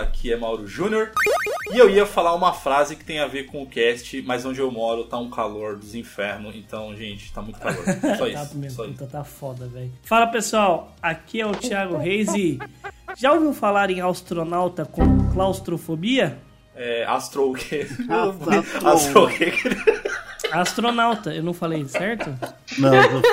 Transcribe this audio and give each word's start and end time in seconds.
aqui 0.00 0.32
é 0.32 0.36
Mauro 0.36 0.66
Júnior. 0.66 1.10
E 1.72 1.78
eu 1.78 1.88
ia 1.90 2.04
falar 2.06 2.34
uma 2.34 2.52
frase 2.52 2.94
que 2.94 3.04
tem 3.04 3.18
a 3.18 3.26
ver 3.26 3.44
com 3.46 3.62
o 3.62 3.66
cast, 3.66 4.20
mas 4.22 4.44
onde 4.44 4.60
eu 4.60 4.70
moro 4.70 5.04
tá 5.04 5.18
um 5.18 5.28
calor 5.30 5.76
dos 5.76 5.94
infernos, 5.94 6.54
então, 6.54 6.94
gente, 6.96 7.32
tá 7.32 7.42
muito 7.42 7.58
calor. 7.58 7.82
Só 8.16 8.26
isso. 8.28 8.48
tá 8.50 8.54
mesmo, 8.54 8.70
só 8.76 8.84
isso. 8.84 8.92
puta, 8.94 9.06
tá 9.06 9.24
foda, 9.24 9.66
velho. 9.66 9.90
Fala 10.04 10.26
pessoal, 10.28 10.94
aqui 11.02 11.40
é 11.40 11.46
o 11.46 11.52
Thiago 11.52 11.96
Reis 11.96 12.28
e 12.34 12.58
já 13.16 13.32
ouviu 13.32 13.52
falar 13.52 13.90
em 13.90 14.00
astronauta 14.00 14.84
com 14.84 15.30
claustrofobia? 15.32 16.38
É, 16.74 17.04
Astro 17.06 17.50
o 17.50 17.54
quê? 17.54 17.86
Astro- 18.08 18.88
Astro 18.88 19.24
o 19.24 19.28
quê? 19.28 19.52
Astronauta, 20.52 21.34
eu 21.34 21.42
não 21.42 21.54
falei 21.54 21.84
certo? 21.88 22.30
Não, 22.78 22.90
você 22.90 23.26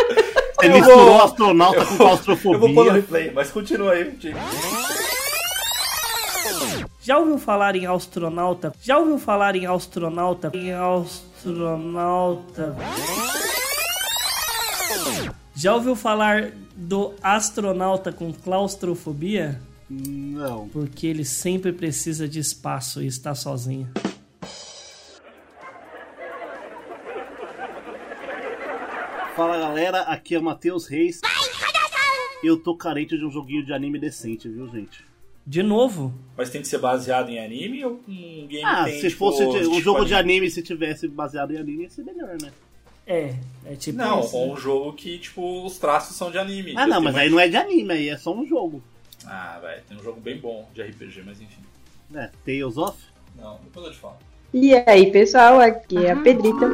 Eu 0.64 0.72
misturou 0.74 1.06
vou- 1.06 1.22
astronauta 1.24 1.86
com 1.86 1.94
Eu 1.94 1.98
vou 1.98 1.98
pôr 1.98 1.98
no 1.98 1.98
claustrofobia. 1.98 2.94
replay, 2.94 3.32
mas 3.32 3.52
continua 3.52 3.92
aí, 3.92 4.10
Diego. 4.12 4.40
Já 7.04 7.18
ouviu 7.18 7.38
falar 7.38 7.76
em 7.76 7.86
astronauta? 7.86 8.74
Já 8.82 8.98
ouviu 8.98 9.20
falar 9.20 9.58
em 9.58 9.66
astronauta? 9.66 10.50
Em 10.54 10.72
astronauta. 10.72 12.74
Já 15.54 15.76
ouviu 15.76 15.98
falar 15.98 16.52
do 16.74 17.14
astronauta 17.22 18.14
com 18.14 18.32
claustrofobia? 18.32 19.60
Não. 19.90 20.70
Porque 20.70 21.06
ele 21.06 21.26
sempre 21.26 21.74
precisa 21.74 22.26
de 22.26 22.40
espaço 22.40 23.04
e 23.04 23.08
está 23.08 23.36
sozinho. 23.36 23.92
Fala 29.36 29.58
galera, 29.58 30.04
aqui 30.04 30.36
é 30.36 30.40
o 30.40 30.44
Matheus 30.44 30.88
Reis. 30.88 31.20
Eu 32.42 32.64
tô 32.64 32.78
carente 32.78 33.18
de 33.18 33.26
um 33.26 33.32
joguinho 33.32 33.66
de 33.66 33.74
anime 33.74 34.00
decente, 34.00 34.48
viu, 34.48 34.70
gente? 34.70 35.04
De 35.46 35.62
novo, 35.62 36.14
Mas 36.38 36.50
tem 36.50 36.62
que 36.62 36.68
ser 36.68 36.78
baseado 36.80 37.30
em 37.30 37.38
anime 37.44 37.84
ou 37.86 38.00
um 38.08 38.48
game 38.48 38.64
Ah, 38.64 38.86
tem, 38.86 39.00
se 39.00 39.08
tipo, 39.10 39.20
fosse 39.20 39.46
de- 39.46 39.68
um 39.68 39.72
tipo 39.74 39.82
jogo 39.82 40.06
de 40.06 40.14
anime, 40.16 40.50
se 40.50 40.62
tivesse 40.64 41.08
baseado 41.08 41.52
em 41.54 41.58
anime, 41.58 41.84
ia 41.84 41.90
ser 41.90 42.04
melhor, 42.04 42.38
né? 42.42 42.52
é, 43.06 43.36
é 43.66 43.76
tipo 43.76 43.98
Não, 43.98 44.22
isso. 44.22 44.36
ou 44.38 44.54
um 44.54 44.58
jogo 44.58 44.94
que, 44.94 45.18
tipo, 45.20 45.66
os 45.66 45.78
traços 45.78 46.16
são 46.16 46.32
de 46.32 46.38
anime. 46.38 46.74
Ah, 46.78 46.88
não, 46.88 47.02
mas 47.02 47.14
mais- 47.14 47.26
aí 47.26 47.30
não 47.30 47.40
é 47.40 47.50
de 47.50 47.58
anime, 47.58 47.92
aí 47.94 48.08
é 48.10 48.18
só 48.18 48.34
um 48.34 48.46
jogo. 48.48 48.82
Ah, 49.26 49.60
velho, 49.62 49.82
tem 49.88 49.98
um 49.98 50.04
jogo 50.04 50.22
bem 50.22 50.38
bom 50.38 50.68
de 50.74 50.82
RPG, 50.82 51.22
mas 51.26 51.42
enfim. 51.42 51.62
É, 52.16 52.30
Tales 52.46 52.78
of? 52.78 52.98
Não, 53.38 53.60
depois 53.64 53.88
eu 53.88 53.92
te 53.92 53.98
falo. 54.00 54.16
E 54.54 54.74
aí, 54.76 55.12
pessoal, 55.12 55.60
aqui 55.60 55.98
é 55.98 56.12
a 56.12 56.16
Pedrita. 56.16 56.68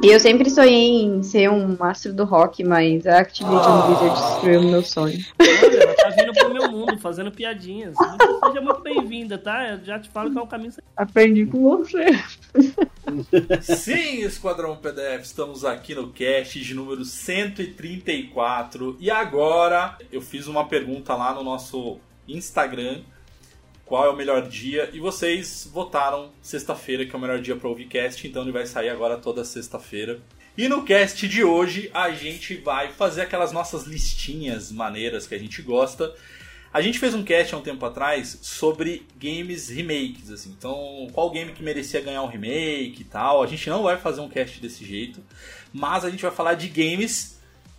E 0.00 0.10
eu 0.12 0.20
sempre 0.20 0.48
sonhei 0.48 1.02
em 1.02 1.22
ser 1.24 1.50
um 1.50 1.76
mastro 1.76 2.12
do 2.12 2.24
rock, 2.24 2.62
mas 2.62 3.04
a 3.04 3.18
Activision 3.18 3.86
Blizzard 3.86 4.14
destruiu 4.14 4.62
meu 4.62 4.82
sonho. 4.82 5.18
Olha, 5.40 5.82
ela 5.82 5.94
tá 5.94 6.10
vindo 6.10 6.32
pro 6.32 6.54
meu 6.54 6.70
mundo, 6.70 6.96
fazendo 6.98 7.32
piadinhas. 7.32 7.96
Seja 8.46 8.60
muito 8.60 8.80
bem-vinda, 8.80 9.36
tá? 9.36 9.70
Eu 9.70 9.84
já 9.84 9.98
te 9.98 10.08
falo 10.08 10.30
que 10.30 10.38
é 10.38 10.42
um 10.42 10.46
caminho 10.46 10.70
certo. 10.70 10.86
Aprendi 10.96 11.46
com 11.46 11.78
você. 11.78 12.06
Sim, 13.60 14.22
Esquadrão 14.22 14.76
PDF, 14.76 15.24
estamos 15.24 15.64
aqui 15.64 15.96
no 15.96 16.12
cast 16.12 16.60
de 16.60 16.74
número 16.74 17.04
134. 17.04 18.96
E 19.00 19.10
agora 19.10 19.98
eu 20.12 20.20
fiz 20.20 20.46
uma 20.46 20.68
pergunta 20.68 21.14
lá 21.16 21.34
no 21.34 21.42
nosso 21.42 21.98
Instagram. 22.28 23.00
Qual 23.88 24.04
é 24.04 24.10
o 24.10 24.14
melhor 24.14 24.46
dia? 24.46 24.90
E 24.92 25.00
vocês 25.00 25.66
votaram 25.72 26.30
sexta-feira, 26.42 27.06
que 27.06 27.16
é 27.16 27.16
o 27.16 27.20
melhor 27.20 27.40
dia 27.40 27.56
para 27.56 27.70
ouvir 27.70 27.86
cast, 27.86 28.28
então 28.28 28.42
ele 28.42 28.52
vai 28.52 28.66
sair 28.66 28.90
agora 28.90 29.16
toda 29.16 29.42
sexta-feira. 29.46 30.20
E 30.58 30.68
no 30.68 30.84
cast 30.84 31.26
de 31.26 31.42
hoje 31.42 31.90
a 31.94 32.10
gente 32.10 32.56
vai 32.56 32.92
fazer 32.92 33.22
aquelas 33.22 33.50
nossas 33.50 33.84
listinhas 33.86 34.70
maneiras 34.70 35.26
que 35.26 35.34
a 35.34 35.38
gente 35.38 35.62
gosta. 35.62 36.14
A 36.70 36.82
gente 36.82 36.98
fez 36.98 37.14
um 37.14 37.24
cast 37.24 37.54
há 37.54 37.56
um 37.56 37.62
tempo 37.62 37.86
atrás 37.86 38.38
sobre 38.42 39.06
games 39.18 39.70
remakes, 39.70 40.30
assim. 40.30 40.50
Então, 40.50 41.06
qual 41.14 41.30
game 41.30 41.52
que 41.52 41.62
merecia 41.62 42.02
ganhar 42.02 42.22
um 42.22 42.28
remake 42.28 43.00
e 43.00 43.04
tal. 43.04 43.42
A 43.42 43.46
gente 43.46 43.70
não 43.70 43.84
vai 43.84 43.96
fazer 43.96 44.20
um 44.20 44.28
cast 44.28 44.60
desse 44.60 44.84
jeito, 44.84 45.24
mas 45.72 46.04
a 46.04 46.10
gente 46.10 46.20
vai 46.20 46.30
falar 46.30 46.52
de 46.52 46.68
games 46.68 47.37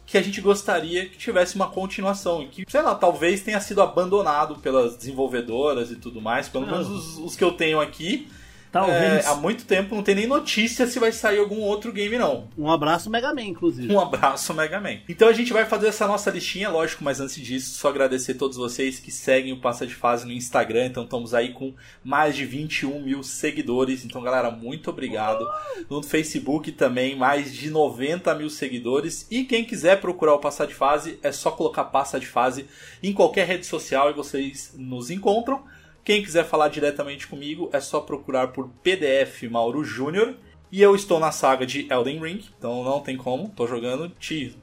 que 0.10 0.18
a 0.18 0.24
gente 0.24 0.42
gostaria 0.42 1.06
que 1.06 1.18
tivesse 1.18 1.56
uma 1.56 1.68
continuação 1.68 2.42
e 2.42 2.48
que, 2.48 2.66
sei 2.68 2.82
lá, 2.82 2.96
talvez 2.96 3.42
tenha 3.42 3.60
sido 3.62 3.80
abandonado 3.80 4.56
pelas 4.56 4.98
desenvolvedoras 4.98 5.92
e 5.92 5.96
tudo 5.96 6.20
mais. 6.20 6.50
Pelo 6.50 6.66
Não. 6.66 6.72
menos 6.72 6.90
os, 6.90 7.18
os 7.20 7.36
que 7.36 7.44
eu 7.44 7.52
tenho 7.52 7.80
aqui. 7.80 8.28
Talvez. 8.72 9.26
É, 9.26 9.28
há 9.28 9.36
muito 9.36 9.66
tempo 9.66 9.96
não 9.96 10.04
tem 10.04 10.14
nem 10.14 10.28
notícia 10.28 10.86
se 10.86 11.00
vai 11.00 11.12
sair 11.12 11.40
algum 11.40 11.60
outro 11.62 11.92
game, 11.92 12.18
não. 12.18 12.48
Um 12.58 12.70
abraço 12.70 13.10
Mega 13.10 13.34
Man, 13.34 13.42
inclusive. 13.42 13.92
Um 13.92 14.00
abraço, 14.00 14.54
Mega 14.54 14.80
Man. 14.80 14.98
Então 15.10 15.28
a 15.28 15.34
gente 15.34 15.52
vai 15.52 15.66
fazer 15.66 15.88
essa 15.88 16.08
nossa 16.08 16.30
listinha, 16.30 16.70
lógico, 16.70 17.04
mas 17.04 17.20
antes 17.20 17.36
disso, 17.36 17.78
só 17.80 17.90
agradecer 17.90 18.34
a 18.34 18.36
todos 18.36 18.58
vocês 18.58 19.00
que 19.00 19.12
seguem 19.12 19.54
o 19.54 19.60
Passa 19.60 19.88
de 19.88 19.96
Fase 19.96 20.26
no 20.26 20.32
Instagram. 20.32 20.86
Então 20.86 21.04
estamos 21.04 21.34
aí 21.34 21.52
com 21.52 21.74
mais 22.04 22.36
de 22.36 22.46
21 22.46 23.02
mil 23.02 23.24
seguidores. 23.24 24.06
Então, 24.06 24.22
galera, 24.22 24.52
muito 24.52 24.92
obrigado. 24.92 25.48
No 25.90 26.04
Facebook 26.04 26.72
também, 26.72 27.16
mais 27.16 27.52
de 27.52 27.72
90 27.72 28.36
mil 28.36 28.50
seguidores. 28.50 29.26
E 29.32 29.46
quem 29.46 29.66
quiser 29.66 30.00
procurar 30.00 30.36
o 30.36 30.40
Passa 30.40 30.68
de 30.68 30.76
Fase, 30.76 31.18
é 31.24 31.32
só 31.32 31.50
colocar 31.50 31.86
Passa 31.86 32.20
de 32.20 32.28
Fase 32.28 32.68
em 33.02 33.14
qualquer 33.14 33.48
rede 33.48 33.66
social 33.66 34.12
e 34.12 34.14
vocês 34.14 34.74
nos 34.78 35.10
encontram. 35.10 35.64
Quem 36.10 36.24
quiser 36.24 36.44
falar 36.44 36.70
diretamente 36.70 37.28
comigo, 37.28 37.70
é 37.72 37.80
só 37.80 38.00
procurar 38.00 38.48
por 38.48 38.68
PDF 38.82 39.44
Mauro 39.44 39.84
Júnior. 39.84 40.34
E 40.72 40.82
eu 40.82 40.96
estou 40.96 41.20
na 41.20 41.32
saga 41.32 41.68
de 41.68 41.86
Elden 41.88 42.20
Ring, 42.20 42.44
então 42.58 42.84
não 42.84 43.00
tem 43.00 43.16
como, 43.16 43.50
tô 43.50 43.68
jogando. 43.68 44.10
Tira, 44.20 44.56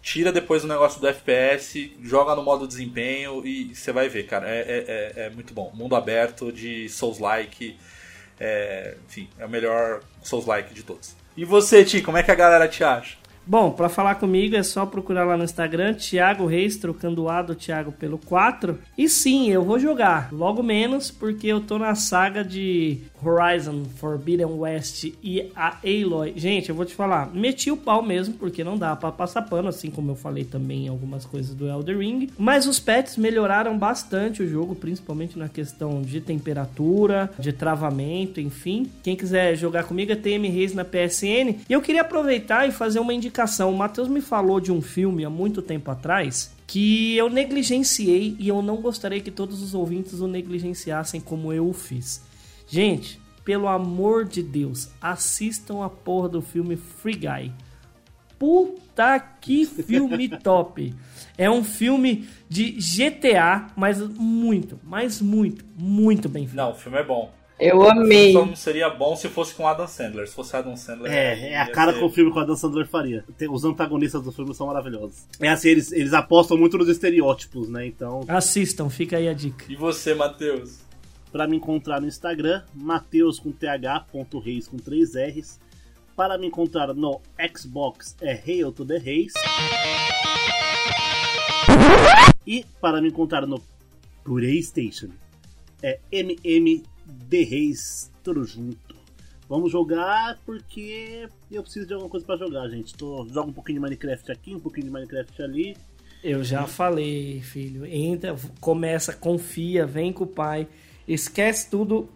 tira 0.00 0.30
depois 0.30 0.62
o 0.62 0.68
negócio 0.68 1.00
do 1.00 1.08
FPS, 1.08 1.96
joga 2.00 2.36
no 2.36 2.44
modo 2.44 2.68
desempenho 2.68 3.44
e 3.44 3.74
você 3.74 3.90
vai 3.90 4.08
ver, 4.08 4.26
cara. 4.28 4.48
É, 4.48 4.60
é, 4.60 4.84
é- 5.16 5.26
é 5.26 5.30
muito 5.30 5.52
bom. 5.52 5.72
Mundo 5.74 5.96
aberto 5.96 6.52
de 6.52 6.88
Souls-like. 6.88 7.76
é, 8.38 8.96
enfim, 9.08 9.28
é 9.40 9.46
o 9.46 9.50
melhor 9.50 10.02
Souls-like 10.22 10.72
de 10.72 10.84
todos. 10.84 11.16
E 11.36 11.44
você, 11.44 11.84
Ti, 11.84 12.00
como 12.00 12.16
é 12.16 12.22
que 12.22 12.30
a 12.30 12.34
galera 12.36 12.68
te 12.68 12.84
acha? 12.84 13.16
Bom, 13.46 13.72
pra 13.72 13.88
falar 13.88 14.14
comigo 14.16 14.54
é 14.54 14.62
só 14.62 14.86
procurar 14.86 15.24
lá 15.24 15.36
no 15.36 15.42
Instagram, 15.42 15.94
Thiago 15.94 16.46
Reis, 16.46 16.76
trocando 16.76 17.24
o 17.24 17.28
A 17.28 17.42
do 17.42 17.54
Thiago 17.54 17.90
pelo 17.90 18.16
4. 18.16 18.78
E 18.96 19.08
sim, 19.08 19.50
eu 19.50 19.64
vou 19.64 19.78
jogar. 19.78 20.28
Logo 20.30 20.62
menos, 20.62 21.10
porque 21.10 21.48
eu 21.48 21.60
tô 21.60 21.78
na 21.78 21.94
saga 21.96 22.44
de 22.44 22.98
Horizon 23.20 23.84
Forbidden 23.96 24.46
West 24.46 25.04
e 25.22 25.50
a 25.56 25.76
Aloy. 25.84 26.32
Gente, 26.36 26.68
eu 26.68 26.74
vou 26.74 26.84
te 26.84 26.94
falar, 26.94 27.34
meti 27.34 27.70
o 27.70 27.76
pau 27.76 28.02
mesmo, 28.02 28.34
porque 28.34 28.62
não 28.62 28.78
dá 28.78 28.94
pra 28.94 29.10
passar 29.10 29.42
pano, 29.42 29.68
assim 29.68 29.90
como 29.90 30.12
eu 30.12 30.16
falei 30.16 30.44
também 30.44 30.86
em 30.86 30.88
algumas 30.88 31.24
coisas 31.24 31.54
do 31.54 31.68
Elder 31.68 31.98
Ring. 31.98 32.28
Mas 32.38 32.66
os 32.66 32.78
pets 32.78 33.16
melhoraram 33.16 33.76
bastante 33.76 34.42
o 34.42 34.48
jogo, 34.48 34.76
principalmente 34.76 35.38
na 35.38 35.48
questão 35.48 36.02
de 36.02 36.20
temperatura, 36.20 37.30
de 37.38 37.52
travamento, 37.52 38.40
enfim. 38.40 38.88
Quem 39.02 39.16
quiser 39.16 39.56
jogar 39.56 39.84
comigo 39.84 40.12
é 40.12 40.16
TM 40.16 40.48
Reis 40.48 40.72
na 40.72 40.84
PSN. 40.84 41.64
E 41.68 41.72
eu 41.72 41.80
queria 41.80 42.02
aproveitar 42.02 42.68
e 42.68 42.70
fazer 42.70 43.00
uma 43.00 43.12
indicação. 43.12 43.29
O 43.66 43.72
Matheus 43.72 44.08
me 44.08 44.20
falou 44.20 44.60
de 44.60 44.72
um 44.72 44.80
filme 44.80 45.24
há 45.24 45.30
muito 45.30 45.62
tempo 45.62 45.90
atrás 45.90 46.54
que 46.66 47.16
eu 47.16 47.28
negligenciei 47.28 48.36
e 48.38 48.48
eu 48.48 48.62
não 48.62 48.76
gostaria 48.76 49.20
que 49.20 49.30
todos 49.30 49.60
os 49.62 49.74
ouvintes 49.74 50.20
o 50.20 50.28
negligenciassem 50.28 51.20
como 51.20 51.52
eu 51.52 51.68
o 51.68 51.72
fiz. 51.72 52.22
Gente, 52.68 53.20
pelo 53.44 53.66
amor 53.66 54.24
de 54.24 54.42
Deus, 54.42 54.90
assistam 55.00 55.84
a 55.84 55.88
porra 55.88 56.28
do 56.28 56.40
filme 56.40 56.76
Free 56.76 57.16
Guy. 57.16 57.52
Puta 58.38 59.18
que 59.18 59.66
filme 59.66 60.28
top! 60.38 60.94
É 61.36 61.50
um 61.50 61.64
filme 61.64 62.28
de 62.48 62.72
GTA, 62.72 63.66
mas 63.74 64.00
muito, 64.00 64.78
mas 64.84 65.20
muito, 65.20 65.64
muito 65.76 66.28
bem 66.28 66.44
feito. 66.44 66.56
Não, 66.56 66.70
o 66.70 66.74
filme 66.74 66.98
é 66.98 67.04
bom. 67.04 67.32
Eu 67.60 67.82
amei. 67.88 68.32
Só 68.32 68.46
não 68.46 68.56
seria 68.56 68.88
bom 68.88 69.14
se 69.14 69.28
fosse 69.28 69.54
com 69.54 69.66
Adam 69.68 69.86
Sandler. 69.86 70.26
Se 70.26 70.34
fosse 70.34 70.56
Adam 70.56 70.76
Sandler. 70.76 71.12
É, 71.12 71.50
é 71.52 71.58
a 71.58 71.70
cara 71.70 71.92
ser- 71.92 71.98
que 71.98 72.04
o 72.04 72.08
filme 72.10 72.32
com 72.32 72.38
a 72.40 72.44
Dan 72.44 72.56
Sandler 72.56 72.86
faria. 72.86 73.24
Os 73.50 73.64
antagonistas 73.64 74.22
do 74.22 74.32
filme 74.32 74.54
são 74.54 74.66
maravilhosos. 74.66 75.24
É 75.40 75.48
assim, 75.48 75.68
eles, 75.68 75.92
eles 75.92 76.12
apostam 76.12 76.56
muito 76.56 76.78
nos 76.78 76.88
estereótipos, 76.88 77.68
né? 77.68 77.86
Então, 77.86 78.24
Assistam, 78.28 78.88
fica 78.88 79.16
aí 79.18 79.28
a 79.28 79.32
dica. 79.34 79.64
E 79.68 79.76
você, 79.76 80.14
Matheus? 80.14 80.78
Pra 81.30 81.46
me 81.46 81.56
encontrar 81.56 82.00
no 82.00 82.08
Instagram, 82.08 82.62
Mateus 82.74 83.38
com 83.38 83.52
th, 83.52 83.66
ponto 84.10 84.38
reis 84.40 84.66
com 84.66 84.76
3 84.78 85.14
R's. 85.14 85.60
Para 86.16 86.36
me 86.36 86.46
encontrar 86.48 86.92
no 86.92 87.20
Xbox 87.56 88.16
é 88.20 88.32
Hail 88.32 88.72
to 88.72 88.84
the 88.84 88.98
Reis. 88.98 89.32
E 92.46 92.64
para 92.80 93.00
me 93.00 93.08
encontrar 93.08 93.46
no 93.46 93.62
PlayStation 94.24 95.08
é 95.82 95.98
MM 96.10 96.82
The 97.28 97.42
Reis, 97.42 98.10
tudo 98.22 98.44
junto. 98.44 98.96
Vamos 99.48 99.72
jogar 99.72 100.38
porque 100.46 101.28
eu 101.50 101.62
preciso 101.62 101.86
de 101.86 101.92
alguma 101.94 102.08
coisa 102.10 102.24
pra 102.24 102.36
jogar, 102.36 102.68
gente. 102.68 102.94
Tô, 102.94 103.26
jogo 103.28 103.50
um 103.50 103.52
pouquinho 103.52 103.78
de 103.78 103.82
Minecraft 103.82 104.30
aqui, 104.30 104.54
um 104.54 104.60
pouquinho 104.60 104.86
de 104.86 104.92
Minecraft 104.92 105.42
ali. 105.42 105.76
Eu 106.22 106.44
já 106.44 106.66
falei, 106.66 107.40
filho. 107.40 107.84
Entra, 107.86 108.36
começa, 108.60 109.12
confia, 109.12 109.86
vem 109.86 110.12
com 110.12 110.24
o 110.24 110.26
pai, 110.26 110.68
esquece 111.08 111.68
tudo 111.68 112.08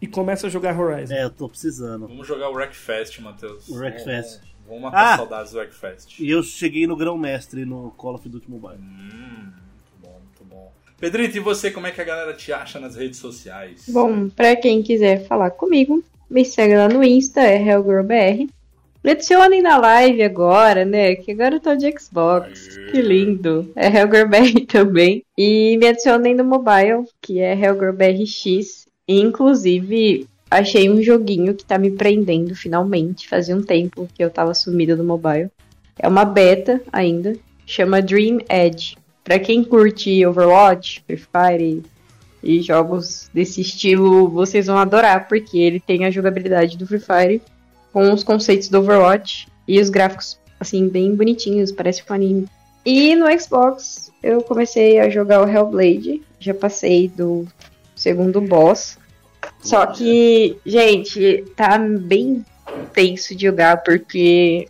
e 0.00 0.06
começa 0.06 0.48
a 0.48 0.50
jogar 0.50 0.78
Horizon. 0.78 1.14
É, 1.14 1.24
eu 1.24 1.30
tô 1.30 1.48
precisando. 1.48 2.08
Vamos 2.08 2.26
jogar 2.26 2.50
o 2.50 2.54
Wreckfest, 2.54 3.20
Matheus. 3.20 3.68
O 3.68 3.76
Wreckfest. 3.76 4.40
Vamos, 4.40 4.50
vamos 4.66 4.82
matar 4.82 5.14
Ah! 5.14 5.16
saudades 5.16 5.52
do 5.52 5.58
Wreckfest. 5.58 6.18
E 6.20 6.28
eu 6.28 6.42
cheguei 6.42 6.86
no 6.86 6.96
grão-mestre 6.96 7.64
no 7.64 7.90
Call 7.92 8.16
of 8.16 8.28
Duty 8.28 8.50
Mobile. 8.50 8.78
Hum, 8.82 9.52
Pedrito, 11.02 11.36
e 11.36 11.40
você, 11.40 11.68
como 11.68 11.88
é 11.88 11.90
que 11.90 12.00
a 12.00 12.04
galera 12.04 12.32
te 12.32 12.52
acha 12.52 12.78
nas 12.78 12.94
redes 12.94 13.18
sociais? 13.18 13.86
Bom, 13.88 14.28
pra 14.28 14.54
quem 14.54 14.84
quiser 14.84 15.26
falar 15.26 15.50
comigo, 15.50 16.00
me 16.30 16.44
segue 16.44 16.76
lá 16.76 16.88
no 16.88 17.02
Insta, 17.02 17.40
é 17.40 17.56
HellGirlBR. 17.56 18.48
Me 19.02 19.10
adicionem 19.10 19.60
na 19.60 19.78
live 19.78 20.22
agora, 20.22 20.84
né? 20.84 21.16
Que 21.16 21.32
agora 21.32 21.56
eu 21.56 21.60
tô 21.60 21.74
de 21.74 21.92
Xbox. 21.98 22.78
Aê. 22.78 22.92
Que 22.92 23.02
lindo. 23.02 23.68
É 23.74 23.88
HellGirlBR 23.88 24.64
também. 24.70 25.24
E 25.36 25.76
me 25.76 25.88
adicionem 25.88 26.36
no 26.36 26.44
mobile, 26.44 27.04
que 27.20 27.40
é 27.40 27.52
HellGirlBRX. 27.52 28.86
Inclusive, 29.08 30.28
achei 30.48 30.88
um 30.88 31.02
joguinho 31.02 31.56
que 31.56 31.64
tá 31.64 31.78
me 31.78 31.90
prendendo 31.90 32.54
finalmente. 32.54 33.28
Fazia 33.28 33.56
um 33.56 33.62
tempo 33.64 34.08
que 34.14 34.22
eu 34.22 34.30
tava 34.30 34.54
sumida 34.54 34.94
do 34.94 35.02
mobile. 35.02 35.50
É 35.98 36.06
uma 36.06 36.24
beta 36.24 36.80
ainda. 36.92 37.36
Chama 37.66 38.00
Dream 38.00 38.38
Edge. 38.48 39.01
Pra 39.24 39.38
quem 39.38 39.62
curte 39.62 40.24
Overwatch, 40.26 41.02
Free 41.06 41.16
Fire 41.16 41.82
e 42.42 42.60
jogos 42.60 43.30
desse 43.32 43.60
estilo, 43.60 44.28
vocês 44.28 44.66
vão 44.66 44.78
adorar, 44.78 45.28
porque 45.28 45.58
ele 45.58 45.78
tem 45.78 46.04
a 46.04 46.10
jogabilidade 46.10 46.76
do 46.76 46.86
Free 46.86 46.98
Fire 46.98 47.42
com 47.92 48.12
os 48.12 48.24
conceitos 48.24 48.68
do 48.68 48.78
Overwatch 48.78 49.46
e 49.68 49.80
os 49.80 49.88
gráficos, 49.88 50.38
assim, 50.58 50.88
bem 50.88 51.14
bonitinhos, 51.14 51.70
parece 51.70 52.02
um 52.08 52.14
anime. 52.14 52.48
E 52.84 53.14
no 53.14 53.26
Xbox 53.38 54.10
eu 54.22 54.42
comecei 54.42 54.98
a 54.98 55.08
jogar 55.08 55.44
o 55.44 55.48
Hellblade, 55.48 56.22
já 56.40 56.52
passei 56.52 57.08
do 57.08 57.46
segundo 57.94 58.40
boss. 58.40 58.98
Só 59.60 59.86
que, 59.86 60.56
gente, 60.66 61.44
tá 61.56 61.78
bem 61.78 62.44
tenso 62.92 63.34
de 63.34 63.46
jogar, 63.46 63.82
porque 63.82 64.66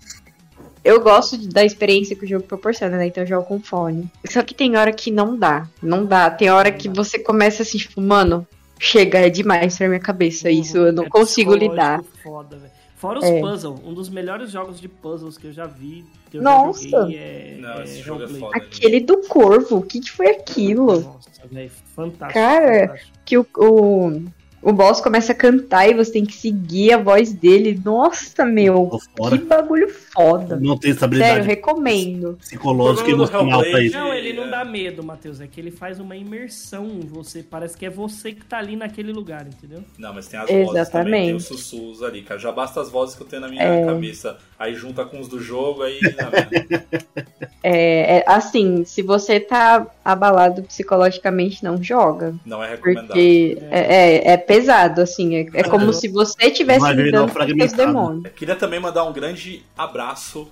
eu 0.85 1.01
gosto 1.01 1.37
de- 1.39 1.49
da 1.49 1.65
experiência 1.65 2.17
que 2.17 2.25
o 2.25 2.29
jogo 2.29 2.45
proporciona, 2.45 2.97
né? 2.97 3.07
Então 3.07 3.23
eu 3.23 3.27
jogo 3.29 3.47
com 3.47 3.61
fone. 3.61 4.11
Só 4.29 4.43
que 4.43 4.55
tem 4.55 4.77
hora 4.77 4.93
que 4.93 5.11
não 5.11 5.37
dá. 5.39 5.67
Não 5.83 6.05
dá. 6.05 6.31
Tem 6.31 6.51
hora 6.51 6.71
que 6.73 6.89
você 6.89 7.19
começa 7.19 7.63
assim, 7.63 7.79
tipo, 7.79 8.01
mano, 8.01 8.47
chega, 8.79 9.19
é 9.19 9.29
demais 9.31 9.79
pra 9.79 9.89
minha 9.89 10.01
cabeça 10.01 10.51
isso. 10.51 10.77
Eu 10.79 10.93
não 10.93 11.05
É 11.05 11.09
consigo 11.09 11.55
lidar. 11.55 12.03
Foda, 12.23 12.57
velho. 12.57 12.73
Fora 12.97 13.19
os 13.19 13.25
É. 13.25 13.41
puzzles, 13.41 13.81
um 13.85 13.93
dos 13.93 14.09
melhores 14.09 14.53
jogos 14.53 14.81
de 14.81 14.89
puzzles 14.89 15.37
que 15.37 15.49
eu 15.49 15.53
já 15.53 15.67
vi, 15.67 16.05
que 16.31 16.39
eu 16.39 16.43
Nossa. 16.43 16.89
já 16.89 17.01
joguei 17.01 17.17
é, 17.19 17.57
Não, 17.61 17.71
é 17.81 17.83
esse 17.83 18.01
jogo 18.01 18.23
é 18.23 18.29
foda. 18.29 18.57
Aquele 18.57 19.01
do 19.01 19.17
corvo, 19.29 19.79
o 19.79 19.83
que, 19.83 19.99
que 19.99 20.09
foi 20.11 20.29
aquilo? 20.29 21.01
Nossa, 21.01 21.31
velho, 21.51 21.71
fantástico. 21.97 22.33
Cara, 22.41 22.81
fantástico. 22.87 23.13
Que 23.25 23.39
o, 23.39 23.47
o, 23.57 24.23
o 24.63 24.73
boss 24.73 25.01
começa 25.01 25.33
a 25.33 25.35
cantar 25.35 25.89
e 25.89 25.95
você 25.95 26.13
tem 26.13 26.25
que 26.25 26.35
seguir 26.35 26.93
a 26.93 26.99
voz 26.99 27.33
dele. 27.33 27.81
Nossa, 27.85 28.45
meu, 28.45 28.99
que 29.29 29.39
bagulho 29.39 29.89
foda. 29.89 30.57
Não 30.57 30.77
tem 30.79 30.93
Sério, 30.93 30.95
estabilidade 30.95 31.47
recomendo. 31.47 32.37
psicológica 32.41 33.11
e 33.11 33.13
emocional 33.13 33.59
pra 33.61 33.69
Hellblade- 33.69 33.87
isso. 33.87 33.97
Não, 33.99 34.15
ele 34.15 34.33
não 34.33 34.49
dá 34.49 34.65
medo, 34.65 35.03
Matheus. 35.03 35.41
É 35.41 35.47
que 35.47 35.61
ele 35.61 35.71
faz 35.71 35.99
uma 35.99 36.17
imersão 36.17 36.87
em 36.87 37.01
você. 37.01 37.43
Parece 37.43 37.77
que 37.77 37.85
é 37.87 37.91
você 37.91 38.33
que 38.33 38.45
tá 38.45 38.59
ali 38.59 38.77
naquele 38.77 39.13
lugar, 39.13 39.47
entendeu? 39.47 39.83
Não, 39.99 40.15
mas 40.15 40.29
tem 40.29 40.39
as 40.39 40.47
vozes 40.49 40.63
também, 40.65 40.81
Exatamente. 40.81 41.27
tem 41.27 41.35
os 41.37 41.45
sussurros 41.47 42.03
ali, 42.03 42.23
cara. 42.23 42.39
Já 42.39 42.53
basta 42.53 42.81
as 42.81 42.89
vozes 42.91 43.15
que 43.17 43.23
eu 43.23 43.27
tenho 43.27 43.43
na 43.43 43.49
minha 43.49 43.63
É. 43.63 43.85
cabeça. 43.85 44.37
Aí 44.59 44.75
junta 44.75 45.05
com 45.05 45.19
os 45.19 45.27
do 45.29 45.41
jogo, 45.41 45.83
aí. 45.83 45.99
É, 47.65 48.17
é, 48.19 48.25
assim, 48.27 48.85
se 48.85 49.03
você 49.03 49.39
tá 49.39 49.87
abalado 50.05 50.65
psicologicamente, 50.65 51.63
não 51.63 51.81
joga. 51.81 52.35
Não 52.45 52.63
é 52.63 52.71
recomendado. 52.71 53.07
Porque 53.07 53.57
é, 53.71 53.79
é, 53.81 54.33
é 54.33 54.37
pesado, 54.57 55.01
assim. 55.01 55.37
É, 55.37 55.47
é 55.55 55.65
como 55.65 55.93
se 55.93 56.09
você 56.09 56.51
ver 56.65 57.05
lidando 57.05 57.29
com 57.29 57.35
fragmentado. 57.35 57.77
demônios. 57.77 58.33
Queria 58.35 58.57
também 58.57 58.81
mandar 58.81 59.05
um 59.05 59.13
grande 59.13 59.65
abraço 59.77 60.49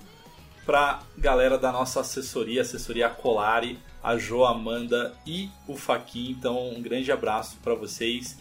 pra 0.65 0.99
galera 1.17 1.57
da 1.57 1.71
nossa 1.71 2.01
assessoria, 2.01 2.61
assessoria 2.61 3.09
Colari, 3.09 3.79
a 4.03 4.17
Jo, 4.17 4.43
a 4.43 4.51
Amanda 4.51 5.13
e 5.25 5.49
o 5.67 5.75
Faquin. 5.75 6.31
Então, 6.31 6.69
um 6.69 6.81
grande 6.81 7.11
abraço 7.11 7.57
pra 7.63 7.75
vocês. 7.75 8.37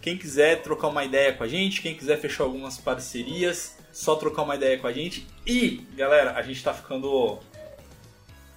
Quem 0.00 0.16
quiser 0.16 0.62
trocar 0.62 0.88
uma 0.88 1.04
ideia 1.04 1.32
com 1.32 1.44
a 1.44 1.48
gente, 1.48 1.80
quem 1.80 1.94
quiser 1.94 2.18
fechar 2.18 2.44
algumas 2.44 2.76
parcerias, 2.76 3.76
só 3.90 4.14
trocar 4.16 4.42
uma 4.42 4.54
ideia 4.54 4.78
com 4.78 4.86
a 4.86 4.92
gente. 4.92 5.26
E, 5.46 5.86
galera, 5.96 6.32
a 6.32 6.42
gente 6.42 6.62
tá 6.62 6.74
ficando 6.74 7.38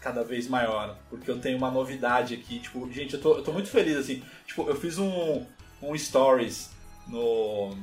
cada 0.01 0.23
vez 0.23 0.47
maior, 0.47 0.97
porque 1.09 1.29
eu 1.29 1.39
tenho 1.39 1.57
uma 1.57 1.71
novidade 1.71 2.33
aqui. 2.33 2.59
Tipo, 2.59 2.91
gente, 2.91 3.13
eu 3.13 3.21
tô, 3.21 3.35
eu 3.35 3.43
tô 3.43 3.51
muito 3.51 3.69
feliz 3.69 3.97
assim. 3.97 4.21
Tipo, 4.45 4.67
eu 4.69 4.75
fiz 4.75 4.97
um, 4.97 5.45
um 5.81 5.97
stories 5.97 6.69
no 7.07 7.75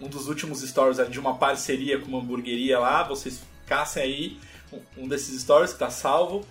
um 0.00 0.08
dos 0.08 0.28
últimos 0.28 0.60
stories 0.60 0.98
de 1.10 1.18
uma 1.18 1.36
parceria 1.36 1.98
com 1.98 2.06
uma 2.06 2.20
hamburgueria 2.20 2.78
lá. 2.78 3.02
Vocês 3.02 3.40
caçem 3.66 4.02
aí 4.02 4.38
um- 4.72 5.04
um 5.04 5.08
desses 5.08 5.40
stories 5.42 5.72
que 5.72 5.78
tá 5.78 5.90
salvo. 5.90 6.44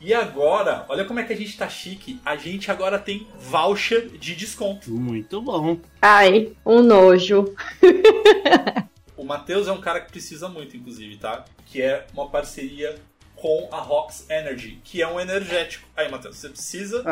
E 0.00 0.12
agora, 0.12 0.84
olha 0.88 1.04
como 1.06 1.18
é 1.18 1.24
que 1.24 1.32
a 1.32 1.36
gente 1.36 1.56
tá 1.56 1.68
chique. 1.68 2.20
A 2.24 2.36
gente 2.36 2.70
agora 2.70 2.98
tem 2.98 3.26
voucher 3.40 4.08
de 4.18 4.36
desconto. 4.36 4.90
Muito 4.90 5.40
bom. 5.40 5.78
Ai, 6.02 6.52
um 6.64 6.82
nojo. 6.82 7.54
O 9.16 9.24
Matheus 9.24 9.66
é 9.68 9.72
um 9.72 9.80
cara 9.80 10.00
que 10.00 10.10
precisa 10.10 10.48
muito, 10.50 10.76
inclusive, 10.76 11.16
tá? 11.16 11.46
Que 11.66 11.80
é 11.80 12.06
uma 12.12 12.28
parceria 12.28 12.96
com 13.44 13.68
a 13.70 13.78
Rox 13.78 14.24
Energy, 14.30 14.80
que 14.82 15.02
é 15.02 15.06
um 15.06 15.20
energético. 15.20 15.86
Aí, 15.94 16.10
Matheus, 16.10 16.38
você 16.38 16.48
precisa. 16.48 17.02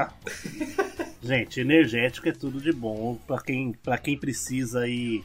Gente, 1.22 1.60
energético 1.60 2.26
é 2.26 2.32
tudo 2.32 2.58
de 2.58 2.72
bom. 2.72 3.16
Pra 3.26 3.38
quem, 3.38 3.72
pra 3.74 3.98
quem 3.98 4.16
precisa 4.16 4.80
aí 4.80 5.22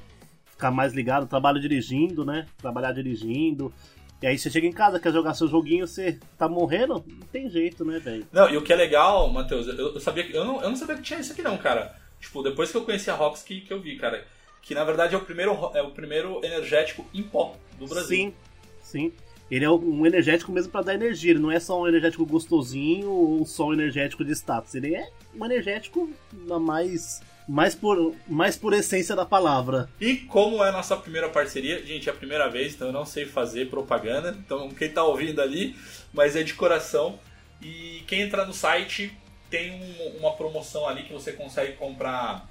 ficar 0.52 0.70
mais 0.70 0.92
ligado, 0.92 1.26
trabalho 1.26 1.62
dirigindo, 1.62 2.26
né? 2.26 2.46
Trabalhar 2.58 2.92
dirigindo. 2.92 3.74
E 4.22 4.28
aí 4.28 4.38
você 4.38 4.50
chega 4.52 4.68
em 4.68 4.72
casa, 4.74 5.00
quer 5.00 5.14
jogar 5.14 5.34
seu 5.34 5.48
joguinho, 5.48 5.88
você 5.88 6.20
tá 6.38 6.50
morrendo? 6.50 7.02
Não 7.08 7.28
tem 7.32 7.50
jeito, 7.50 7.86
né, 7.86 8.00
velho? 8.00 8.28
Não, 8.30 8.50
e 8.50 8.58
o 8.58 8.62
que 8.62 8.74
é 8.74 8.76
legal, 8.76 9.32
Matheus, 9.32 9.66
eu, 9.66 9.94
eu 9.94 10.00
sabia 10.02 10.26
que. 10.26 10.36
Eu 10.36 10.44
não, 10.44 10.62
eu 10.62 10.70
não 10.70 10.76
sabia 10.76 10.98
que 10.98 11.04
tinha 11.04 11.22
isso 11.22 11.32
aqui, 11.32 11.42
não, 11.42 11.58
cara. 11.58 11.96
Tipo, 12.20 12.44
depois 12.44 12.70
que 12.70 12.76
eu 12.76 12.84
conheci 12.84 13.10
a 13.10 13.16
Rox 13.16 13.44
que, 13.44 13.62
que 13.62 13.72
eu 13.72 13.80
vi, 13.80 13.96
cara. 13.96 14.26
Que 14.62 14.76
na 14.76 14.84
verdade 14.84 15.16
é 15.16 15.18
o 15.18 15.22
primeiro, 15.22 15.54
ro- 15.54 15.72
é 15.74 15.82
o 15.82 15.92
primeiro 15.92 16.44
energético 16.44 17.08
em 17.14 17.24
pó 17.24 17.56
do 17.80 17.88
Brasil. 17.88 18.10
Sim, 18.10 18.34
sim. 18.82 19.14
Ele 19.50 19.64
é 19.64 19.70
um 19.70 20.06
energético 20.06 20.52
mesmo 20.52 20.72
pra 20.72 20.82
dar 20.82 20.94
energia. 20.96 21.32
Ele 21.32 21.40
não 21.40 21.52
é 21.52 21.60
só 21.60 21.82
um 21.82 21.88
energético 21.88 22.26
gostosinho 22.26 23.10
ou 23.10 23.46
só 23.46 23.68
um 23.68 23.74
energético 23.74 24.26
de 24.26 24.32
status. 24.34 24.76
Ele 24.76 24.94
é 24.96 25.10
um 25.40 25.46
energético 25.46 26.10
mais, 26.34 27.22
mais, 27.48 27.74
por, 27.74 28.14
mais 28.28 28.58
por 28.58 28.74
essência 28.74 29.16
da 29.16 29.26
palavra. 29.26 29.90
E 30.02 30.16
como 30.18 30.64
é 30.64 30.70
a 30.70 30.72
nossa 30.72 30.98
primeira 30.98 31.30
parceria, 31.30 31.86
gente, 31.86 32.10
é 32.10 32.12
a 32.12 32.16
primeira 32.16 32.50
vez, 32.50 32.74
então 32.74 32.88
eu 32.88 32.94
não 32.94 33.06
sei 33.06 33.26
fazer 33.26 33.70
propaganda. 33.70 34.36
Então 34.46 34.70
quem 34.70 34.90
tá 34.90 35.04
ouvindo 35.04 35.42
ali, 35.42 35.76
mas 36.14 36.36
é 36.36 36.44
de 36.44 36.54
coração. 36.54 37.20
E 37.62 38.04
quem 38.06 38.22
entrar 38.22 38.46
no 38.46 38.54
site 38.54 39.12
tem 39.50 39.72
um- 39.82 40.18
uma 40.20 40.34
promoção 40.34 40.88
ali 40.88 41.04
que 41.04 41.14
você 41.14 41.32
consegue 41.32 41.74
comprar 41.78 42.48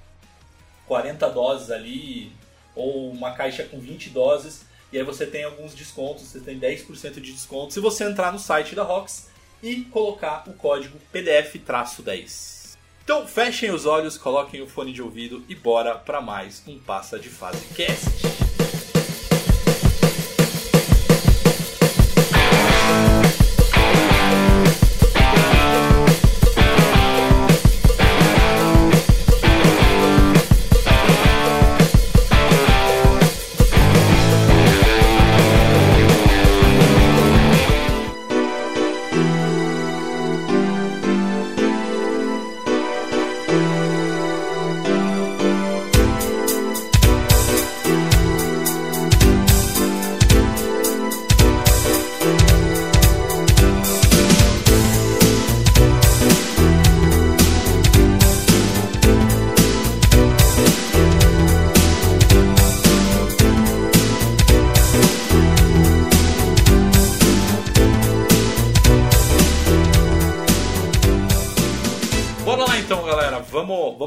40 0.86 1.28
doses 1.28 1.70
ali, 1.70 2.32
ou 2.74 3.10
uma 3.10 3.32
caixa 3.32 3.64
com 3.64 3.78
20 3.78 4.10
doses. 4.10 4.65
E 4.92 4.98
aí 4.98 5.04
você 5.04 5.26
tem 5.26 5.44
alguns 5.44 5.74
descontos, 5.74 6.24
você 6.24 6.40
tem 6.40 6.58
10% 6.58 7.14
de 7.14 7.32
desconto 7.32 7.72
se 7.72 7.80
você 7.80 8.04
entrar 8.04 8.32
no 8.32 8.38
site 8.38 8.74
da 8.74 8.82
Rox 8.82 9.28
e 9.62 9.82
colocar 9.84 10.44
o 10.46 10.52
código 10.52 10.98
PDF-10. 11.12 12.76
Então 13.02 13.26
fechem 13.26 13.70
os 13.70 13.86
olhos, 13.86 14.18
coloquem 14.18 14.62
o 14.62 14.66
fone 14.66 14.92
de 14.92 15.02
ouvido 15.02 15.44
e 15.48 15.54
bora 15.54 15.94
para 15.96 16.20
mais 16.20 16.62
um 16.66 16.78
Passa 16.78 17.18
de 17.18 17.28
Fase 17.28 17.64
Cast. 17.74 18.35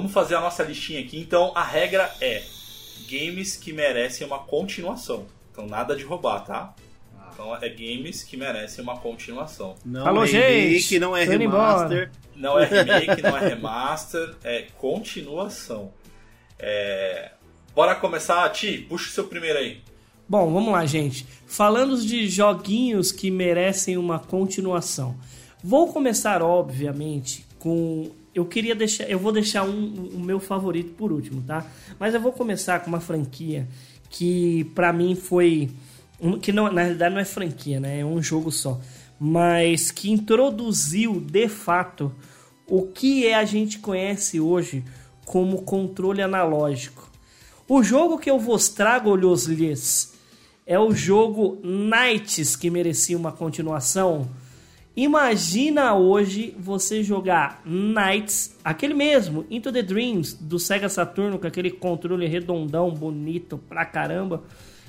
Vamos, 0.10 0.14
fazer 0.14 0.36
a 0.36 0.42
nossa 0.42 0.64
listinha 0.64 1.00
aqui. 1.00 1.20
Então, 1.20 1.52
a 1.56 1.64
regra 1.64 2.12
é 2.22 2.44
games 3.10 3.56
que 3.56 3.72
merecem 3.72 4.26
uma 4.26 4.40
continuação. 4.40 5.26
Então, 5.52 5.66
nada 5.66 5.96
de 5.96 6.04
roubar, 6.04 6.44
tá? 6.44 6.74
Então 7.40 7.56
é 7.56 7.70
games 7.70 8.22
que 8.22 8.36
merecem 8.36 8.84
uma 8.84 8.98
continuação. 8.98 9.76
Não 9.86 10.04
Falou, 10.04 10.26
é 10.26 10.28
remake, 10.28 10.80
gente. 10.80 11.00
não 11.00 11.16
é 11.16 11.26
Tô 11.26 11.32
remaster. 11.32 12.12
Não 12.36 12.60
é 12.60 12.66
remake, 12.66 13.22
não 13.22 13.38
é 13.38 13.48
remaster, 13.48 14.36
é 14.44 14.68
continuação. 14.78 15.94
É... 16.60 17.32
Bora 17.74 17.96
começar, 17.96 18.50
Ti, 18.50 18.86
puxa 18.90 19.08
o 19.08 19.12
seu 19.12 19.24
primeiro 19.28 19.58
aí. 19.58 19.82
Bom, 20.28 20.52
vamos 20.52 20.74
lá, 20.74 20.86
gente. 20.86 21.26
Falando 21.48 21.98
de 21.98 22.28
joguinhos 22.28 23.14
que 23.14 23.32
merecem 23.32 23.98
uma 23.98 24.20
continuação. 24.20 25.16
Vou 25.64 25.94
começar, 25.94 26.42
obviamente, 26.42 27.46
com. 27.58 28.12
Eu 28.40 28.46
queria 28.46 28.74
deixar. 28.74 29.04
Eu 29.10 29.20
vou 29.20 29.32
deixar 29.32 29.64
um, 29.64 30.10
o 30.14 30.20
meu 30.20 30.40
favorito 30.40 30.94
por 30.94 31.12
último, 31.12 31.42
tá? 31.42 31.66
Mas 32.00 32.14
eu 32.14 32.22
vou 32.22 32.32
começar 32.32 32.80
com 32.80 32.88
uma 32.88 33.02
franquia 33.02 33.68
que 34.10 34.64
pra 34.74 34.94
mim 34.94 35.14
foi. 35.14 35.70
Que 36.42 36.52
não, 36.52 36.72
na 36.72 36.82
realidade 36.82 37.14
não 37.14 37.22
é 37.22 37.26
franquia, 37.26 37.80
né? 37.80 38.00
É 38.00 38.06
um 38.06 38.22
jogo 38.22 38.52
só. 38.52 38.80
Mas 39.20 39.92
que 39.92 40.10
introduziu 40.10 41.20
de 41.20 41.50
fato 41.50 42.14
o 42.66 42.84
que 42.84 43.28
é 43.28 43.36
a 43.36 43.44
gente 43.44 43.80
conhece 43.80 44.40
hoje 44.40 44.84
como 45.26 45.64
controle 45.64 46.22
analógico. 46.22 47.10
O 47.68 47.84
jogo 47.84 48.18
que 48.18 48.30
eu 48.30 48.40
vos 48.40 48.70
trago, 48.70 49.16
lhes, 49.16 50.14
é 50.66 50.80
o 50.80 50.94
jogo 50.94 51.60
Knights 51.64 52.56
que 52.56 52.70
merecia 52.70 53.18
uma 53.18 53.32
continuação. 53.32 54.30
Imagina 55.00 55.96
hoje 55.96 56.54
você 56.60 57.02
jogar 57.02 57.62
Knights, 57.66 58.58
aquele 58.62 58.94
mesmo, 58.94 59.46
Into 59.50 59.72
the 59.72 59.82
Dreams 59.82 60.34
do 60.34 60.60
Sega 60.60 60.90
Saturno, 60.90 61.40
com 61.40 61.48
aquele 61.48 61.72
controle 61.72 62.28
redondão, 62.28 62.92
bonito 62.92 63.58
pra 63.58 63.86
caramba. 63.86 64.44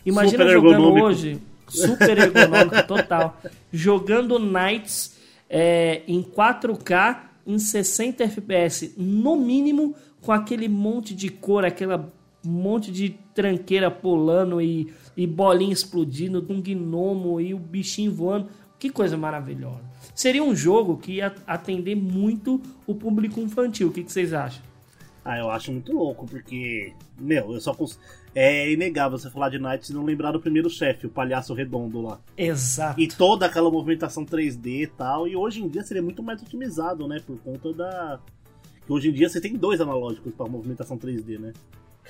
Imagina 0.05 0.43
Super 0.43 0.53
jogando 0.53 0.73
ergonômico. 0.73 1.07
hoje, 1.07 1.39
super 1.69 2.19
ergonômico 2.19 2.85
total, 2.89 3.41
jogando 3.73 4.37
Knights 4.41 5.17
é, 5.49 6.03
em 6.09 6.25
4K, 6.25 7.19
em 7.47 7.61
60 7.61 8.25
FPS, 8.25 8.93
no 8.99 9.37
mínimo, 9.37 9.95
com 10.21 10.33
aquele 10.33 10.69
monte 10.69 11.15
de 11.15 11.29
cor, 11.29 11.65
aquela 11.65 12.13
monte 12.45 12.91
de 12.91 13.11
tranqueira 13.33 13.93
pulando 13.93 14.61
e, 14.61 14.93
e 15.17 15.25
bolinha 15.25 15.73
explodindo, 15.73 16.45
um 16.49 16.61
gnomo 16.61 17.41
e 17.41 17.55
o 17.55 17.59
bichinho 17.61 18.13
voando. 18.13 18.49
Que 18.81 18.89
coisa 18.89 19.15
maravilhosa. 19.15 19.83
Seria 20.15 20.43
um 20.43 20.57
jogo 20.57 20.97
que 20.97 21.17
ia 21.17 21.35
atender 21.47 21.95
muito 21.95 22.63
o 22.87 22.95
público 22.95 23.39
infantil. 23.39 23.89
O 23.89 23.93
que, 23.93 24.03
que 24.03 24.11
vocês 24.11 24.33
acham? 24.33 24.63
Ah, 25.23 25.39
eu 25.39 25.51
acho 25.51 25.71
muito 25.71 25.93
louco, 25.93 26.27
porque, 26.27 26.95
meu, 27.19 27.53
eu 27.53 27.61
só 27.61 27.75
cons... 27.75 28.01
É 28.35 28.73
inegável 28.73 29.19
você 29.19 29.29
falar 29.29 29.51
de 29.51 29.59
Knights 29.59 29.91
e 29.91 29.93
não 29.93 30.03
lembrar 30.03 30.33
do 30.33 30.41
primeiro 30.41 30.71
chefe, 30.71 31.07
o 31.07 31.11
palhaço 31.11 31.53
redondo 31.53 32.01
lá. 32.01 32.21
Exato. 32.39 32.99
E 32.99 33.07
toda 33.07 33.45
aquela 33.45 33.71
movimentação 33.71 34.25
3D 34.25 34.83
e 34.83 34.87
tal. 34.87 35.29
E 35.29 35.37
hoje 35.37 35.63
em 35.63 35.69
dia 35.69 35.83
seria 35.83 36.03
muito 36.03 36.23
mais 36.23 36.41
otimizado, 36.41 37.07
né? 37.07 37.21
Por 37.27 37.39
conta 37.41 37.73
da. 37.75 38.19
Que 38.87 38.93
hoje 38.93 39.11
em 39.11 39.13
dia 39.13 39.29
você 39.29 39.41
tem 39.41 39.57
dois 39.57 39.81
analógicos 39.81 40.33
para 40.33 40.49
movimentação 40.49 40.97
3D, 40.97 41.39
né? 41.39 41.53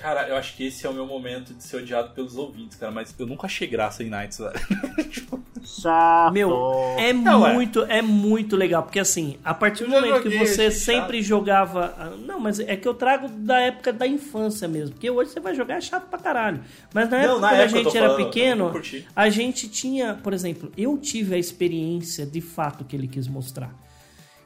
Cara, 0.01 0.27
eu 0.27 0.35
acho 0.35 0.55
que 0.55 0.65
esse 0.65 0.85
é 0.85 0.89
o 0.89 0.93
meu 0.93 1.05
momento 1.05 1.53
de 1.53 1.63
ser 1.63 1.77
odiado 1.77 2.09
pelos 2.13 2.35
ouvintes, 2.35 2.75
cara, 2.77 2.91
mas 2.91 3.13
eu 3.19 3.27
nunca 3.27 3.45
achei 3.45 3.67
graça 3.67 4.03
em 4.03 4.09
Knights, 4.09 4.39
velho. 4.39 5.41
Chato. 5.63 6.33
Meu, 6.33 6.73
é 6.97 7.13
Não, 7.13 7.45
é. 7.45 7.53
muito, 7.53 7.83
é 7.83 8.01
muito 8.01 8.55
legal, 8.55 8.81
porque 8.81 8.99
assim, 8.99 9.37
a 9.45 9.53
partir 9.53 9.83
do 9.85 9.93
Eu 9.93 10.01
momento 10.01 10.23
que 10.23 10.31
joguei, 10.31 10.39
você 10.47 10.63
achei 10.65 10.71
sempre 10.71 11.21
jogava. 11.21 11.93
ah, 11.97 12.09
Não, 12.25 12.39
mas 12.39 12.59
é 12.59 12.75
que 12.75 12.87
eu 12.87 12.95
trago 12.95 13.27
da 13.29 13.59
época 13.59 13.93
da 13.93 14.07
infância 14.07 14.67
mesmo, 14.67 14.95
porque 14.95 15.09
hoje 15.09 15.29
você 15.29 15.39
vai 15.39 15.53
jogar 15.53 15.75
é 15.75 15.81
chato 15.81 16.09
pra 16.09 16.17
caralho. 16.17 16.61
Mas 16.93 17.09
na 17.09 17.17
época, 17.17 17.33
Não, 17.33 17.39
na 17.39 17.49
quando 17.49 17.59
a 17.59 17.63
época 17.63 17.83
gente 17.83 17.97
era 17.97 18.09
falando, 18.09 18.25
pequeno, 18.25 18.73
a 19.15 19.29
gente 19.29 19.69
tinha, 19.69 20.15
por 20.15 20.33
exemplo, 20.33 20.71
eu 20.75 20.97
tive 20.97 21.35
a 21.35 21.37
experiência 21.37 22.25
de 22.25 22.41
fato 22.41 22.83
que 22.83 22.95
ele 22.95 23.07
quis 23.07 23.27
mostrar. 23.27 23.71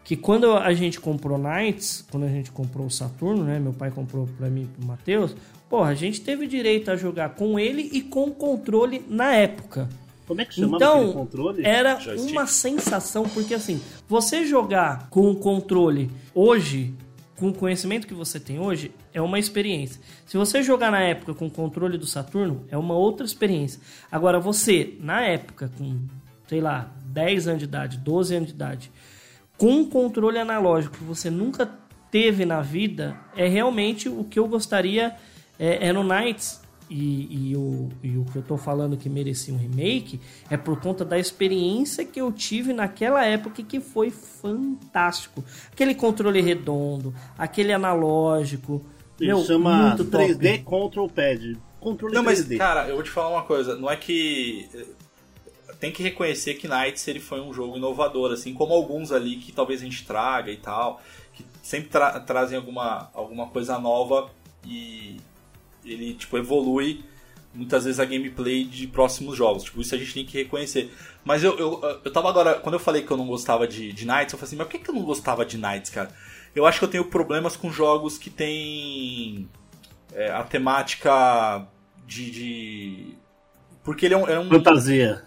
Que 0.06 0.16
quando 0.16 0.54
a 0.54 0.72
gente 0.74 1.02
comprou 1.02 1.38
Knights, 1.38 2.06
quando 2.10 2.24
a 2.24 2.30
gente 2.30 2.52
comprou 2.52 2.86
o 2.86 2.92
Saturno, 2.92 3.44
né? 3.44 3.60
Meu 3.60 3.74
pai 3.74 3.92
comprou 3.92 4.30
pra 4.38 4.48
mim 4.50 4.62
e 4.62 4.68
pro 4.68 4.86
Matheus. 4.86 5.36
Porra, 5.68 5.90
a 5.90 5.96
gente 5.96 6.22
teve 6.22 6.46
direito 6.48 6.92
a 6.92 6.96
jogar 6.96 7.30
com 7.30 7.60
ele 7.60 7.90
e 7.92 8.02
com 8.02 8.26
o 8.26 8.32
controle 8.32 9.04
na 9.10 9.34
época. 9.34 9.90
Como 10.28 10.42
é 10.42 10.46
que 10.46 10.54
chamava 10.54 10.76
Então, 10.76 11.00
aquele 11.00 11.14
controle? 11.14 11.66
Era 11.66 12.00
Joystick. 12.00 12.32
uma 12.32 12.48
sensação, 12.48 13.24
porque 13.30 13.54
assim, 13.56 13.82
você 14.08 14.46
jogar 14.46 15.08
com 15.10 15.30
o 15.32 15.36
controle 15.36 16.12
hoje, 16.36 16.94
com 17.36 17.50
o 17.50 17.54
conhecimento 17.54 18.08
que 18.08 18.14
você 18.14 18.40
tem 18.40 18.60
hoje, 18.60 18.92
é 19.14 19.20
uma 19.22 19.40
experiência. 19.40 20.00
Se 20.26 20.38
você 20.38 20.62
jogar 20.62 20.92
na 20.92 21.02
época 21.02 21.34
com 21.34 21.48
o 21.48 21.52
controle 21.52 21.98
do 21.98 22.06
Saturno, 22.06 22.64
é 22.70 22.78
uma 22.78 22.94
outra 22.94 23.26
experiência. 23.26 23.80
Agora, 24.12 24.40
você, 24.40 24.96
na 25.00 25.22
época, 25.22 25.72
com, 25.78 26.00
sei 26.48 26.62
lá, 26.62 26.92
10 27.08 27.48
anos 27.48 27.60
de 27.60 27.66
idade, 27.66 27.98
12 27.98 28.36
anos 28.36 28.48
de 28.50 28.54
idade, 28.54 28.92
com 29.58 29.72
um 29.72 29.90
controle 29.90 30.38
analógico 30.38 30.98
que 30.98 31.04
você 31.04 31.30
nunca 31.30 31.70
teve 32.12 32.46
na 32.46 32.62
vida, 32.62 33.18
é 33.36 33.48
realmente 33.48 34.08
o 34.08 34.24
que 34.24 34.40
eu 34.40 34.48
gostaria 34.48 35.16
é, 35.60 35.88
é 35.88 35.94
no 35.94 36.04
Knights. 36.04 36.64
E, 36.88 37.50
e 37.50 37.58
o, 37.58 37.90
e 38.04 38.16
o 38.16 38.26
que 38.26 38.36
eu 38.36 38.44
tô 38.44 38.58
falando 38.58 38.96
que 38.96 39.10
merecia 39.10 39.52
um 39.52 39.58
remake 39.58 40.20
é 40.52 40.56
por 40.56 40.80
conta 40.80 41.04
da 41.04 41.18
experiência 41.18 42.06
que 42.06 42.22
eu 42.22 42.32
tive 42.32 42.74
naquela 42.74 43.26
época 43.26 43.64
que 43.64 43.80
foi 43.80 44.12
fantástico. 44.12 45.44
Aquele 45.72 45.96
controle 45.96 46.42
redondo, 46.42 47.12
aquele 47.38 47.74
analógico. 47.74 48.86
Ele 49.20 49.30
meu, 49.30 49.44
chama 49.44 49.88
muito 49.88 50.06
top. 50.06 50.26
3D 50.26 50.64
Control 50.64 51.10
Pad. 51.10 51.58
Controle 51.80 52.14
Não, 52.14 52.24
mas, 52.24 52.46
3D. 52.46 52.58
cara, 52.58 52.88
eu 52.88 52.96
vou 52.96 53.04
te 53.04 53.10
falar 53.10 53.30
uma 53.30 53.44
coisa. 53.44 53.76
Não 53.76 53.90
é 53.90 53.96
que. 53.96 54.70
Tem 55.80 55.92
que 55.92 56.02
reconhecer 56.04 56.56
que 56.56 56.68
Knights 56.68 57.08
ele 57.08 57.20
foi 57.20 57.42
um 57.42 57.54
jogo 57.54 57.78
inovador, 57.78 58.32
assim 58.32 58.54
como 58.54 58.74
alguns 58.74 59.12
ali 59.12 59.38
que 59.38 59.52
talvez 59.52 59.82
a 59.82 59.84
gente 59.86 60.06
traga 60.06 60.52
e 60.52 60.58
tal, 60.58 61.02
que 61.34 61.46
sempre 61.62 61.90
tra- 61.90 62.20
trazem 62.20 62.58
alguma, 62.58 63.10
alguma 63.14 63.48
coisa 63.48 63.78
nova 63.78 64.30
e 64.66 65.18
ele 65.84 66.14
tipo 66.14 66.38
evolui 66.38 67.04
muitas 67.54 67.86
vezes 67.86 68.00
a 68.00 68.06
gameplay 68.06 68.64
de 68.66 68.86
próximos 68.88 69.38
jogos. 69.38 69.64
Tipo, 69.64 69.80
isso 69.82 69.96
a 69.96 69.98
gente 69.98 70.14
tem 70.14 70.26
que 70.26 70.38
reconhecer. 70.38 70.94
Mas 71.24 71.44
eu, 71.44 71.58
eu, 71.58 71.82
eu 72.04 72.12
tava 72.12 72.30
agora, 72.30 72.56
quando 72.56 72.74
eu 72.76 72.80
falei 72.80 73.02
que 73.04 73.12
eu 73.12 73.16
não 73.18 73.28
gostava 73.28 73.66
de, 73.68 73.94
de 73.94 74.06
Knights, 74.06 74.34
eu 74.34 74.40
falei 74.40 74.48
assim, 74.50 74.56
mas 74.58 74.68
por 74.68 74.72
que, 74.74 74.80
que 74.80 74.90
eu 74.90 74.96
não 74.96 75.04
gostava 75.04 75.46
de 75.46 75.58
Knights, 75.58 75.90
cara? 75.90 76.10
Eu 76.54 76.66
acho 76.66 76.80
que 76.80 76.86
eu 76.86 76.90
tenho 76.90 77.06
problemas 77.06 77.56
com 77.56 77.72
jogos 77.72 78.18
que 78.18 78.30
tem 78.30 79.48
é, 80.14 80.32
a 80.32 80.44
temática 80.44 81.66
de, 82.06 82.32
de- 82.32 83.16
Porque 83.84 84.06
ele 84.06 84.14
é 84.16 84.18
um. 84.18 84.28
é 84.28 84.40
um- 84.40 84.50
Fantasia. 84.50 85.24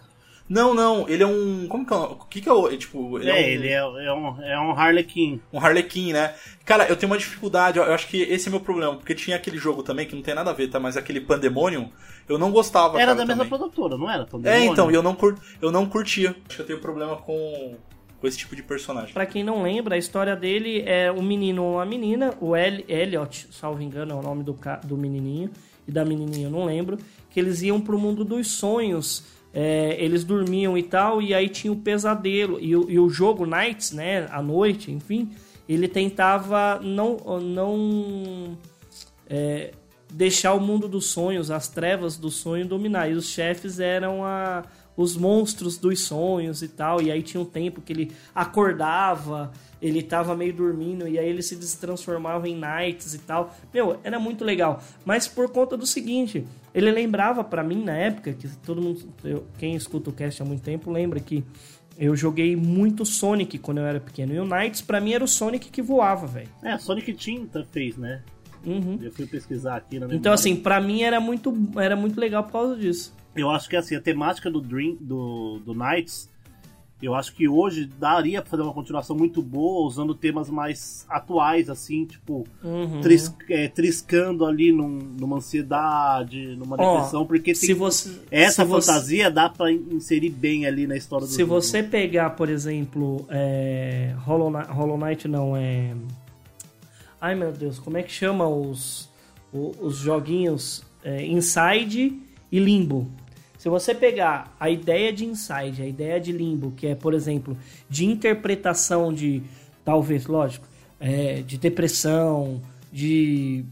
Não, 0.48 0.72
não, 0.72 1.06
ele 1.08 1.22
é 1.22 1.26
um. 1.26 1.66
Como 1.68 1.84
que 1.84 1.92
é? 1.92 1.96
O 1.96 2.14
que, 2.16 2.40
que 2.40 2.48
é 2.48 2.52
o. 2.52 2.74
Tipo, 2.76 3.18
ele 3.18 3.30
É, 3.30 3.32
é, 3.32 3.34
um, 3.34 3.48
ele 3.48 3.68
é, 3.68 4.06
é 4.06 4.12
um, 4.12 4.42
é 4.42 4.60
um 4.60 4.72
Harlequin. 4.72 5.40
um 5.52 5.58
Harlequin, 5.58 6.12
né? 6.12 6.34
Cara, 6.64 6.88
eu 6.88 6.96
tenho 6.96 7.12
uma 7.12 7.18
dificuldade, 7.18 7.78
eu 7.78 7.84
acho 7.92 8.08
que 8.08 8.22
esse 8.22 8.48
é 8.48 8.50
meu 8.50 8.60
problema, 8.60 8.96
porque 8.96 9.14
tinha 9.14 9.36
aquele 9.36 9.58
jogo 9.58 9.82
também 9.82 10.06
que 10.06 10.14
não 10.14 10.22
tem 10.22 10.34
nada 10.34 10.50
a 10.50 10.54
ver, 10.54 10.68
tá? 10.68 10.80
Mas 10.80 10.96
aquele 10.96 11.20
Pandemonium, 11.20 11.90
eu 12.28 12.38
não 12.38 12.50
gostava. 12.50 12.96
Era 12.96 13.12
cara, 13.12 13.14
da 13.14 13.26
mesma 13.26 13.44
também. 13.44 13.58
produtora, 13.58 13.96
não 13.98 14.10
era? 14.10 14.22
É, 14.22 14.26
Pandemonium? 14.26 14.72
então, 14.72 14.90
e 14.90 14.94
eu 14.94 15.02
não, 15.02 15.14
cur... 15.14 15.36
eu 15.60 15.70
não 15.70 15.86
curtia. 15.86 16.34
Acho 16.46 16.56
que 16.56 16.62
eu 16.62 16.66
tenho 16.66 16.80
problema 16.80 17.16
com, 17.16 17.76
com 18.18 18.26
esse 18.26 18.38
tipo 18.38 18.56
de 18.56 18.62
personagem. 18.62 19.12
Pra 19.12 19.26
quem 19.26 19.44
não 19.44 19.62
lembra, 19.62 19.96
a 19.96 19.98
história 19.98 20.34
dele 20.34 20.82
é 20.86 21.12
um 21.12 21.22
menino 21.22 21.62
ou 21.62 21.74
uma 21.74 21.84
menina, 21.84 22.34
o 22.40 22.56
El 22.56 22.84
Elliot, 22.88 23.48
salvo 23.50 23.82
engano, 23.82 24.12
é 24.12 24.14
o 24.14 24.22
nome 24.22 24.42
do, 24.42 24.56
do 24.84 24.96
menininho, 24.96 25.50
e 25.86 25.92
da 25.92 26.04
menininha 26.04 26.46
eu 26.46 26.50
não 26.50 26.64
lembro, 26.64 26.98
que 27.30 27.38
eles 27.38 27.62
iam 27.62 27.80
pro 27.80 27.98
mundo 27.98 28.24
dos 28.24 28.50
sonhos, 28.50 29.24
é, 29.60 29.96
eles 29.98 30.22
dormiam 30.22 30.78
e 30.78 30.84
tal, 30.84 31.20
e 31.20 31.34
aí 31.34 31.48
tinha 31.48 31.72
o 31.72 31.76
pesadelo, 31.76 32.58
e, 32.60 32.76
o- 32.76 32.88
e 32.88 32.96
o 32.96 33.08
jogo 33.10 33.44
Nights, 33.44 33.90
né, 33.90 34.28
à 34.30 34.40
noite, 34.40 34.92
enfim, 34.92 35.30
ele 35.68 35.88
tentava 35.88 36.78
não, 36.80 37.16
não 37.40 38.56
é, 39.28 39.72
deixar 40.12 40.54
o 40.54 40.60
mundo 40.60 40.86
dos 40.88 41.06
sonhos, 41.06 41.50
as 41.50 41.66
trevas 41.68 42.16
do 42.16 42.30
sonho 42.30 42.66
dominar. 42.66 43.10
E 43.10 43.14
os 43.14 43.26
chefes 43.28 43.78
eram 43.80 44.24
a, 44.24 44.64
os 44.96 45.16
monstros 45.16 45.76
dos 45.76 46.00
sonhos 46.04 46.62
e 46.62 46.68
tal. 46.68 47.02
E 47.02 47.10
aí 47.10 47.22
tinha 47.22 47.40
um 47.40 47.44
tempo 47.44 47.82
que 47.82 47.92
ele 47.92 48.12
acordava, 48.34 49.52
ele 49.80 50.02
tava 50.02 50.34
meio 50.34 50.52
dormindo, 50.52 51.06
e 51.06 51.18
aí 51.18 51.28
ele 51.28 51.42
se 51.42 51.56
transformava 51.78 52.48
em 52.48 52.56
knights 52.58 53.12
e 53.14 53.18
tal. 53.18 53.54
Meu, 53.72 53.98
era 54.02 54.18
muito 54.18 54.44
legal. 54.44 54.82
Mas 55.04 55.28
por 55.28 55.50
conta 55.50 55.76
do 55.76 55.86
seguinte, 55.86 56.46
ele 56.78 56.90
lembrava 56.90 57.42
pra 57.44 57.62
mim 57.62 57.82
na 57.84 57.96
época, 57.96 58.32
que 58.32 58.48
todo 58.58 58.80
mundo. 58.80 59.00
eu- 59.24 59.46
quem 59.58 59.74
escuta 59.74 60.10
o 60.10 60.12
cast 60.12 60.40
há 60.42 60.44
muito 60.44 60.62
tempo 60.62 60.90
lembra 60.90 61.20
que. 61.20 61.44
Eu 62.00 62.14
joguei 62.14 62.54
muito 62.54 63.04
Sonic 63.04 63.58
quando 63.58 63.78
eu 63.78 63.84
era 63.84 63.98
pequeno. 63.98 64.32
E 64.32 64.38
o 64.38 64.44
Knights, 64.44 64.80
pra 64.80 65.00
mim, 65.00 65.12
era 65.14 65.24
o 65.24 65.26
Sonic 65.28 65.68
que 65.68 65.82
voava, 65.82 66.28
velho. 66.28 66.48
É, 66.62 66.78
Sonic 66.78 67.12
Tinta 67.12 67.66
fez, 67.72 67.96
né? 67.96 68.22
Uhum. 68.64 68.98
Eu 69.02 69.10
fui 69.10 69.26
pesquisar 69.26 69.76
aqui 69.76 69.98
na 69.98 70.06
Então, 70.06 70.14
memória. 70.16 70.34
assim, 70.34 70.54
pra 70.54 70.80
mim 70.80 71.02
era 71.02 71.18
muito, 71.20 71.52
era 71.76 71.96
muito 71.96 72.20
legal 72.20 72.44
por 72.44 72.52
causa 72.52 72.76
disso. 72.76 73.12
Eu 73.34 73.50
acho 73.50 73.68
que 73.68 73.74
assim, 73.76 73.96
a 73.96 74.00
temática 74.00 74.48
do 74.48 74.60
Dream, 74.60 74.96
do, 75.00 75.60
do 75.66 75.74
Knights 75.74 76.28
Eu 77.00 77.14
acho 77.14 77.32
que 77.32 77.46
hoje 77.48 77.84
daria 77.98 78.42
pra 78.42 78.50
fazer 78.50 78.62
uma 78.64 78.72
continuação 78.72 79.14
muito 79.16 79.40
boa, 79.40 79.86
usando 79.86 80.16
temas 80.16 80.50
mais 80.50 81.06
atuais, 81.08 81.70
assim, 81.70 82.04
tipo, 82.04 82.44
Uhum. 82.64 83.00
tris- 83.00 83.32
é, 83.48 83.68
triscando 83.68 84.44
ali 84.44 84.72
num- 84.72 84.98
numa 85.16 85.36
ansiedade, 85.36 86.56
numa 86.56 86.76
depressão, 86.76 87.24
porque 87.24 87.54
Se 87.54 87.68
tem, 87.68 87.76
você, 87.76 88.10
essa 88.32 88.64
se 88.64 88.68
você- 88.68 88.86
fantasia 88.90 89.30
dá 89.30 89.48
pra 89.48 89.70
inserir 89.70 90.30
bem 90.30 90.66
ali 90.66 90.88
na 90.88 90.96
história 90.96 91.24
do 91.24 91.32
Se 91.32 91.38
jogo. 91.40 91.54
você 91.54 91.84
pegar, 91.84 92.30
por 92.30 92.48
exemplo, 92.48 93.24
é, 93.28 94.14
Hollow, 94.24 94.50
Knight, 94.50 94.68
Hollow 94.72 94.98
Knight 94.98 95.28
não, 95.28 95.56
é... 95.56 95.94
Ai 97.20 97.34
meu 97.34 97.52
Deus, 97.52 97.78
como 97.78 97.96
é 97.96 98.02
que 98.02 98.12
chama 98.12 98.48
os, 98.48 99.08
o- 99.52 99.72
os, 99.80 99.98
joguinhos 99.98 100.84
é, 101.04 101.24
Inside 101.24 102.20
e 102.50 102.58
Limbo? 102.58 103.08
Se 103.58 103.68
você 103.68 103.92
pegar 103.94 104.54
a 104.58 104.70
ideia 104.70 105.12
de 105.12 105.26
Inside, 105.26 105.82
a 105.82 105.86
ideia 105.86 106.18
de 106.20 106.30
Limbo, 106.32 106.70
que 106.76 106.86
é, 106.86 106.94
por 106.94 107.12
exemplo, 107.12 107.58
de 107.90 108.06
interpretação 108.06 109.12
de, 109.12 109.42
talvez, 109.84 110.26
lógico, 110.26 110.64
é, 111.00 111.42
de 111.42 111.58
depressão, 111.58 112.62
de 112.92 113.64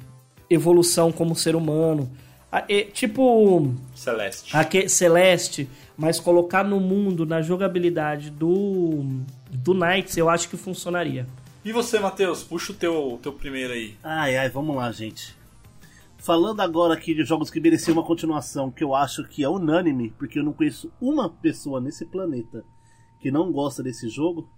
evolução 0.51 1.11
como 1.13 1.35
ser 1.37 1.55
humano, 1.57 2.11
a- 2.51 2.65
é, 2.69 2.83
tipo 2.83 3.73
Celeste. 3.95 4.57
Celeste, 4.89 5.69
mas 5.97 6.19
colocar 6.21 6.65
no 6.65 6.81
mundo, 6.81 7.25
na 7.25 7.41
jogabilidade 7.41 8.31
do, 8.31 9.05
do 9.51 9.73
Knights, 9.73 10.17
eu 10.17 10.29
acho 10.29 10.49
que 10.49 10.57
funcionaria. 10.57 11.27
E 11.65 11.73
você, 11.73 11.99
Matheus? 11.99 12.43
Puxa 12.45 12.73
o 12.73 12.75
teu, 12.75 13.19
teu 13.23 13.33
primeiro 13.33 13.73
aí. 13.73 13.95
Ai, 14.03 14.37
ai, 14.37 14.49
vamos 14.49 14.77
lá, 14.77 14.91
gente. 14.93 15.35
Falando 16.27 16.61
agora 16.61 16.93
aqui 16.93 17.15
de 17.15 17.23
jogos 17.23 17.51
que 17.51 17.61
mereciam 17.61 17.97
uma 17.97 18.05
continuação, 18.05 18.69
que 18.69 18.83
eu 18.83 18.97
acho 18.97 19.23
que 19.29 19.45
é 19.45 19.49
unânime, 19.49 20.13
porque 20.19 20.41
eu 20.41 20.43
não 20.43 20.53
conheço 20.53 20.91
uma 21.01 21.31
pessoa 21.31 21.81
nesse 21.81 22.05
planeta 22.05 22.65
que 23.21 23.31
não 23.31 23.53
gosta 23.53 23.81
desse 23.81 24.09
jogo. 24.09 24.51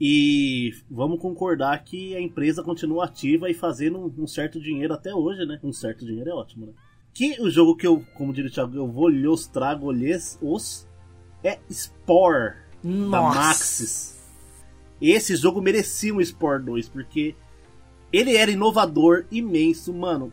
E 0.00 0.72
vamos 0.88 1.18
concordar 1.18 1.76
que 1.82 2.14
a 2.14 2.20
empresa 2.20 2.62
continua 2.62 3.06
ativa 3.06 3.50
e 3.50 3.54
fazendo 3.54 4.14
um, 4.16 4.28
certo 4.28 4.60
dinheiro 4.60 4.94
até 4.94 5.12
hoje, 5.12 5.44
né? 5.44 5.58
Um 5.60 5.72
certo 5.72 6.06
dinheiro 6.06 6.30
é 6.30 6.34
ótimo, 6.34 6.66
né? 6.66 6.72
Que 7.12 7.42
o 7.42 7.50
jogo 7.50 7.74
que 7.74 7.88
eu, 7.88 8.06
como 8.14 8.32
diria 8.32 8.48
o 8.48 8.54
Thiago, 8.54 8.76
eu 8.76 8.86
vou 8.86 9.08
lhes 9.08 9.48
trago 9.48 9.90
lhes 9.90 10.38
os 10.40 10.86
é 11.42 11.58
Spore 11.68 12.54
da 12.84 12.88
Nossa. 12.88 13.38
Maxis. 13.40 14.20
Esse 15.02 15.34
jogo 15.34 15.60
merecia 15.60 16.14
um 16.14 16.24
Spore 16.24 16.62
2, 16.62 16.88
porque 16.90 17.34
ele 18.12 18.36
era 18.36 18.52
inovador, 18.52 19.26
imenso, 19.32 19.92
mano. 19.92 20.32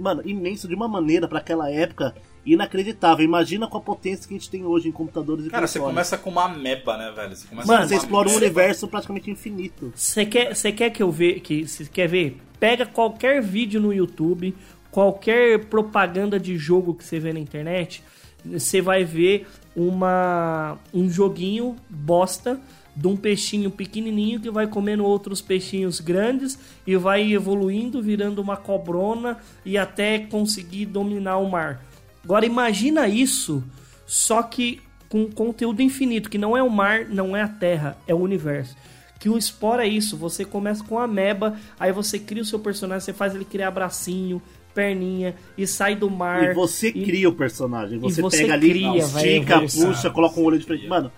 Mano, 0.00 0.22
imenso 0.24 0.66
de 0.66 0.74
uma 0.74 0.88
maneira 0.88 1.28
pra 1.28 1.38
aquela 1.38 1.70
época 1.70 2.14
inacreditável. 2.44 3.24
Imagina 3.24 3.66
com 3.66 3.76
a 3.76 3.80
potência 3.80 4.26
que 4.26 4.34
a 4.34 4.38
gente 4.38 4.50
tem 4.50 4.64
hoje 4.64 4.88
em 4.88 4.92
computadores 4.92 5.44
e 5.46 5.50
Cara, 5.50 5.66
você 5.66 5.78
consoles. 5.78 5.94
começa 5.94 6.18
com 6.18 6.30
uma 6.30 6.48
meba, 6.48 6.96
né, 6.96 7.12
velho? 7.14 7.36
Você 7.36 7.46
começa 7.46 7.68
Mano, 7.68 7.82
com 7.82 7.88
Você 7.88 7.96
explora 7.96 8.28
um 8.28 8.34
universo 8.34 8.88
praticamente 8.88 9.30
infinito. 9.30 9.92
Você 9.94 10.24
quer, 10.24 10.54
você 10.54 10.72
quer 10.72 10.90
que 10.90 11.02
eu 11.02 11.10
ver, 11.10 11.40
que 11.40 11.66
você 11.66 11.84
quer 11.84 12.08
ver? 12.08 12.38
Pega 12.58 12.86
qualquer 12.86 13.42
vídeo 13.42 13.80
no 13.80 13.92
YouTube, 13.92 14.54
qualquer 14.90 15.66
propaganda 15.66 16.38
de 16.40 16.56
jogo 16.56 16.94
que 16.94 17.04
você 17.04 17.18
vê 17.18 17.32
na 17.32 17.40
internet, 17.40 18.02
você 18.44 18.80
vai 18.80 19.04
ver 19.04 19.46
uma 19.76 20.78
um 20.92 21.08
joguinho 21.10 21.76
bosta 21.88 22.58
de 22.94 23.06
um 23.06 23.16
peixinho 23.16 23.70
pequenininho 23.70 24.40
que 24.40 24.50
vai 24.50 24.66
comendo 24.66 25.04
outros 25.04 25.40
peixinhos 25.40 26.00
grandes 26.00 26.58
e 26.86 26.96
vai 26.96 27.32
evoluindo, 27.32 28.02
virando 28.02 28.40
uma 28.40 28.56
cobrona 28.56 29.38
e 29.64 29.78
até 29.78 30.18
conseguir 30.18 30.86
dominar 30.86 31.38
o 31.38 31.50
mar. 31.50 31.84
Agora 32.22 32.44
imagina 32.44 33.08
isso, 33.08 33.62
só 34.06 34.42
que 34.42 34.80
com 35.08 35.28
conteúdo 35.30 35.82
infinito, 35.82 36.30
que 36.30 36.38
não 36.38 36.56
é 36.56 36.62
o 36.62 36.70
mar, 36.70 37.06
não 37.06 37.36
é 37.36 37.42
a 37.42 37.48
terra, 37.48 37.96
é 38.06 38.14
o 38.14 38.18
universo. 38.18 38.76
Que 39.18 39.28
o 39.28 39.40
Spore 39.40 39.82
é 39.82 39.86
isso, 39.86 40.16
você 40.16 40.44
começa 40.44 40.82
com 40.84 40.98
a 40.98 41.06
meba, 41.06 41.56
aí 41.78 41.92
você 41.92 42.18
cria 42.18 42.42
o 42.42 42.46
seu 42.46 42.58
personagem, 42.58 43.04
você 43.04 43.12
faz 43.12 43.34
ele 43.34 43.44
criar 43.44 43.70
bracinho, 43.70 44.40
perninha 44.74 45.34
e 45.58 45.66
sai 45.66 45.94
do 45.94 46.08
mar. 46.08 46.50
E 46.50 46.54
você 46.54 46.88
e- 46.88 47.04
cria 47.04 47.28
o 47.28 47.32
personagem. 47.32 47.98
Você, 47.98 48.22
você 48.22 48.38
pega 48.42 48.54
ali, 48.54 48.70
cria, 48.70 49.06
vai 49.06 49.26
estica, 49.26 49.60
puxa, 49.60 50.10
coloca 50.10 50.40
um 50.40 50.44
olho 50.44 50.58
diferente. 50.58 50.86
Mano, 50.86 51.12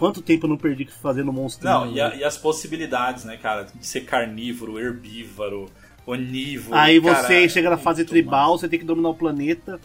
quanto 0.00 0.20
tempo 0.22 0.46
eu 0.46 0.50
não 0.50 0.56
perdi 0.56 0.86
fazendo 0.86 1.32
monstro? 1.32 1.64
Não, 1.68 1.92
e, 1.92 2.00
a- 2.00 2.16
e 2.16 2.24
as 2.24 2.36
possibilidades, 2.36 3.24
né, 3.24 3.36
cara? 3.36 3.64
De 3.72 3.86
ser 3.86 4.00
carnívoro, 4.00 4.78
herbívoro, 4.80 5.66
onívoro. 6.06 6.76
Aí 6.76 7.00
cara, 7.00 7.22
você 7.22 7.48
chega 7.48 7.70
na 7.70 7.76
fase 7.76 8.04
tribal, 8.04 8.58
você 8.58 8.68
tem 8.68 8.78
que 8.78 8.84
dominar 8.84 9.10
o 9.10 9.14
planeta. 9.14 9.78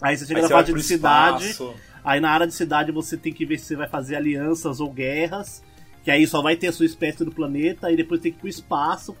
Aí 0.00 0.16
você 0.16 0.26
chega 0.26 0.38
Aí 0.38 0.42
na 0.42 0.48
você 0.48 0.54
fase 0.54 0.72
de 0.74 0.82
cidade. 0.82 1.44
espaço. 1.50 1.74
Aí 2.04 2.20
na 2.20 2.30
área 2.30 2.46
de 2.46 2.54
cidade 2.54 2.92
você 2.92 3.16
tem 3.16 3.32
que 3.32 3.46
ver 3.46 3.58
se 3.58 3.64
você 3.66 3.76
vai 3.76 3.88
fazer 3.88 4.16
alianças 4.16 4.78
ou 4.78 4.90
guerras. 4.92 5.62
Que 6.04 6.10
aí 6.10 6.26
só 6.26 6.42
vai 6.42 6.54
ter 6.54 6.66
a 6.66 6.72
sua 6.72 6.84
espécie 6.84 7.24
do 7.24 7.32
planeta. 7.32 7.86
Aí 7.86 7.96
depois 7.96 8.20
tem 8.20 8.30
que 8.30 8.36
ir 8.36 8.40
pro 8.40 8.48
espaço. 8.48 9.16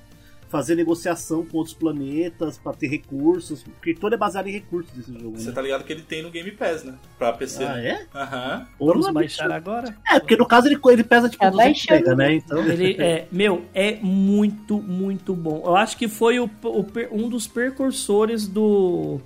Fazer 0.54 0.76
negociação 0.76 1.44
com 1.44 1.58
outros 1.58 1.74
planetas 1.74 2.56
pra 2.58 2.72
ter 2.72 2.86
recursos. 2.86 3.64
Porque 3.64 3.92
todo 3.92 4.14
é 4.14 4.16
baseado 4.16 4.46
em 4.46 4.52
recursos 4.52 4.92
desse 4.94 5.12
jogo. 5.12 5.36
Você 5.36 5.48
Né? 5.48 5.52
tá 5.52 5.60
ligado 5.60 5.82
que 5.82 5.92
ele 5.92 6.02
tem 6.02 6.22
no 6.22 6.30
Game 6.30 6.52
Pass, 6.52 6.84
né? 6.84 6.94
Pra 7.18 7.32
PC. 7.32 7.64
Ah, 7.64 7.76
é? 7.82 8.06
Aham. 8.14 8.66
Vamos 8.78 9.00
Porra, 9.00 9.12
baixar 9.14 9.44
bicho. 9.48 9.56
agora? 9.56 9.96
É, 10.08 10.20
porque 10.20 10.36
no 10.36 10.46
caso 10.46 10.68
ele, 10.68 10.78
ele 10.90 11.02
pesa 11.02 11.28
tipo 11.28 11.42
Tá 11.42 11.50
200 11.50 11.86
baixando. 11.86 12.00
mega, 12.04 12.14
né? 12.14 12.34
Então. 12.34 12.64
Ele 12.64 12.92
é, 13.02 13.26
meu, 13.32 13.64
é 13.74 13.96
muito, 14.00 14.80
muito 14.80 15.34
bom. 15.34 15.60
Eu 15.66 15.74
acho 15.74 15.96
que 15.96 16.06
foi 16.06 16.38
o, 16.38 16.44
o 16.62 16.86
um 17.10 17.28
dos 17.28 17.48
precursores 17.48 18.46
do 18.46 19.20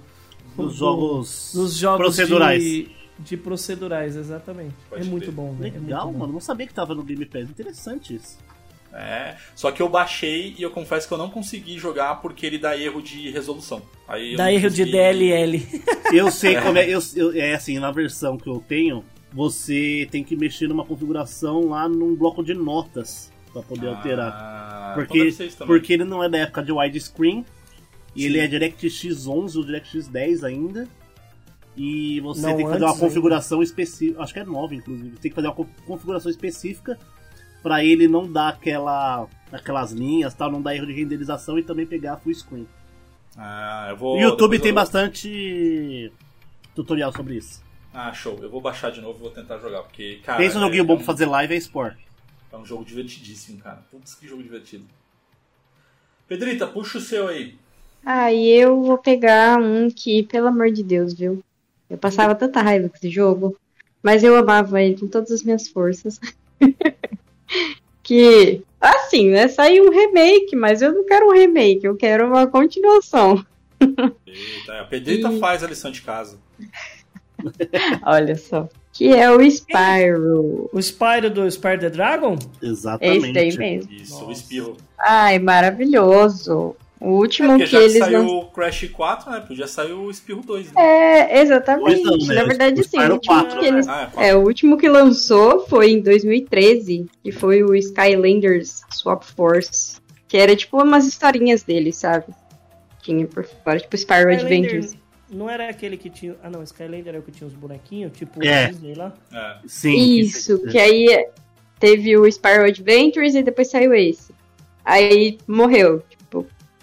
Dos 0.56 0.72
do- 0.72 0.78
jogos 0.78 1.52
dos 1.54 1.76
jogos 1.76 1.98
procedurais. 2.06 2.62
de, 2.62 2.88
de 3.18 3.36
procedurais, 3.36 4.16
exatamente. 4.16 4.74
Pode 4.88 5.02
é 5.02 5.04
muito 5.04 5.24
crer. 5.24 5.34
bom, 5.34 5.52
velho. 5.52 5.76
É 5.76 5.78
Legal, 5.78 6.04
muito 6.06 6.12
bom. 6.14 6.18
mano. 6.20 6.32
Não 6.32 6.40
sabia 6.40 6.66
que 6.66 6.72
tava 6.72 6.94
no 6.94 7.02
Game 7.02 7.26
Pass. 7.26 7.50
Interessante 7.50 8.14
isso. 8.14 8.38
É. 8.92 9.36
Só 9.54 9.70
que 9.70 9.82
eu 9.82 9.88
baixei 9.88 10.54
e 10.58 10.62
eu 10.62 10.70
confesso 10.70 11.06
que 11.06 11.12
eu 11.14 11.18
não 11.18 11.28
consegui 11.30 11.78
jogar 11.78 12.16
porque 12.22 12.46
ele 12.46 12.58
dá 12.58 12.76
erro 12.76 13.02
de 13.02 13.30
resolução. 13.30 13.82
Aí 14.06 14.34
Dá 14.36 14.50
erro 14.50 14.70
de 14.70 14.82
consegui- 14.84 14.92
DLL. 14.92 15.66
Eu 16.12 16.30
sei 16.30 16.58
como 16.60 16.78
é. 16.78 16.88
Eu, 16.88 17.00
eu- 17.14 17.32
é 17.34 17.54
assim, 17.54 17.78
na 17.78 17.90
versão 17.90 18.36
que 18.38 18.48
eu 18.48 18.64
tenho, 18.66 19.04
você 19.32 20.08
tem 20.10 20.24
que 20.24 20.34
mexer 20.34 20.66
numa 20.68 20.84
configuração 20.84 21.68
lá 21.68 21.86
num 21.88 22.14
bloco 22.16 22.42
de 22.42 22.54
notas 22.54 23.30
pra 23.52 23.62
poder 23.62 23.88
alterar. 23.88 24.32
Ah, 24.32 24.94
então 24.98 25.06
Porque, 25.06 25.48
porque 25.66 25.92
ele 25.92 26.04
não 26.04 26.24
é 26.24 26.28
da 26.28 26.38
época 26.38 26.62
de 26.62 26.72
widescreen. 26.72 27.44
E 28.16 28.24
ele 28.24 28.38
é 28.40 28.46
DirectX 28.48 29.26
11 29.28 29.56
ou 29.58 29.64
DirectX 29.64 30.08
10 30.08 30.42
ainda. 30.42 30.88
E 31.76 32.18
você 32.20 32.40
Não, 32.42 32.56
tem 32.56 32.64
que 32.66 32.72
fazer 32.72 32.84
uma 32.84 32.96
configuração 32.98 33.62
específica. 33.62 34.20
Acho 34.22 34.32
que 34.32 34.40
é 34.40 34.44
9, 34.44 34.74
inclusive. 34.76 35.10
Tem 35.18 35.30
que 35.30 35.34
fazer 35.34 35.46
uma 35.46 35.54
co- 35.54 35.68
configuração 35.86 36.30
específica 36.30 36.98
pra 37.62 37.84
ele 37.84 38.08
não 38.08 38.30
dar 38.30 38.48
aquela, 38.50 39.26
aquelas 39.52 39.92
linhas, 39.92 40.34
tal, 40.34 40.50
não 40.50 40.62
dar 40.62 40.74
erro 40.74 40.86
de 40.86 40.92
renderização 40.92 41.58
e 41.58 41.62
também 41.62 41.86
pegar 41.86 42.16
full 42.16 42.34
screen. 42.34 42.66
Ah, 43.36 43.86
eu 43.90 43.96
vou. 43.96 44.16
o 44.16 44.20
YouTube 44.20 44.58
tem 44.58 44.70
eu- 44.70 44.74
bastante 44.74 46.12
tutorial 46.74 47.12
sobre 47.12 47.36
isso. 47.36 47.62
Ah, 47.94 48.12
show. 48.12 48.38
Eu 48.42 48.50
vou 48.50 48.60
baixar 48.60 48.90
de 48.90 49.00
novo 49.00 49.18
e 49.18 49.22
vou 49.22 49.30
tentar 49.30 49.58
jogar. 49.58 49.82
Porque, 49.82 50.20
cara. 50.24 50.38
Pensa 50.38 50.58
um 50.58 50.60
joguinho 50.60 50.82
é, 50.82 50.86
bom 50.86 50.94
é 50.94 50.96
pra 50.96 51.06
fazer 51.06 51.26
live 51.26 51.54
é 51.54 51.56
Sport. 51.56 51.96
É 52.52 52.56
um 52.56 52.64
jogo 52.64 52.84
divertidíssimo, 52.84 53.58
cara. 53.58 53.82
Putz, 53.90 54.14
que 54.14 54.26
jogo 54.28 54.42
divertido. 54.42 54.84
Pedrita, 56.26 56.66
puxa 56.66 56.98
o 56.98 57.00
seu 57.00 57.28
aí. 57.28 57.56
Ah, 58.04 58.32
e 58.32 58.48
eu 58.48 58.82
vou 58.82 58.98
pegar 58.98 59.58
um 59.58 59.90
que, 59.90 60.22
pelo 60.22 60.48
amor 60.48 60.70
de 60.70 60.82
Deus, 60.82 61.12
viu? 61.14 61.42
Eu 61.88 61.98
passava 61.98 62.34
tanta 62.34 62.60
raiva 62.62 62.88
com 62.88 62.96
esse 62.96 63.10
jogo, 63.10 63.56
mas 64.02 64.22
eu 64.22 64.36
amava 64.36 64.80
ele 64.82 64.98
com 64.98 65.08
todas 65.08 65.30
as 65.30 65.42
minhas 65.42 65.68
forças. 65.68 66.20
que, 68.02 68.62
assim, 68.80 69.30
né? 69.30 69.48
Saiu 69.48 69.86
um 69.86 69.90
remake, 69.90 70.54
mas 70.56 70.82
eu 70.82 70.92
não 70.92 71.04
quero 71.04 71.28
um 71.28 71.32
remake, 71.32 71.84
eu 71.86 71.96
quero 71.96 72.26
uma 72.26 72.46
continuação. 72.46 73.44
Eita, 73.80 74.80
a 74.80 74.84
Pedrita 74.84 75.30
E- 75.32 75.38
faz 75.38 75.62
a 75.62 75.66
lição 75.68 75.90
de 75.90 76.02
casa. 76.02 76.38
Olha 78.04 78.36
só. 78.36 78.68
Que 78.92 79.08
é 79.14 79.30
o 79.30 79.40
Spyro. 79.40 80.68
O 80.72 80.78
Spyro 80.82 81.30
do 81.30 81.46
Spyro 81.48 81.78
the 81.80 81.90
Dragon? 81.90 82.36
Exatamente. 82.60 83.18
Esse 83.24 83.32
daí 83.32 83.56
mesmo. 83.56 83.92
Isso, 83.92 84.12
Nossa. 84.14 84.24
o 84.26 84.32
espirro. 84.32 84.76
Ai, 84.98 85.38
maravilhoso. 85.38 86.74
O 87.00 87.10
último 87.12 87.50
Porque 87.50 87.64
que 87.64 87.70
já 87.70 87.80
eles 87.80 87.92
saiu 87.98 88.18
lançaram. 88.22 88.38
o 88.40 88.50
Crash 88.50 88.88
4, 88.92 89.30
né? 89.30 89.40
Podia 89.40 89.66
sair 89.68 89.92
o 89.92 90.10
espirro 90.10 90.42
2. 90.42 90.72
Né? 90.72 90.82
É, 90.82 91.40
exatamente. 91.40 92.02
Não, 92.02 92.16
né? 92.18 92.34
Na 92.34 92.44
verdade, 92.44 92.82
sim. 92.82 92.98
O 92.98 93.00
Spyro 93.00 93.14
último 93.14 93.34
4, 93.40 93.60
que 93.60 93.66
eles 93.66 93.88
Ah, 93.88 94.10
É, 94.16 94.34
o 94.34 94.40
último 94.40 94.76
que 94.76 94.88
lançou 94.88 95.64
foi 95.68 95.92
em 95.92 96.00
2013, 96.00 97.06
que 97.22 97.30
foi 97.30 97.62
o 97.62 97.72
Skylanders 97.74 98.82
Swap 98.90 99.22
Force, 99.22 99.96
que 100.26 100.36
era 100.36 100.56
tipo 100.56 100.82
umas 100.82 101.06
historinhas 101.06 101.62
dele, 101.62 101.92
sabe? 101.92 102.26
Tinha 103.02 103.26
por 103.26 103.44
fora, 103.44 103.78
tipo 103.78 103.96
Spyro 103.96 104.32
Adventures. 104.32 104.96
Não 105.30 105.48
era 105.48 105.68
aquele 105.68 105.96
que 105.96 106.10
tinha. 106.10 106.34
Ah, 106.42 106.50
não, 106.50 106.62
Skylander 106.64 107.08
era 107.08 107.18
o 107.20 107.22
que 107.22 107.30
tinha 107.30 107.46
os 107.46 107.54
bonequinhos, 107.54 108.12
tipo 108.16 108.42
É. 108.44 108.66
o 108.66 108.68
Disney 108.70 108.94
lá. 108.94 109.12
É. 109.32 109.56
Sim. 109.66 109.92
que- 109.92 110.20
Isso, 110.20 110.58
que 110.66 110.78
aí 110.78 111.26
teve 111.78 112.16
o 112.16 112.26
Spyro 112.30 112.64
Adventures 112.64 113.34
e 113.36 113.42
depois 113.42 113.70
saiu 113.70 113.94
esse. 113.94 114.32
Aí 114.84 115.38
morreu, 115.46 116.02
tipo, 116.08 116.17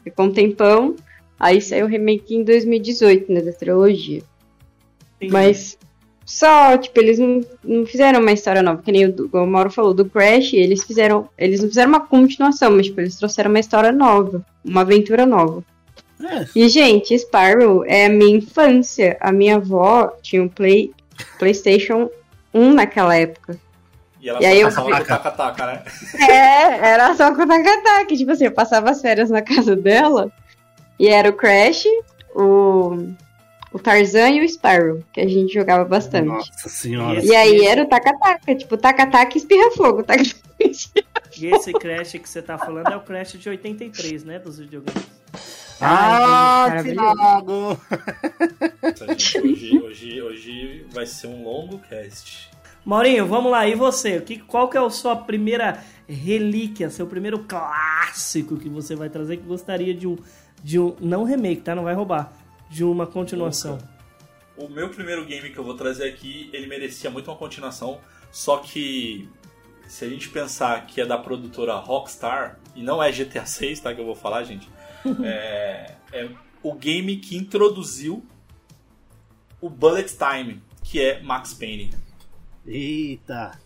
ficou 0.06 0.26
um 0.28 0.32
tempão, 0.32 0.96
aí 1.38 1.60
saiu 1.62 1.86
o 1.86 1.90
remake 1.90 2.34
em 2.34 2.44
2018, 2.44 3.30
né, 3.34 3.42
da 3.42 3.52
trilogia. 3.52 4.22
Tem- 5.20 5.30
Mas 5.30 5.78
Só, 6.26 6.76
tipo, 6.78 7.00
eles 7.00 7.20
não, 7.20 7.42
não 7.64 7.86
fizeram 7.86 8.20
uma 8.20 8.32
história 8.32 8.64
nova, 8.64 8.82
que 8.82 8.92
nem 8.92 9.06
o, 9.06 9.30
o 9.32 9.46
Mauro 9.46 9.70
falou, 9.70 9.94
do 9.94 10.06
Crash, 10.06 10.54
eles 10.54 10.84
fizeram. 10.84 11.30
Eles 11.38 11.62
não 11.62 11.68
fizeram 11.68 11.90
uma 11.90 12.00
continuação, 12.08 12.72
mas 12.72 12.88
tipo, 12.88 13.00
eles 13.00 13.16
trouxeram 13.16 13.52
uma 13.52 13.60
história 13.60 13.92
nova, 13.92 14.44
uma 14.64 14.82
aventura 14.82 15.26
nova. 15.28 15.64
É, 16.24 16.46
E, 16.56 16.68
gente, 16.68 17.14
Spyro 17.14 17.84
é 17.86 18.06
a 18.08 18.10
minha 18.10 18.38
infância. 18.38 19.18
A 19.20 19.32
minha 19.32 19.58
avó 19.58 20.08
tinha 20.24 20.42
um 20.42 20.48
Play, 20.48 20.92
PlayStation 21.38 22.10
1 22.54 22.74
naquela 22.74 23.16
época. 23.16 23.56
E 24.26 24.30
ela 24.30 24.42
E 24.42 24.46
aí 24.48 24.60
eu- 24.60 24.68
passava 24.70 24.90
com 24.98 25.04
taca-taca, 25.06 25.66
né? 25.68 25.84
É, 26.28 26.88
era 26.90 27.14
só 27.14 27.32
com 27.36 27.44
o 27.44 27.48
Takataki. 27.48 28.18
Tipo 28.18 28.32
assim, 28.32 28.46
eu 28.46 28.52
passava 28.52 28.90
as 28.90 29.00
férias 29.00 29.30
na 29.30 29.44
casa 29.44 29.76
dela 29.76 30.32
e 30.98 31.08
era 31.08 31.30
o 31.30 31.34
Crash, 31.34 31.84
o, 32.34 33.10
o 33.72 33.78
Tarzan 33.78 34.30
e 34.32 34.42
o 34.44 34.50
Spyro, 34.50 35.06
que 35.14 35.22
a 35.22 35.28
gente 35.28 35.54
jogava 35.54 35.86
bastante. 35.86 36.26
Nossa 36.26 36.68
senhora. 36.70 37.20
Esse- 37.20 37.28
E 37.28 37.36
aí 37.36 37.66
era 37.68 37.84
o 37.84 37.88
Takataka, 37.88 38.56
tipo, 38.56 38.76
Takataka 38.78 39.38
espirra 39.38 39.70
fogo. 39.72 40.02
Taca... 40.02 40.24
E 41.38 41.46
esse 41.48 41.72
Crash 41.74 42.14
que 42.14 42.28
você 42.28 42.42
tá 42.42 42.58
falando 42.58 42.92
é 42.92 42.96
o 42.96 43.02
Crash 43.02 43.34
de 43.34 43.48
83, 43.48 44.24
né? 44.24 44.40
Dos 44.40 44.58
videogames. 44.58 45.04
Ah, 45.80 46.78
gente, 46.82 46.96
Thiago! 46.96 47.78
Hoje, 49.44 49.82
hoje, 49.82 50.22
hoje 50.22 50.86
vai 50.92 51.06
ser 51.06 51.28
um 51.28 51.44
longo 51.44 51.78
cast. 51.80 52.50
Maurinho, 52.86 53.26
vamos 53.26 53.52
lá. 53.52 53.68
E 53.68 53.74
você? 53.74 54.22
Que, 54.22 54.38
qual 54.38 54.70
que 54.70 54.78
é 54.78 54.80
a 54.80 54.90
sua 54.92 55.16
primeira 55.16 55.84
relíquia, 56.08 56.90
seu 56.90 57.08
primeiro 57.08 57.40
clássico 57.40 58.58
que 58.58 58.70
você 58.70 58.96
vai 58.96 59.10
trazer 59.10 59.38
que 59.38 59.44
gostaria 59.44 59.94
de 59.94 60.06
um, 60.06 60.16
de 60.64 60.80
um 60.80 60.96
não 61.00 61.24
remake, 61.24 61.62
tá? 61.62 61.74
Não 61.74 61.84
vai 61.84 61.96
roubar. 61.96 62.32
De 62.70 62.84
uma 62.84 63.08
continuação. 63.08 63.80
O 64.56 64.70
meu 64.70 64.90
primeiro 64.90 65.26
game 65.26 65.50
que 65.50 65.58
eu 65.58 65.64
vou 65.64 65.76
trazer 65.76 66.08
aqui, 66.08 66.50
ele 66.54 66.68
merecia 66.68 67.10
muito 67.10 67.30
uma 67.30 67.38
continuação, 67.38 68.00
só 68.32 68.58
que 68.58 69.28
se 69.88 70.06
a 70.06 70.10
gente 70.10 70.30
pensar 70.30 70.86
que 70.86 71.02
é 71.02 71.06
da 71.06 71.18
produtora 71.18 71.76
Rockstar, 71.76 72.60
e 72.76 72.82
não 72.82 73.02
é 73.02 73.12
GTA 73.12 73.46
6, 73.46 73.80
tá, 73.80 73.94
que 73.94 74.00
eu 74.00 74.06
vou 74.06 74.16
falar, 74.16 74.44
gente, 74.44 74.70
é, 75.24 75.96
é 76.14 76.30
o 76.64 76.74
game 76.74 77.18
que 77.18 77.36
introduziu 77.36 78.26
o 79.60 79.70
Bullet 79.70 80.16
Time, 80.16 80.62
que 80.84 81.02
é 81.02 81.22
Max 81.22 81.54
Payne. 81.54 81.92
Eita! 82.66 83.60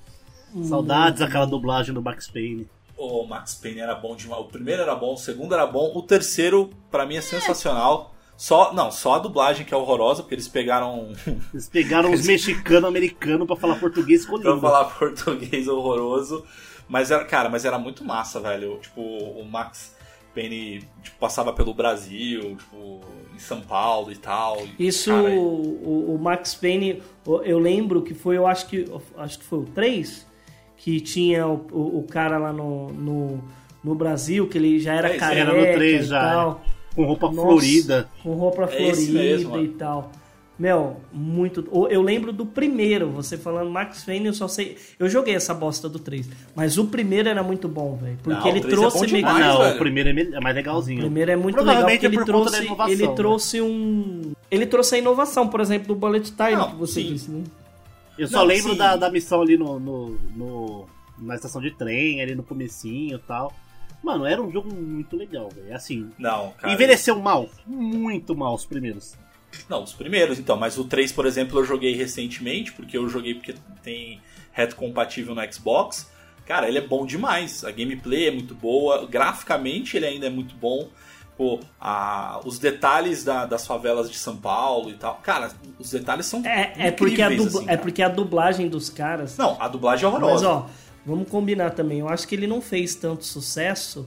Hum. 0.54 0.64
Saudades 0.64 1.20
daquela 1.20 1.46
dublagem 1.46 1.94
do 1.94 2.02
Max 2.02 2.28
Payne. 2.28 2.68
O 2.98 3.26
Max 3.26 3.56
Payne 3.56 3.80
era 3.80 3.96
bom 3.96 4.16
demais. 4.16 4.42
O 4.42 4.46
primeiro 4.46 4.82
era 4.82 4.96
bom, 4.96 5.14
o 5.14 5.18
segundo 5.18 5.54
era 5.54 5.66
bom, 5.66 5.92
o 5.96 6.02
terceiro, 6.02 6.70
pra 6.92 7.06
mim, 7.06 7.16
é 7.16 7.22
sensacional. 7.22 8.14
Só, 8.36 8.74
não, 8.74 8.90
só 8.90 9.16
a 9.16 9.20
dublagem 9.20 9.66
que 9.66 9.74
é 9.74 9.78
horrorosa, 9.78 10.22
porque 10.24 10.36
eles 10.36 10.48
pegaram 10.48 11.14
Eles 11.54 11.68
pegaram 11.68 12.12
os 12.12 12.26
mexicanos 12.26 12.88
americanos 12.88 13.46
pra 13.46 13.56
falar 13.56 13.76
português 13.76 14.26
com 14.26 14.40
pra 14.40 14.58
falar 14.58 14.86
português 14.86 15.68
horroroso. 15.68 16.46
Mas 16.88 17.12
era, 17.12 17.24
cara, 17.26 17.50
mas 17.50 17.66
era 17.66 17.78
muito 17.78 18.04
massa, 18.04 18.40
velho. 18.40 18.80
Tipo, 18.82 19.02
o 19.02 19.46
Max 19.46 19.96
Payne 20.34 20.84
tipo, 21.04 21.18
passava 21.20 21.52
pelo 21.54 21.74
Brasil, 21.74 22.56
tipo, 22.56 23.00
em 23.36 23.40
São 23.40 23.62
Paulo 23.62 24.12
e 24.12 24.16
tal. 24.16 24.58
Isso, 24.78 25.12
cara, 25.12 25.30
o, 25.30 26.16
o 26.16 26.20
Max 26.20 26.56
Payne, 26.56 27.02
eu 27.44 27.60
lembro 27.60 28.02
que 28.02 28.14
foi, 28.14 28.38
eu 28.38 28.46
acho 28.48 28.68
que, 28.68 28.86
acho 29.18 29.40
que 29.40 29.46
foi 29.46 29.60
o 29.60 29.66
3, 29.66 30.26
que 30.78 31.00
tinha 31.02 31.48
o, 31.48 31.66
o, 31.72 32.00
o 32.00 32.04
cara 32.04 32.38
lá 32.38 32.54
no, 32.54 32.88
no, 32.90 33.44
no 33.84 33.96
Brasil, 33.96 34.48
que 34.48 34.58
ele 34.58 34.80
já 34.80 34.94
era 34.94 35.14
É, 35.14 35.18
careca 35.18 35.52
era 35.52 35.54
no 35.54 35.74
3 35.74 36.06
e 36.06 36.08
já, 36.08 36.20
tal. 36.22 36.62
Com 36.96 37.06
roupa 37.06 37.28
Nossa, 37.32 37.42
florida. 37.42 38.10
Com 38.24 38.34
roupa 38.34 38.64
É 38.64 38.68
florida 38.68 39.12
mesmo, 39.20 39.52
mano. 39.52 39.64
e 39.64 39.70
tal. 39.70 40.12
Meu, 40.60 40.98
muito. 41.14 41.66
Eu 41.90 42.02
lembro 42.02 42.34
do 42.34 42.46
primeiro, 42.46 43.10
você 43.10 43.38
falando 43.38 43.70
Max 43.72 44.04
Payne, 44.04 44.28
eu 44.28 44.34
só 44.34 44.46
sei. 44.46 44.78
Eu 45.00 45.10
joguei 45.10 45.34
essa 45.34 45.54
bosta 45.54 45.88
do 45.88 45.98
3. 46.00 46.30
Mas 46.54 46.78
o 46.78 46.86
primeiro 46.86 47.30
era 47.30 47.42
muito 47.42 47.70
bom, 47.70 47.96
velho. 47.96 48.18
Porque 48.22 48.38
Não, 48.42 48.48
ele 48.50 48.60
3 48.60 48.74
é 48.74 48.78
trouxe 48.78 49.04
Ah, 49.04 49.08
demais, 49.08 49.36
que- 49.38 49.42
não, 49.42 49.58
velho. 49.60 49.76
o 49.76 49.78
primeiro 49.80 50.10
é, 50.10 50.22
é 50.36 50.40
mais 50.42 50.54
legalzinho. 50.56 51.00
O 51.00 51.04
primeiro 51.04 51.32
é 51.32 51.36
muito 51.38 51.58
legal 51.62 51.86
porque 51.86 52.06
é 52.06 52.10
ele 52.10 52.18
por 52.18 52.26
conta 52.26 52.44
da 52.44 52.52
trouxe, 52.52 52.66
inovação, 52.66 52.94
ele 52.94 53.08
né? 53.08 53.14
trouxe 53.16 53.62
um. 53.62 54.32
Ele 54.52 54.66
trouxe 54.66 54.96
a 54.96 54.98
inovação, 54.98 55.48
por 55.48 55.62
exemplo, 55.62 55.88
do 55.88 55.96
Bullet 55.96 56.30
Time 56.34 56.56
Não, 56.58 56.72
que 56.72 56.76
você 56.76 57.02
sim. 57.04 57.08
disse, 57.14 57.32
né? 57.32 57.44
Eu 58.18 58.28
só 58.28 58.40
Não, 58.40 58.46
lembro 58.46 58.74
sim. 58.74 58.78
da, 58.78 58.98
da 58.98 59.10
missão 59.10 59.42
ali 59.42 59.58
no, 59.58 59.80
no, 59.80 60.10
no- 60.36 60.86
na 61.20 61.36
estação 61.36 61.62
de 61.62 61.72
trem, 61.72 62.22
ali 62.22 62.36
no 62.36 62.44
comecinho 62.44 63.16
e 63.16 63.20
tal. 63.20 63.54
Mano, 64.04 64.26
era 64.26 64.42
um 64.42 64.52
jogo 64.52 64.74
muito 64.76 65.16
legal, 65.16 65.48
velho. 65.56 65.74
Assim, 65.74 66.10
Não, 66.20 66.52
cara. 66.58 66.74
envelheceu 66.74 67.18
mal. 67.18 67.48
Muito 67.66 68.36
mal 68.36 68.54
os 68.56 68.66
primeiros. 68.66 69.16
Não, 69.70 69.84
os 69.84 69.94
primeiros, 69.94 70.40
então. 70.40 70.58
Mas 70.58 70.78
o 70.78 70.84
3, 70.84 71.12
por 71.12 71.26
exemplo, 71.26 71.60
eu 71.60 71.64
joguei 71.66 71.96
recentemente, 71.96 72.72
porque 72.74 72.98
eu 72.98 73.08
joguei 73.10 73.34
porque 73.36 73.54
tem 73.84 74.22
reto 74.52 74.76
compatível 74.76 75.34
no 75.36 75.54
Xbox. 75.54 76.10
Cara, 76.46 76.68
ele 76.68 76.80
é 76.80 76.82
bom 76.82 77.06
demais. 77.06 77.64
A 77.64 77.72
gameplay 77.72 78.28
é 78.28 78.32
muito 78.32 78.56
boa. 78.56 79.06
Graficamente, 79.08 79.96
ele 79.98 80.06
ainda 80.08 80.28
é 80.28 80.30
muito 80.30 80.56
bom. 80.56 80.90
Pô, 81.38 81.60
a- 81.80 82.42
os 82.44 82.60
detalhes 82.60 83.24
da- 83.24 83.46
das 83.46 83.66
favelas 83.66 84.10
de 84.12 84.18
São 84.18 84.36
Paulo 84.36 84.90
e 84.90 84.96
tal. 84.96 85.16
Cara, 85.24 85.52
os 85.78 85.90
detalhes 85.92 86.26
são. 86.26 86.44
É, 86.46 86.74
é, 86.88 86.92
porque 86.92 87.22
a 87.22 87.30
dubla- 87.30 87.46
assim, 87.62 87.70
é 87.70 87.78
porque 87.78 88.02
a 88.02 88.10
dublagem 88.10 88.68
dos 88.68 88.90
caras. 88.90 89.38
Não, 89.38 89.56
a 89.62 89.68
dublagem 89.68 90.06
é 90.08 90.12
Mas 90.12 90.22
horrorosa. 90.22 90.50
ó, 90.50 90.66
vamos 91.06 91.30
combinar 91.30 91.70
também. 91.72 92.00
Eu 92.00 92.10
acho 92.10 92.28
que 92.28 92.36
ele 92.36 92.46
não 92.48 92.62
fez 92.62 92.96
tanto 92.96 93.24
sucesso 93.26 94.06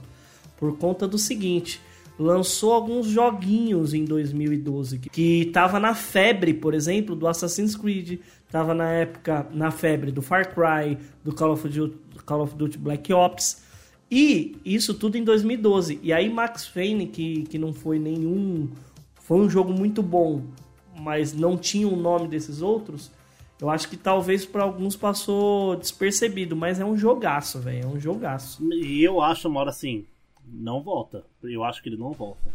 por 0.57 0.77
conta 0.77 1.07
do 1.07 1.17
seguinte. 1.17 1.81
Lançou 2.17 2.73
alguns 2.73 3.07
joguinhos 3.07 3.93
em 3.93 4.05
2012 4.05 4.99
que- 4.99 5.45
tava 5.45 5.79
na 5.79 5.95
febre, 5.95 6.53
por 6.53 6.73
exemplo, 6.73 7.15
do 7.15 7.27
Assassin's 7.27 7.75
Creed, 7.75 8.19
tava 8.51 8.73
na 8.73 8.89
época 8.91 9.47
na 9.51 9.71
febre 9.71 10.11
do 10.11 10.21
Far 10.21 10.53
Cry, 10.53 10.97
do 11.23 11.33
Call 11.33 11.51
of 11.53 11.67
Duty, 11.67 11.97
Call 12.25 12.41
of 12.41 12.55
Duty 12.55 12.77
Black 12.77 13.11
Ops. 13.11 13.63
E 14.11 14.55
isso 14.63 14.93
tudo 14.93 15.17
em 15.17 15.23
2012. 15.23 15.99
E 16.03 16.13
aí 16.13 16.29
Max 16.29 16.67
Payne, 16.67 17.07
que, 17.07 17.43
que 17.43 17.57
não 17.57 17.73
foi 17.73 17.97
nenhum. 17.97 18.69
Foi 19.15 19.39
um 19.39 19.49
jogo 19.49 19.73
muito 19.73 20.03
bom, 20.03 20.43
mas 20.99 21.33
não 21.33 21.57
tinha 21.57 21.87
o 21.87 21.95
nome 21.95 22.27
desses 22.27 22.61
outros. 22.61 23.09
Eu 23.59 23.69
acho 23.71 23.89
que 23.89 23.97
talvez 23.97 24.45
pra 24.45 24.63
alguns 24.63 24.95
passou 24.95 25.75
despercebido, 25.77 26.55
mas 26.55 26.79
é 26.79 26.85
um 26.85 26.95
jogaço, 26.97 27.59
velho. 27.59 27.83
É 27.85 27.87
um 27.87 27.99
jogaço. 27.99 28.61
E 28.71 29.01
eu 29.03 29.19
acho, 29.21 29.47
uma 29.47 29.61
hora 29.61 29.69
assim, 29.71 30.05
não 30.53 30.81
volta. 30.81 31.23
Eu 31.43 31.63
acho 31.63 31.81
que 31.81 31.89
ele 31.89 31.97
não 31.97 32.11
volta. 32.11 32.49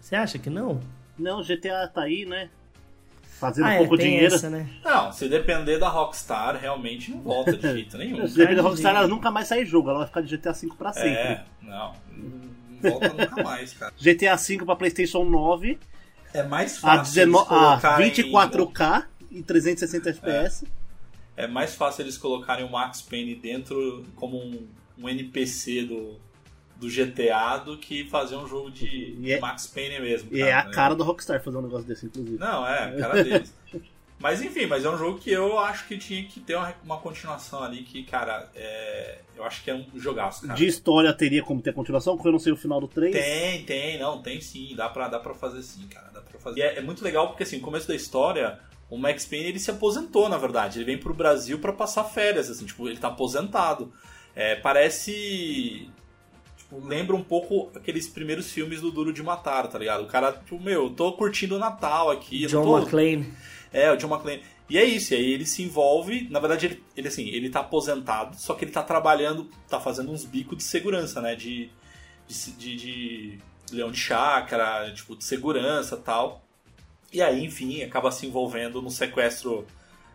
Você 0.00 0.16
acha 0.16 0.38
que 0.38 0.48
não? 0.48 0.80
Não, 1.18 1.42
GTA 1.42 1.86
tá 1.92 2.02
aí, 2.02 2.24
né? 2.24 2.48
Fazendo 3.38 3.66
ah, 3.66 3.74
é, 3.74 3.78
pouco 3.78 3.96
dinheiro. 3.96 4.34
essa, 4.34 4.50
né? 4.50 4.68
Não, 4.84 5.12
se 5.12 5.28
depender 5.28 5.78
da 5.78 5.88
Rockstar, 5.88 6.56
realmente 6.56 7.10
não 7.10 7.20
volta 7.20 7.56
de 7.56 7.62
jeito 7.70 7.96
nenhum. 7.98 8.26
Se 8.26 8.36
depender 8.36 8.56
da. 8.56 8.62
Rockstar, 8.62 8.96
ela 8.96 9.06
nunca 9.06 9.30
mais 9.30 9.46
sai 9.46 9.64
jogo. 9.64 9.90
Ela 9.90 9.98
vai 10.00 10.08
ficar 10.08 10.22
de 10.22 10.36
GTA 10.36 10.52
V 10.52 10.68
pra 10.76 10.92
sempre. 10.92 11.10
É, 11.10 11.44
não. 11.62 11.92
Não 12.82 12.90
volta 12.90 13.08
nunca 13.08 13.42
mais, 13.44 13.72
cara. 13.74 13.92
GTA 14.00 14.36
V 14.36 14.64
pra 14.64 14.74
PlayStation 14.76 15.24
9 15.24 15.78
É 16.34 16.42
mais 16.42 16.78
a, 16.78 16.80
fácil. 16.80 17.14
19, 17.14 17.38
eles 17.38 17.40
a 17.40 17.46
colocarem- 17.46 18.10
24K 18.10 19.04
e 19.30 19.42
360 19.42 20.10
FPS. 20.10 20.66
É 21.36 21.46
mais 21.46 21.74
fácil 21.76 22.02
eles 22.02 22.18
colocarem 22.18 22.64
o 22.64 22.70
Max 22.72 23.00
Payne 23.02 23.36
dentro 23.36 24.04
como 24.16 24.36
um, 24.36 24.66
um 24.98 25.08
NPC 25.08 25.84
do, 25.84 26.18
do 26.78 26.88
GTA 26.88 27.58
do 27.58 27.76
que 27.76 28.04
fazer 28.08 28.36
um 28.36 28.46
jogo 28.46 28.70
de, 28.70 29.16
E 29.18 29.32
é- 29.32 29.34
de 29.36 29.40
Max 29.40 29.66
Payne 29.66 30.00
mesmo. 30.00 30.28
E 30.32 30.40
é 30.40 30.52
a 30.52 30.64
né? 30.64 30.70
cara 30.70 30.94
do 30.94 31.02
Rockstar 31.02 31.42
fazer 31.42 31.58
um 31.58 31.62
negócio 31.62 31.86
desse, 31.86 32.06
inclusive. 32.06 32.38
Não, 32.38 32.66
é, 32.66 32.84
a 32.84 32.96
cara 33.00 33.22
deles. 33.24 33.52
Mas 34.20 34.42
enfim, 34.42 34.66
mas 34.66 34.84
é 34.84 34.90
um 34.90 34.98
jogo 34.98 35.18
que 35.18 35.30
eu 35.30 35.58
acho 35.60 35.86
que 35.86 35.96
tinha 35.96 36.24
que 36.24 36.40
ter 36.40 36.56
uma, 36.56 36.74
uma 36.84 36.98
continuação 36.98 37.62
ali 37.62 37.84
que, 37.84 38.02
cara, 38.02 38.48
é, 38.54 39.18
eu 39.36 39.44
acho 39.44 39.62
que 39.62 39.70
é 39.70 39.74
um 39.74 39.86
jogaço, 39.94 40.42
cara. 40.42 40.54
De 40.54 40.66
história 40.66 41.12
teria 41.12 41.42
como 41.42 41.62
ter 41.62 41.72
continuação, 41.72 42.16
porque 42.16 42.28
eu 42.28 42.32
não 42.32 42.38
sei 42.40 42.52
o 42.52 42.56
final 42.56 42.80
do 42.80 42.88
3. 42.88 43.12
Tem, 43.12 43.62
tem, 43.64 43.98
não, 43.98 44.20
tem 44.20 44.40
sim, 44.40 44.74
dá 44.74 44.88
pra, 44.88 45.06
dá 45.06 45.20
pra 45.20 45.34
fazer 45.34 45.62
sim, 45.62 45.86
cara, 45.86 46.10
dá 46.12 46.20
pra 46.20 46.38
fazer. 46.40 46.58
E 46.58 46.62
é, 46.62 46.78
é 46.78 46.80
muito 46.80 47.02
legal 47.04 47.28
porque, 47.28 47.44
assim, 47.44 47.58
no 47.58 47.62
começo 47.62 47.86
da 47.86 47.94
história, 47.94 48.58
o 48.90 48.98
Max 48.98 49.24
Payne, 49.24 49.46
ele 49.50 49.60
se 49.60 49.70
aposentou, 49.70 50.28
na 50.28 50.36
verdade, 50.36 50.78
ele 50.78 50.84
vem 50.86 50.98
pro 50.98 51.14
Brasil 51.14 51.60
pra 51.60 51.72
passar 51.72 52.02
férias, 52.02 52.50
assim, 52.50 52.66
tipo, 52.66 52.88
ele 52.88 52.98
tá 52.98 53.08
aposentado. 53.08 53.92
É, 54.34 54.56
parece... 54.56 55.88
Tipo, 56.68 56.86
lembra 56.86 57.16
um 57.16 57.24
pouco 57.24 57.70
aqueles 57.74 58.06
primeiros 58.06 58.52
filmes 58.52 58.80
do 58.80 58.90
Duro 58.90 59.12
de 59.12 59.22
Matar, 59.22 59.66
tá 59.68 59.78
ligado? 59.78 60.04
O 60.04 60.06
cara, 60.06 60.32
tipo, 60.32 60.60
meu, 60.60 60.84
eu 60.84 60.90
tô 60.90 61.12
curtindo 61.12 61.56
o 61.56 61.58
Natal 61.58 62.10
aqui, 62.10 62.46
John 62.46 62.62
tô... 62.62 62.78
McClane. 62.78 63.32
É, 63.72 63.90
o 63.90 63.96
John 63.96 64.08
McClane. 64.08 64.42
E 64.68 64.76
é 64.76 64.84
isso, 64.84 65.14
e 65.14 65.16
aí 65.16 65.32
ele 65.32 65.46
se 65.46 65.62
envolve, 65.62 66.28
na 66.30 66.38
verdade 66.38 66.66
ele, 66.66 66.84
ele 66.94 67.08
assim, 67.08 67.26
ele 67.28 67.48
tá 67.48 67.60
aposentado, 67.60 68.36
só 68.36 68.52
que 68.52 68.66
ele 68.66 68.70
tá 68.70 68.82
trabalhando, 68.82 69.48
tá 69.66 69.80
fazendo 69.80 70.12
uns 70.12 70.26
bicos 70.26 70.58
de 70.58 70.62
segurança, 70.62 71.22
né, 71.22 71.34
de, 71.34 71.70
de, 72.28 72.52
de, 72.52 72.76
de 72.76 73.38
leão 73.72 73.90
de 73.90 73.98
chácara, 73.98 74.92
tipo, 74.92 75.16
de 75.16 75.24
segurança 75.24 75.96
tal. 75.96 76.44
E 77.10 77.22
aí, 77.22 77.42
enfim, 77.42 77.82
acaba 77.82 78.12
se 78.12 78.26
envolvendo 78.26 78.82
no 78.82 78.90
sequestro 78.90 79.66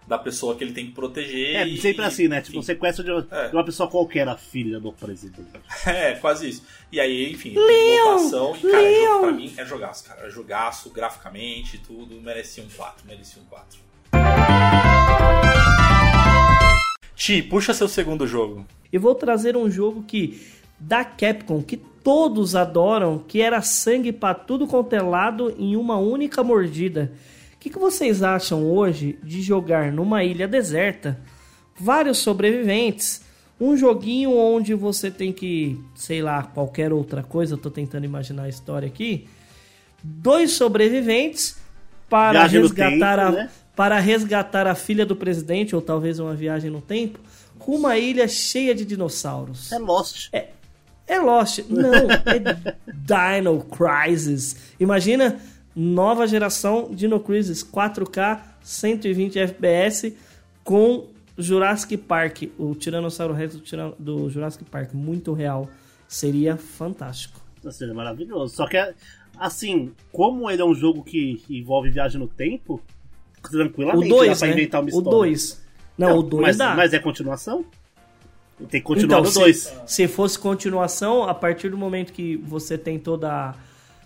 da 0.07 0.17
pessoa 0.17 0.55
que 0.55 0.63
ele 0.63 0.73
tem 0.73 0.85
que 0.87 0.91
proteger. 0.91 1.55
É, 1.55 1.67
e- 1.67 1.77
sempre 1.77 2.03
assim, 2.05 2.27
né? 2.27 2.37
Tipo, 2.41 2.51
enfim. 2.51 2.59
um 2.59 2.63
sequestro 2.63 3.03
de 3.03 3.11
uma, 3.11 3.27
É. 3.31 3.47
de 3.49 3.55
uma 3.55 3.63
pessoa 3.63 3.89
qualquer, 3.89 4.27
a 4.27 4.37
filha 4.37 4.79
do 4.79 4.91
presidente. 4.91 5.47
É, 5.85 6.13
quase 6.15 6.49
isso. 6.49 6.63
E 6.91 6.99
aí, 6.99 7.31
enfim, 7.31 7.53
votação. 7.53 8.55
E, 8.55 8.61
cara, 8.71 8.83
é 8.83 9.05
jogo, 9.05 9.19
pra 9.21 9.31
mim 9.31 9.53
é 9.57 9.65
jogaço, 9.65 10.03
cara. 10.05 10.27
É 10.27 10.29
jogaço, 10.29 10.89
graficamente, 10.89 11.77
tudo. 11.77 12.19
Merecia 12.21 12.63
um 12.63 12.67
4, 12.69 13.05
merecia 13.07 13.41
um 13.41 13.45
4. 13.45 13.79
Ti, 17.15 17.41
puxa 17.41 17.73
seu 17.73 17.87
segundo 17.87 18.27
jogo. 18.27 18.65
E 18.91 18.97
vou 18.97 19.15
trazer 19.15 19.55
um 19.55 19.69
jogo 19.69 20.03
que 20.03 20.41
da 20.79 21.05
Capcom 21.05 21.61
que 21.63 21.77
todos 21.77 22.55
adoram, 22.55 23.17
que 23.19 23.41
era 23.41 23.61
sangue 23.61 24.11
para 24.11 24.33
tudo 24.35 24.67
quanto 24.67 24.93
é 24.93 25.01
lado 25.01 25.55
em 25.57 25.75
uma 25.77 25.97
única 25.97 26.43
mordida. 26.43 27.13
O 27.63 27.65
que, 27.65 27.69
que 27.69 27.79
vocês 27.79 28.21
acham 28.21 28.61
hoje 28.69 29.17
de 29.23 29.41
jogar 29.41 29.89
numa 29.89 30.21
ilha 30.21 30.45
deserta, 30.49 31.17
vários 31.79 32.17
sobreviventes, 32.17 33.21
um 33.57 33.77
joguinho 33.77 34.35
onde 34.35 34.73
você 34.73 35.09
tem 35.09 35.31
que, 35.31 35.81
sei 35.95 36.21
lá, 36.21 36.43
qualquer 36.43 36.91
outra 36.91 37.23
coisa, 37.23 37.53
eu 37.53 37.57
tô 37.57 37.71
tentando 37.71 38.03
imaginar 38.03 38.43
a 38.43 38.49
história 38.49 38.85
aqui, 38.85 39.29
dois 40.03 40.51
sobreviventes 40.51 41.55
para 42.09 42.39
Viagem 42.39 42.61
resgatar 42.63 43.15
tempo, 43.15 43.27
a 43.29 43.31
né? 43.31 43.49
para 43.73 43.97
resgatar 43.97 44.67
a 44.67 44.75
filha 44.75 45.05
do 45.05 45.15
presidente 45.15 45.73
ou 45.73 45.81
talvez 45.81 46.19
uma 46.19 46.35
viagem 46.35 46.69
no 46.69 46.81
tempo 46.81 47.17
com 47.57 47.77
uma 47.77 47.97
ilha 47.97 48.27
cheia 48.27 48.75
de 48.75 48.83
dinossauros. 48.83 49.71
É 49.71 49.79
Lost. 49.79 50.29
É 51.07 51.17
Lost. 51.17 51.59
Não, 51.69 51.93
é 51.93 52.73
Dino 53.41 53.63
Crisis. 53.63 54.57
Imagina 54.77 55.39
nova 55.75 56.27
geração 56.27 56.89
Dino 56.91 57.19
Crisis 57.19 57.63
4K 57.63 58.39
120 58.61 59.39
FPS 59.39 60.15
com 60.63 61.07
Jurassic 61.37 61.97
Park, 61.97 62.43
o 62.57 62.75
Tiranossauro 62.75 63.33
Rex 63.33 63.59
do, 63.97 64.29
Jurassic 64.29 64.63
Park, 64.65 64.93
muito 64.93 65.33
real. 65.33 65.69
Seria 66.07 66.57
fantástico. 66.57 67.41
Seria 67.71 67.93
é 67.93 67.95
maravilhoso. 67.95 68.55
Só 68.55 68.67
que, 68.67 68.77
assim, 69.37 69.91
como 70.11 70.49
ele 70.49 70.61
é 70.61 70.65
um 70.65 70.75
jogo 70.75 71.03
que 71.03 71.41
envolve 71.49 71.89
viagem 71.89 72.19
no 72.19 72.27
tempo, 72.27 72.81
O 73.43 73.49
tranquilamente 73.49 74.09
dá 74.09 74.15
2, 74.15 74.39
pra 74.39 74.47
né? 74.47 74.53
inventar 74.53 74.81
uma 74.81 74.85
O 74.85 74.89
história. 74.89 75.11
2. 75.11 75.63
Não, 75.97 76.19
o 76.19 76.23
2 76.23 76.41
mas, 76.41 76.57
dá. 76.57 76.75
mas 76.75 76.93
é 76.93 76.99
continuação? 76.99 77.65
Tem 78.69 78.79
que 78.79 78.81
continuar 78.81 79.19
então, 79.19 79.21
no 79.21 79.31
se, 79.31 79.39
2. 79.39 79.73
se 79.87 80.07
fosse 80.07 80.37
continuação, 80.37 81.23
a 81.23 81.33
partir 81.33 81.69
do 81.69 81.77
momento 81.77 82.13
que 82.13 82.37
você 82.37 82.77
tem 82.77 82.99
toda 82.99 83.31
a... 83.31 83.55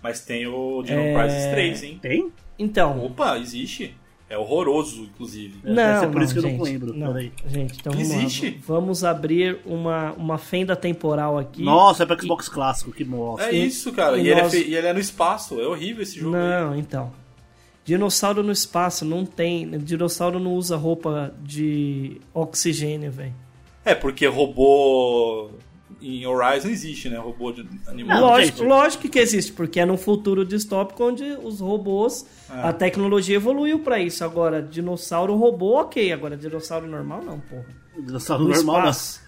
Mas 0.02 0.22
tem 0.22 0.48
o 0.48 0.82
Dino 0.84 1.00
É. 1.00 1.14
Crisis 1.14 1.46
3, 1.52 1.84
hein? 1.84 2.00
Tem? 2.02 2.32
Então, 2.58 3.04
Opa, 3.06 3.38
existe. 3.38 3.96
É 4.30 4.38
horroroso, 4.38 5.04
inclusive. 5.04 5.60
Deve 5.64 5.74
Não, 5.74 6.00
ser 6.02 6.08
por 6.08 6.16
não, 6.16 6.22
isso 6.24 6.34
que 6.34 6.40
eu 6.40 6.44
não 6.44 6.50
gente, 6.50 6.62
lembro, 6.64 6.94
Não, 6.94 7.08
peraí. 7.14 7.32
gente, 7.48 7.80
então. 7.80 7.94
Existe? 7.98 8.60
vamos 8.68 9.06
abrir 9.06 9.58
uma, 9.66 10.12
uma 10.14 10.38
fenda 10.38 10.76
temporal 10.76 11.38
aqui. 11.38 11.64
Nossa, 11.64 12.04
é 12.04 12.06
pra 12.06 12.20
Xbox 12.20 12.50
clássico, 12.50 12.92
que 12.92 13.06
bosta. 13.06 13.48
É 13.48 13.54
isso, 13.56 13.94
cara. 13.94 14.18
e 14.18 14.24
E, 14.26 14.30
ele 14.30 14.40
é 14.40 14.44
nós- 14.44 14.52
fe- 14.52 14.66
e 14.68 14.76
ele 14.76 14.86
é 14.88 14.92
no 14.94 15.00
espaço. 15.00 15.62
É 15.62 15.66
horrível 15.66 16.04
esse 16.04 16.20
jogo. 16.20 16.36
aí. 16.36 16.42
Não, 16.42 16.76
então. 16.76 17.12
Dinossauro 17.86 18.44
no 18.44 18.52
espaço 18.52 19.06
não 19.06 19.26
tem. 19.26 19.70
Dinossauro 19.80 20.40
não 20.42 20.54
usa 20.56 20.76
roupa 20.76 21.34
de 21.42 22.20
oxigênio, 22.34 23.10
velho. 23.10 23.34
É, 23.86 23.96
porque 23.96 24.28
robô 24.28 25.52
em 26.02 26.26
Horizon 26.26 26.70
existe, 26.70 27.10
né? 27.10 27.18
Robô 27.18 27.52
de 27.52 27.68
animal. 27.88 28.22
Lógico, 28.22 28.64
lógico 28.64 29.08
que 29.10 29.20
existe, 29.20 29.52
porque 29.54 29.80
é 29.80 29.86
num 29.86 29.98
futuro 29.98 30.46
distópico 30.46 31.04
onde 31.04 31.24
os 31.44 31.60
robôs, 31.60 32.26
É. 32.50 32.54
a 32.68 32.74
tecnologia 32.74 33.36
evoluiu 33.36 33.80
pra 33.80 34.00
isso. 34.00 34.24
Agora, 34.24 34.62
dinossauro 34.62 35.36
robô, 35.36 35.80
ok. 35.82 36.12
Agora, 36.12 36.38
dinossauro 36.38 36.88
normal, 36.88 37.22
não, 37.24 37.40
porra. 37.40 37.66
Dinossauro 37.98 38.44
No 38.44 38.50
normal, 38.50 38.82
não. 38.84 38.90
espaço. 38.90 39.22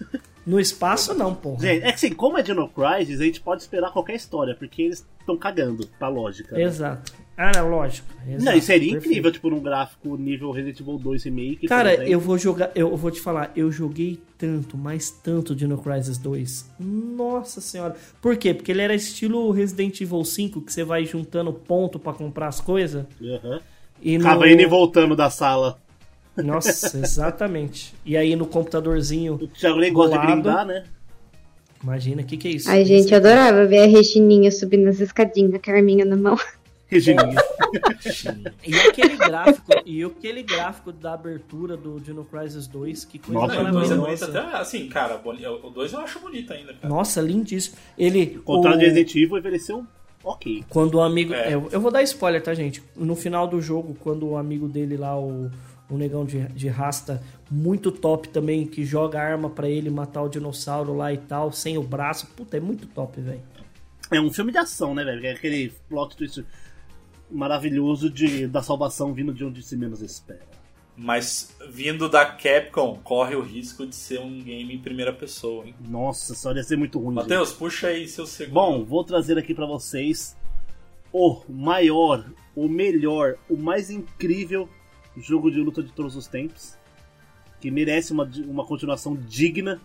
No 0.46 0.58
espaço, 0.58 1.14
não, 1.14 1.34
porra. 1.34 1.60
Gente, 1.60 1.82
é 1.84 1.88
que 1.88 1.94
assim, 1.94 2.12
como 2.14 2.38
é 2.38 2.42
Dino 2.42 2.68
Crisis, 2.68 3.20
a 3.20 3.24
gente 3.24 3.40
pode 3.40 3.62
esperar 3.62 3.92
qualquer 3.92 4.14
história, 4.14 4.54
porque 4.58 4.82
eles 4.82 5.06
estão 5.20 5.36
cagando 5.36 5.86
pra 5.98 6.08
lógica. 6.08 6.56
né? 6.56 6.62
Exato. 6.62 7.12
Ah, 7.42 7.52
não, 7.56 7.70
lógico. 7.70 8.06
Não, 8.26 8.34
Exato, 8.34 8.58
e 8.58 8.60
seria 8.60 8.92
perfeito. 8.92 9.06
incrível, 9.06 9.32
tipo, 9.32 9.48
num 9.48 9.62
gráfico 9.62 10.14
nível 10.14 10.50
Resident 10.50 10.78
Evil 10.78 10.98
2 10.98 11.24
Remake. 11.24 11.66
Cara, 11.68 11.94
eu 12.06 12.20
vou 12.20 12.36
jogar, 12.36 12.70
eu 12.74 12.94
vou 12.94 13.10
te 13.10 13.18
falar, 13.18 13.50
eu 13.56 13.72
joguei 13.72 14.20
tanto, 14.36 14.76
mas 14.76 15.10
tanto 15.10 15.56
Dino 15.56 15.78
Crisis 15.78 16.18
2. 16.18 16.70
Nossa 16.78 17.62
senhora. 17.62 17.96
Por 18.20 18.36
quê? 18.36 18.52
Porque 18.52 18.70
ele 18.70 18.82
era 18.82 18.94
estilo 18.94 19.50
Resident 19.52 19.98
Evil 20.02 20.22
5, 20.22 20.60
que 20.60 20.70
você 20.70 20.84
vai 20.84 21.06
juntando 21.06 21.50
ponto 21.50 21.98
pra 21.98 22.12
comprar 22.12 22.48
as 22.48 22.60
coisas. 22.60 23.06
Aham. 23.18 23.60
E 24.02 24.18
no... 24.18 24.46
Indo 24.46 24.60
e 24.60 24.66
voltando 24.66 25.16
da 25.16 25.30
sala. 25.30 25.78
Nossa, 26.36 26.94
exatamente. 27.00 27.94
E 28.04 28.18
aí 28.18 28.36
no 28.36 28.44
computadorzinho, 28.44 29.36
O 29.36 29.48
Thiago 29.48 29.80
nem 29.80 29.90
gosta 29.90 30.18
de 30.18 30.26
brindar, 30.26 30.66
né? 30.66 30.84
imagina, 31.82 32.20
o 32.20 32.24
que 32.26 32.36
que 32.36 32.48
é 32.48 32.50
isso? 32.50 32.68
Ai, 32.70 32.84
gente, 32.84 33.10
eu 33.10 33.16
adorava 33.16 33.64
ver 33.64 33.84
a 33.84 33.86
Regininha 33.86 34.50
subindo 34.50 34.88
as 34.88 35.00
escadinhas, 35.00 35.54
a 35.54 35.58
Carminha 35.58 36.04
na 36.04 36.18
mão. 36.18 36.36
Regininha. 36.90 37.36
E 38.66 38.74
aquele 38.74 39.16
gráfico, 39.16 39.72
e 39.86 40.02
aquele 40.04 40.42
gráfico 40.42 40.92
da 40.92 41.14
abertura 41.14 41.76
do 41.76 42.00
Dino 42.00 42.24
Crisis 42.24 42.66
2, 42.66 43.04
que 43.04 43.18
coisa 43.18 43.40
Nossa, 43.40 43.62
Não, 43.62 43.70
o 43.70 43.72
2 43.74 43.90
é 43.90 43.94
maravilhosa. 43.96 44.38
até. 44.40 44.56
Assim, 44.56 44.88
cara, 44.88 45.20
o 45.24 45.70
2 45.70 45.92
eu 45.92 46.00
acho 46.00 46.18
bonito 46.20 46.52
ainda, 46.52 46.74
cara. 46.74 46.88
Nossa, 46.88 47.20
lindíssimo. 47.20 47.76
Ele 47.96 48.36
O 48.38 48.42
contrário 48.42 48.78
o- 48.78 48.80
de 48.80 48.86
Resident 48.86 49.14
Evil 49.14 49.38
envelheceu 49.38 49.86
ok. 50.24 50.64
Quando 50.68 50.94
o 50.96 51.00
amigo. 51.00 51.32
É. 51.32 51.54
Eu, 51.54 51.68
eu 51.70 51.80
vou 51.80 51.90
dar 51.90 52.02
spoiler, 52.02 52.42
tá, 52.42 52.52
gente? 52.54 52.82
No 52.96 53.14
final 53.14 53.46
do 53.46 53.60
jogo, 53.62 53.96
quando 54.00 54.26
o 54.28 54.36
amigo 54.36 54.68
dele 54.68 54.96
lá, 54.96 55.18
o, 55.18 55.50
o 55.88 55.96
negão 55.96 56.24
de, 56.24 56.40
de 56.48 56.68
rasta, 56.68 57.22
muito 57.50 57.92
top 57.92 58.28
também, 58.28 58.66
que 58.66 58.84
joga 58.84 59.20
arma 59.20 59.48
pra 59.48 59.68
ele 59.68 59.90
matar 59.90 60.22
o 60.22 60.28
dinossauro 60.28 60.96
lá 60.96 61.12
e 61.12 61.18
tal, 61.18 61.52
sem 61.52 61.78
o 61.78 61.82
braço. 61.82 62.26
Puta, 62.36 62.56
é 62.56 62.60
muito 62.60 62.86
top, 62.88 63.20
velho. 63.20 63.40
É 64.12 64.20
um 64.20 64.32
filme 64.32 64.50
de 64.50 64.58
ação, 64.58 64.92
né, 64.92 65.04
velho? 65.04 65.24
É 65.24 65.30
aquele 65.30 65.72
plot 65.88 66.16
twist 66.16 66.44
maravilhoso 67.30 68.10
de, 68.10 68.46
da 68.46 68.62
salvação 68.62 69.12
vindo 69.12 69.32
de 69.32 69.44
onde 69.44 69.62
se 69.62 69.76
menos 69.76 70.02
espera. 70.02 70.40
Mas 70.96 71.56
vindo 71.70 72.08
da 72.08 72.26
Capcom, 72.26 73.00
corre 73.02 73.34
o 73.34 73.42
risco 73.42 73.86
de 73.86 73.94
ser 73.94 74.20
um 74.20 74.38
game 74.42 74.74
em 74.74 74.78
primeira 74.78 75.12
pessoa, 75.12 75.66
hein? 75.66 75.74
Nossa, 75.88 76.32
isso 76.34 76.52
ia 76.52 76.62
ser 76.62 76.76
muito 76.76 76.98
ruim. 76.98 77.14
Matheus, 77.14 77.52
puxa 77.52 77.88
aí 77.88 78.06
seu 78.06 78.26
segundo. 78.26 78.54
Bom, 78.54 78.84
vou 78.84 79.02
trazer 79.02 79.38
aqui 79.38 79.54
pra 79.54 79.64
vocês 79.64 80.36
o 81.12 81.42
maior, 81.48 82.30
o 82.54 82.68
melhor, 82.68 83.36
o 83.48 83.56
mais 83.56 83.90
incrível 83.90 84.68
jogo 85.16 85.50
de 85.50 85.58
luta 85.58 85.82
de 85.82 85.92
todos 85.92 86.16
os 86.16 86.26
tempos, 86.26 86.76
que 87.60 87.70
merece 87.70 88.12
uma, 88.12 88.30
uma 88.46 88.64
continuação 88.64 89.14
digna, 89.14 89.80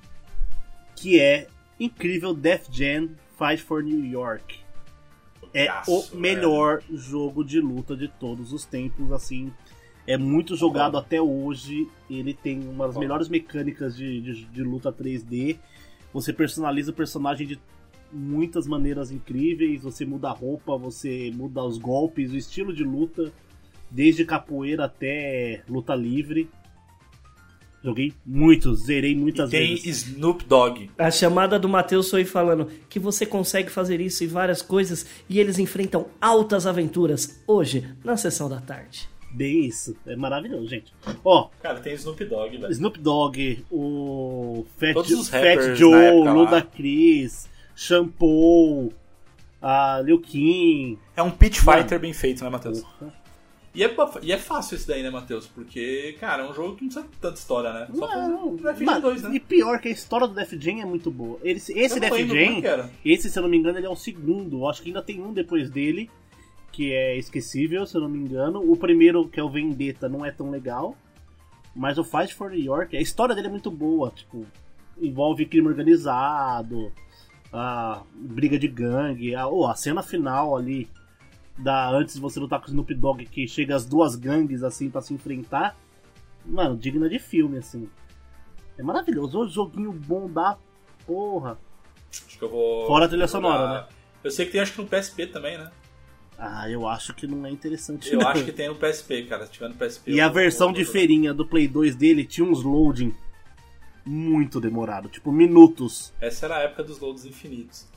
que 0.96 1.20
é 1.20 1.48
incrível 1.80 2.34
Death 2.34 2.68
Jam 2.72 3.10
Fight 3.38 3.62
for 3.62 3.84
New 3.84 4.06
York. 4.06 4.64
É 5.56 5.70
o 5.88 6.18
melhor 6.18 6.84
jogo 6.91 7.41
de 7.41 7.62
luta 7.62 7.96
de 7.96 8.10
todos 8.10 8.52
os 8.52 8.65
tempos, 8.65 9.10
assim. 9.13 9.54
É 10.06 10.18
muito 10.18 10.54
jogado 10.54 10.98
até 10.98 11.22
hoje. 11.22 11.88
Ele 12.10 12.34
tem 12.34 12.68
uma 12.68 12.88
das 12.88 12.96
Bom. 12.96 13.00
melhores 13.00 13.30
mecânicas 13.30 13.96
de, 13.96 14.20
de, 14.20 14.46
de 14.46 14.62
luta 14.62 14.91
3D. 14.91 15.58
Você 16.13 16.34
personaliza 16.34 16.91
o 16.91 16.94
personagem 16.94 17.48
de 17.48 17.58
muitas 18.12 18.68
maneiras 18.68 19.12
incríveis. 19.12 19.84
Você 19.84 20.06
muda 20.06 20.28
a 20.28 20.34
roupa, 20.34 20.78
você 20.78 21.32
muda 21.34 21.63
os 21.63 21.78
golpes, 21.78 22.34
o 22.34 22.38
estilo 22.38 22.74
de 22.74 22.84
luta, 22.84 23.32
desde 23.89 24.26
capoeira 24.26 24.84
até 24.84 25.63
luta 25.70 25.96
livre. 25.96 26.50
Joguei 27.86 28.13
muito, 28.26 28.74
zerei 28.74 29.12
E 29.12 29.15
muitas 29.15 29.48
tem 29.52 29.76
vezes. 29.76 30.08
Snoop 30.08 30.43
Dogg. 30.45 30.89
A 30.98 31.12
chamada 31.12 31.60
do 31.60 31.69
Matheus 31.69 32.10
foi 32.10 32.26
falando 32.26 32.67
que 32.89 32.98
você 32.98 33.28
consegue 33.28 33.69
fazer 33.69 34.02
isso 34.02 34.24
e 34.24 34.28
várias 34.28 34.60
coisas 34.60 35.06
e 35.30 35.39
eles 35.39 35.60
enfrentam 35.60 36.08
altas 36.19 36.65
aventuras 36.65 37.43
hoje, 37.45 37.88
na 38.04 38.17
sessão 38.17 38.50
da 38.50 38.60
tarde. 38.60 39.08
Bem 39.32 39.65
isso, 39.65 39.95
é 40.08 40.15
maravilhoso, 40.15 40.67
gente. 40.67 40.93
Ó, 41.24 41.50
Cara, 41.62 41.80
tem 41.80 41.93
Snoop 41.93 42.26
Dogg, 42.26 42.58
velho. 42.58 42.71
Snoop 42.71 43.00
Dogg, 43.00 43.65
o 43.69 44.65
Fat, 44.80 44.93
Todos 44.93 45.12
os 45.12 45.30
Fat 45.30 45.76
Joe, 45.76 45.93
época 45.93 46.24
lá. 46.26 46.34
Ludacris, 46.34 47.48
Shampoo, 47.76 48.91
a 49.62 50.02
Liu 50.04 50.19
Kim. 50.21 50.98
É 51.15 51.21
um 51.21 51.30
pitch 51.30 51.60
fighter 51.60 52.00
bem 52.00 52.13
feito, 52.13 52.43
né, 52.43 52.50
Matheus? 52.50 52.84
E 53.76 53.84
é, 53.84 53.94
e 54.22 54.32
é 54.32 54.38
fácil 54.38 54.76
esse 54.76 54.88
daí, 54.88 55.04
né, 55.04 55.10
Matheus? 55.10 55.48
Porque, 55.48 56.16
cara, 56.18 56.44
é 56.44 56.50
um 56.50 56.54
jogo 56.54 56.78
que 56.78 56.84
não 56.84 56.90
precisa 56.90 57.06
de 57.06 57.18
tanta 57.18 57.38
história, 57.38 57.74
né? 57.74 57.88
Só 57.94 58.08
Não, 58.08 58.58
mano, 58.86 59.02
2 59.02 59.24
né? 59.24 59.36
E 59.36 59.40
pior 59.40 59.80
que 59.82 59.90
a 59.90 59.92
história 59.92 60.26
do 60.28 60.34
Def 60.34 60.54
Jam 60.54 60.82
é 60.82 60.86
muito 60.86 61.12
boa. 61.12 61.38
Esse, 61.44 61.78
esse 61.78 62.00
Def 62.00 62.14
é 62.14 62.26
Jam, 62.26 62.90
esse, 63.04 63.30
se 63.30 63.38
eu 63.38 63.44
não 63.44 63.50
me 63.50 63.58
engano, 63.58 63.78
ele 63.78 63.86
é 63.86 63.90
o 63.90 63.96
segundo. 63.96 64.66
Acho 64.66 64.82
que 64.82 64.88
ainda 64.90 65.02
tem 65.02 65.22
um 65.22 65.34
depois 65.34 65.70
dele, 65.70 66.10
que 66.72 66.94
é 66.94 67.18
esquecível, 67.18 67.86
se 67.86 67.98
eu 67.98 68.02
não 68.02 68.10
me 68.10 68.18
engano. 68.18 68.60
O 68.60 68.78
primeiro, 68.78 69.28
que 69.28 69.42
é 69.42 69.44
o 69.44 69.50
Vendetta, 69.50 70.08
não 70.08 70.26
é 70.26 70.32
tão 70.32 70.50
legal. 70.50 70.96
Mas 71.76 71.98
o 71.98 72.04
Fight 72.06 72.34
for 72.34 72.52
New 72.52 72.62
York, 72.62 72.96
a 72.96 73.02
história 73.02 73.36
dele 73.36 73.48
é 73.48 73.52
muito 73.52 73.70
boa. 73.70 74.10
Tipo, 74.10 74.46
envolve 74.98 75.46
crime 75.46 75.68
organizado, 75.68 76.94
a 77.52 78.04
briga 78.16 78.58
de 78.58 78.70
gangue, 78.70 79.36
a, 79.36 79.48
oh, 79.48 79.68
a 79.68 79.76
cena 79.76 80.02
final 80.02 80.56
ali. 80.56 80.88
Da, 81.58 81.89
antes 81.89 82.15
de 82.15 82.22
você 82.22 82.39
lutar 82.39 82.60
com 82.60 82.65
o 82.65 82.70
Snoop 82.70 82.94
Dogg, 82.96 83.26
que 83.26 83.48
chega 83.48 83.76
as 83.76 83.86
duas 83.86 84.15
gangues 84.15 84.62
assim 84.63 84.89
pra 84.89 85.02
se 85.02 85.13
enfrentar. 85.13 85.76
Mano, 86.46 86.76
digna 86.78 87.08
de 87.10 87.18
filme, 87.18 87.58
assim. 87.58 87.89
É 88.78 88.84
maravilhoso. 88.84 89.39
O 89.39 89.48
joguinho 89.48 89.91
bom 89.91 90.30
da 90.30 90.58
porra. 91.06 91.58
Acho 92.12 92.38
que 92.38 92.44
eu 92.44 92.50
vou. 92.50 92.88
Fora 92.88 93.06
a 93.06 93.08
trilha 93.08 93.26
jogar- 93.28 93.32
sonora, 93.50 93.74
né? 93.82 93.88
Eu 94.24 94.32
sei 94.32 94.46
que 94.46 94.52
tem, 94.52 94.62
acho 94.62 94.74
que 94.74 94.82
no 94.82 94.88
PSP 94.88 95.28
também, 95.28 95.58
né? 95.58 95.72
Ah, 96.38 96.70
eu 96.70 96.86
acho 96.88 97.13
que 97.13 97.26
não 97.26 97.46
é 97.46 97.50
interessante. 97.50 98.12
Eu 98.12 98.20
não. 98.20 98.28
acho 98.28 98.44
que 98.44 98.52
tem 98.52 98.68
no 98.68 98.76
PSP, 98.76 99.24
cara. 99.24 99.46
Se 99.46 99.54
tiver 99.54 99.70
no 99.70 99.76
PSP. 99.76 100.12
E 100.12 100.20
a 100.20 100.28
versão 100.28 100.74
de 100.74 100.84
feirinha 100.84 101.34
do 101.34 101.46
Play 101.48 101.68
2 101.68 101.96
dele 101.96 102.26
tinha 102.26 102.46
uns 102.46 102.62
loading 102.63 103.13
muito 104.06 104.60
demorado, 104.60 105.08
tipo 105.10 105.32
minutos. 105.32 106.13
Essa 106.20 106.46
era 106.48 106.58
a 106.58 106.60
época 106.63 106.84
dos 106.84 107.00
loads 107.00 107.26
infinitos. 107.26 107.88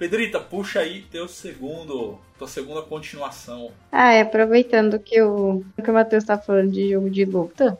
Pedrita, 0.00 0.40
puxa 0.40 0.80
aí 0.80 1.04
teu 1.10 1.28
segundo, 1.28 2.18
tua 2.38 2.48
segunda 2.48 2.80
continuação. 2.80 3.70
Ah, 3.92 4.14
é, 4.14 4.22
aproveitando 4.22 4.98
que 4.98 5.20
o, 5.20 5.62
que 5.76 5.90
o 5.90 5.92
Matheus 5.92 6.24
tá 6.24 6.38
falando 6.38 6.70
de 6.70 6.88
jogo 6.88 7.10
de 7.10 7.26
luta, 7.26 7.76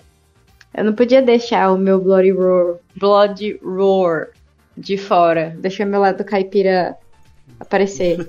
eu 0.75 0.85
não 0.85 0.93
podia 0.93 1.23
deixar 1.23 1.73
o 1.73 1.79
meu 1.79 1.99
Bloody 1.99 2.31
Roar, 2.31 2.77
Bloody 2.95 3.59
Roar 3.65 4.29
de 4.77 4.99
fora. 4.99 5.57
Deixar 5.61 5.87
meu 5.87 5.99
lado 5.99 6.23
caipira 6.23 6.95
aparecer. 7.59 8.19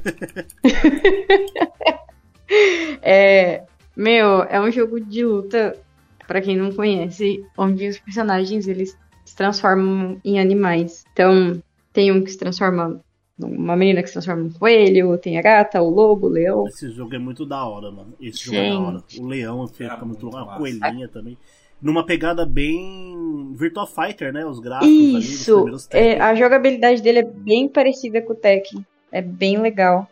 é, 3.01 3.63
meu, 3.93 4.43
é 4.43 4.61
um 4.61 4.71
jogo 4.71 5.01
de 5.01 5.25
luta, 5.25 5.77
para 6.25 6.39
quem 6.39 6.55
não 6.55 6.71
conhece, 6.71 7.45
onde 7.57 7.89
os 7.89 7.99
personagens 7.99 8.69
eles 8.69 8.97
se 9.25 9.35
transformam 9.35 10.17
em 10.23 10.39
animais. 10.39 11.03
Então, 11.11 11.61
tem 11.91 12.09
um 12.09 12.23
que 12.23 12.31
se 12.31 12.37
transforma 12.37 13.01
uma 13.43 13.75
menina 13.75 14.01
que 14.01 14.07
se 14.07 14.13
transforma 14.13 14.43
em 14.43 14.45
um 14.45 14.51
coelho, 14.51 15.17
tem 15.17 15.37
a 15.37 15.41
gata, 15.41 15.81
o 15.81 15.89
lobo, 15.89 16.27
o 16.27 16.29
leão. 16.29 16.67
Esse 16.67 16.89
jogo 16.91 17.15
é 17.15 17.19
muito 17.19 17.45
da 17.45 17.65
hora, 17.65 17.91
mano. 17.91 18.13
Esse 18.19 18.45
jogo 18.45 18.57
é 18.57 18.69
da 18.69 18.79
hora. 18.79 19.03
O 19.19 19.27
leão 19.27 19.67
fica 19.67 19.93
é 19.93 20.05
muito, 20.05 20.25
muito 20.25 20.37
a 20.37 20.57
coelhinha 20.57 21.07
também 21.07 21.37
numa 21.81 22.05
pegada 22.05 22.45
bem 22.45 23.53
Virtua 23.55 23.87
Fighter, 23.87 24.31
né? 24.31 24.45
Os 24.45 24.59
gráficos 24.59 25.25
Isso. 25.25 25.65
ali, 25.91 26.07
é, 26.07 26.21
a 26.21 26.35
jogabilidade 26.35 27.01
dele 27.01 27.19
é 27.19 27.23
bem 27.23 27.67
parecida 27.67 28.21
com 28.21 28.33
o 28.33 28.35
Tekken. 28.35 28.85
É 29.11 29.21
bem 29.21 29.59
legal. 29.59 30.07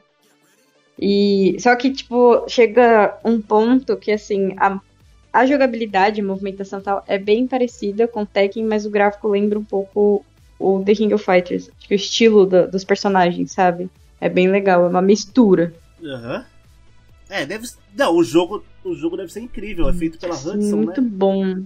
E 0.97 1.55
só 1.59 1.75
que 1.75 1.91
tipo 1.91 2.43
chega 2.49 3.17
um 3.23 3.39
ponto 3.39 3.95
que 3.95 4.11
assim 4.11 4.53
a, 4.57 4.79
a 5.31 5.45
jogabilidade, 5.45 6.19
a 6.19 6.23
movimentação 6.23 6.81
tal 6.81 7.03
é 7.07 7.17
bem 7.17 7.47
parecida 7.47 8.07
com 8.07 8.23
o 8.23 8.25
Tekken, 8.25 8.65
mas 8.65 8.85
o 8.85 8.89
gráfico 8.89 9.27
lembra 9.27 9.57
um 9.57 9.63
pouco 9.63 10.25
o 10.59 10.83
The 10.83 10.93
King 10.93 11.13
of 11.13 11.23
Fighters, 11.23 11.69
o 11.89 11.93
estilo 11.93 12.45
do, 12.45 12.69
dos 12.69 12.83
personagens, 12.83 13.53
sabe? 13.53 13.89
É 14.19 14.27
bem 14.27 14.49
legal, 14.49 14.85
é 14.85 14.87
uma 14.87 15.01
mistura. 15.01 15.73
Aham. 16.03 16.37
Uhum. 16.37 16.43
É, 17.29 17.45
deve. 17.45 17.67
Não, 17.95 18.15
o 18.15 18.23
jogo, 18.23 18.63
o 18.83 18.95
jogo 18.95 19.15
deve 19.15 19.31
ser 19.31 19.39
incrível. 19.39 19.87
É 19.87 19.93
feito 19.93 20.17
pela 20.17 20.33
Hudson, 20.33 20.75
muito 20.75 21.01
né? 21.01 21.07
bom. 21.09 21.63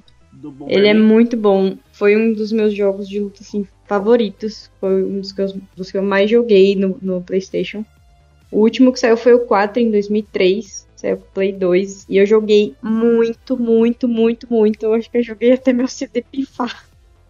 Ele 0.68 0.88
é 0.88 0.94
muito 0.94 1.38
bom. 1.38 1.78
Foi 1.94 2.18
um 2.18 2.34
dos 2.34 2.52
meus 2.52 2.74
jogos 2.74 3.08
de 3.08 3.20
luta 3.20 3.42
assim, 3.42 3.66
favoritos. 3.88 4.70
Foi 4.80 5.04
um 5.04 5.22
dos 5.22 5.32
que 5.32 5.42
eu, 5.42 5.62
dos 5.76 5.92
que 5.92 5.98
eu 5.98 6.04
mais 6.04 6.30
joguei 6.30 6.76
no, 6.76 6.98
no 7.02 7.22
PlayStation. 7.22 7.86
O 8.52 8.60
último 8.60 8.92
que 8.92 9.00
saiu 9.00 9.16
foi 9.16 9.34
o 9.34 9.46
4 9.46 9.82
em 9.82 9.90
2003. 9.90 10.88
Saiu 10.96 11.18
pro 11.18 11.28
Play 11.34 11.54
2. 11.54 12.08
E 12.10 12.18
eu 12.18 12.26
joguei 12.26 12.76
muito, 12.82 13.58
muito, 13.58 14.08
muito, 14.08 14.48
muito. 14.52 14.84
Eu 14.84 14.94
acho 14.94 15.10
que 15.10 15.20
eu 15.20 15.24
joguei 15.24 15.54
até 15.54 15.72
meu 15.72 15.88
CD 15.88 16.24
pifar. 16.24 16.86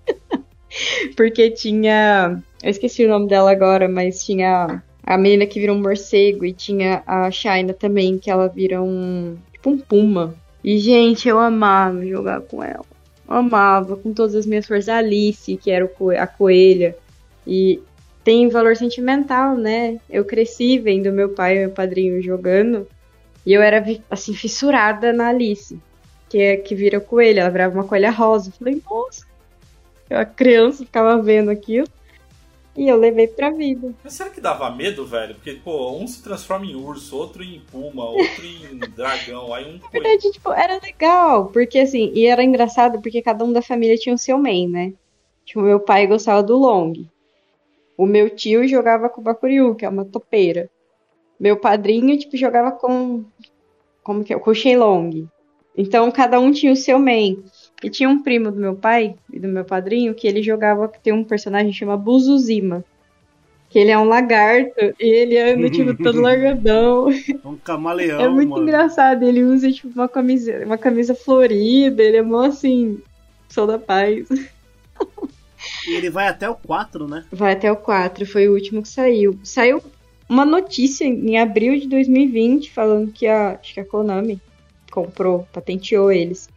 Porque 1.15 1.49
tinha. 1.51 2.41
Eu 2.61 2.69
esqueci 2.69 3.05
o 3.05 3.09
nome 3.09 3.27
dela 3.27 3.51
agora, 3.51 3.87
mas 3.87 4.25
tinha 4.25 4.81
a 5.05 5.17
menina 5.17 5.45
que 5.45 5.59
vira 5.59 5.73
um 5.73 5.81
morcego 5.81 6.45
e 6.45 6.53
tinha 6.53 7.03
a 7.05 7.29
Shaina 7.29 7.73
também, 7.73 8.17
que 8.17 8.31
ela 8.31 8.47
vira 8.47 8.81
um. 8.81 9.37
tipo 9.51 9.69
um 9.69 9.77
puma. 9.77 10.35
E, 10.63 10.77
gente, 10.77 11.27
eu 11.27 11.39
amava 11.39 12.05
jogar 12.05 12.41
com 12.41 12.63
ela. 12.63 12.85
Eu 13.27 13.35
amava 13.35 13.97
com 13.97 14.13
todas 14.13 14.33
as 14.33 14.45
minhas 14.45 14.65
forças. 14.65 14.89
A 14.89 14.97
Alice, 14.97 15.57
que 15.57 15.69
era 15.69 15.89
a 16.17 16.27
coelha. 16.27 16.95
E 17.45 17.81
tem 18.23 18.47
valor 18.47 18.77
sentimental, 18.77 19.57
né? 19.57 19.99
Eu 20.09 20.23
cresci 20.23 20.79
vendo 20.79 21.11
meu 21.11 21.29
pai 21.29 21.57
e 21.57 21.59
meu 21.59 21.71
padrinho 21.71 22.21
jogando. 22.21 22.87
E 23.45 23.51
eu 23.51 23.61
era, 23.61 23.83
assim, 24.09 24.33
fissurada 24.33 25.11
na 25.11 25.27
Alice. 25.27 25.77
Que 26.29 26.37
é 26.37 26.57
que 26.57 26.73
vira 26.73 27.01
coelha. 27.01 27.41
Ela 27.41 27.49
virava 27.49 27.75
uma 27.75 27.83
coelha 27.83 28.09
rosa. 28.09 28.49
Eu 28.49 28.53
falei, 28.53 28.81
nossa. 28.89 29.32
A 30.13 30.25
criança, 30.25 30.85
ficava 30.85 31.21
vendo 31.21 31.49
aquilo. 31.49 31.87
E 32.75 32.87
eu 32.87 32.97
levei 32.97 33.27
pra 33.27 33.51
vida. 33.51 33.93
Mas 34.03 34.13
será 34.13 34.31
que 34.31 34.41
dava 34.41 34.69
medo, 34.71 35.05
velho? 35.05 35.35
Porque, 35.35 35.53
pô, 35.53 35.95
um 35.95 36.07
se 36.07 36.23
transforma 36.23 36.65
em 36.65 36.75
urso, 36.75 37.15
outro 37.15 37.43
em 37.43 37.61
puma, 37.71 38.05
outro 38.05 38.43
em 38.43 38.79
dragão, 38.95 39.53
aí 39.53 39.63
um. 39.63 39.77
Na 39.77 39.89
verdade, 39.89 40.31
tipo, 40.31 40.51
era 40.51 40.79
legal, 40.81 41.47
porque 41.47 41.77
assim, 41.79 42.11
e 42.15 42.25
era 42.25 42.43
engraçado 42.43 42.99
porque 42.99 43.21
cada 43.21 43.45
um 43.45 43.53
da 43.53 43.61
família 43.61 43.95
tinha 43.95 44.15
o 44.15 44.17
seu 44.17 44.39
main, 44.39 44.67
né? 44.67 44.93
Tipo, 45.45 45.61
meu 45.61 45.79
pai 45.79 46.07
gostava 46.07 46.41
do 46.41 46.57
Long. 46.57 46.93
O 47.95 48.07
meu 48.07 48.29
tio 48.29 48.67
jogava 48.67 49.07
com 49.07 49.21
o 49.21 49.23
Bakuryu, 49.23 49.75
que 49.75 49.85
é 49.85 49.89
uma 49.89 50.05
topeira. 50.05 50.67
Meu 51.39 51.57
padrinho, 51.57 52.17
tipo, 52.17 52.35
jogava 52.37 52.71
com. 52.71 53.23
Como 54.01 54.23
que 54.23 54.33
é? 54.33 54.39
Com 54.39 54.49
o 54.49 54.55
Shenlong. 54.55 55.27
Então, 55.77 56.09
cada 56.11 56.39
um 56.39 56.51
tinha 56.51 56.71
o 56.71 56.75
seu 56.75 56.97
main. 56.97 57.43
E 57.83 57.89
tinha 57.89 58.07
um 58.07 58.23
primo 58.23 58.49
do 58.49 58.59
meu 58.59 58.75
pai 58.75 59.15
e 59.31 59.39
do 59.39 59.47
meu 59.47 59.65
padrinho 59.65 60.13
que 60.13 60.25
ele 60.25 60.41
jogava, 60.41 60.87
que 60.87 60.99
tem 60.99 61.11
um 61.11 61.23
personagem 61.23 61.71
que 61.71 61.77
chama 61.77 61.97
Buzuzima. 61.97 62.83
Que 63.69 63.79
ele 63.79 63.91
é 63.91 63.97
um 63.97 64.05
lagarto 64.05 64.79
e 64.99 65.05
ele 65.05 65.37
anda, 65.37 65.69
tipo, 65.69 65.95
todo 66.01 66.21
largadão. 66.21 67.07
Um 67.43 67.57
camaleão. 67.57 68.21
É 68.21 68.29
muito 68.29 68.51
mano. 68.51 68.63
engraçado. 68.63 69.23
Ele 69.23 69.43
usa, 69.43 69.71
tipo, 69.71 69.89
uma 69.93 70.07
camisa, 70.07 70.63
uma 70.65 70.77
camisa 70.77 71.13
florida. 71.13 72.01
Ele 72.01 72.17
é 72.17 72.21
mó 72.21 72.45
assim. 72.45 73.01
Sou 73.49 73.67
da 73.67 73.77
paz. 73.77 74.27
E 75.87 75.95
ele 75.95 76.09
vai 76.09 76.27
até 76.27 76.49
o 76.49 76.55
4, 76.55 77.07
né? 77.07 77.25
Vai 77.31 77.53
até 77.53 77.71
o 77.71 77.75
4, 77.75 78.25
foi 78.25 78.47
o 78.47 78.53
último 78.53 78.81
que 78.81 78.89
saiu. 78.89 79.39
Saiu 79.43 79.81
uma 80.29 80.45
notícia 80.45 81.05
em 81.05 81.37
abril 81.37 81.79
de 81.79 81.87
2020 81.87 82.71
falando 82.71 83.11
que 83.11 83.27
a, 83.27 83.59
acho 83.59 83.73
que 83.73 83.79
a 83.79 83.85
Konami 83.85 84.41
comprou, 84.91 85.47
patenteou 85.51 86.11
eles. 86.11 86.49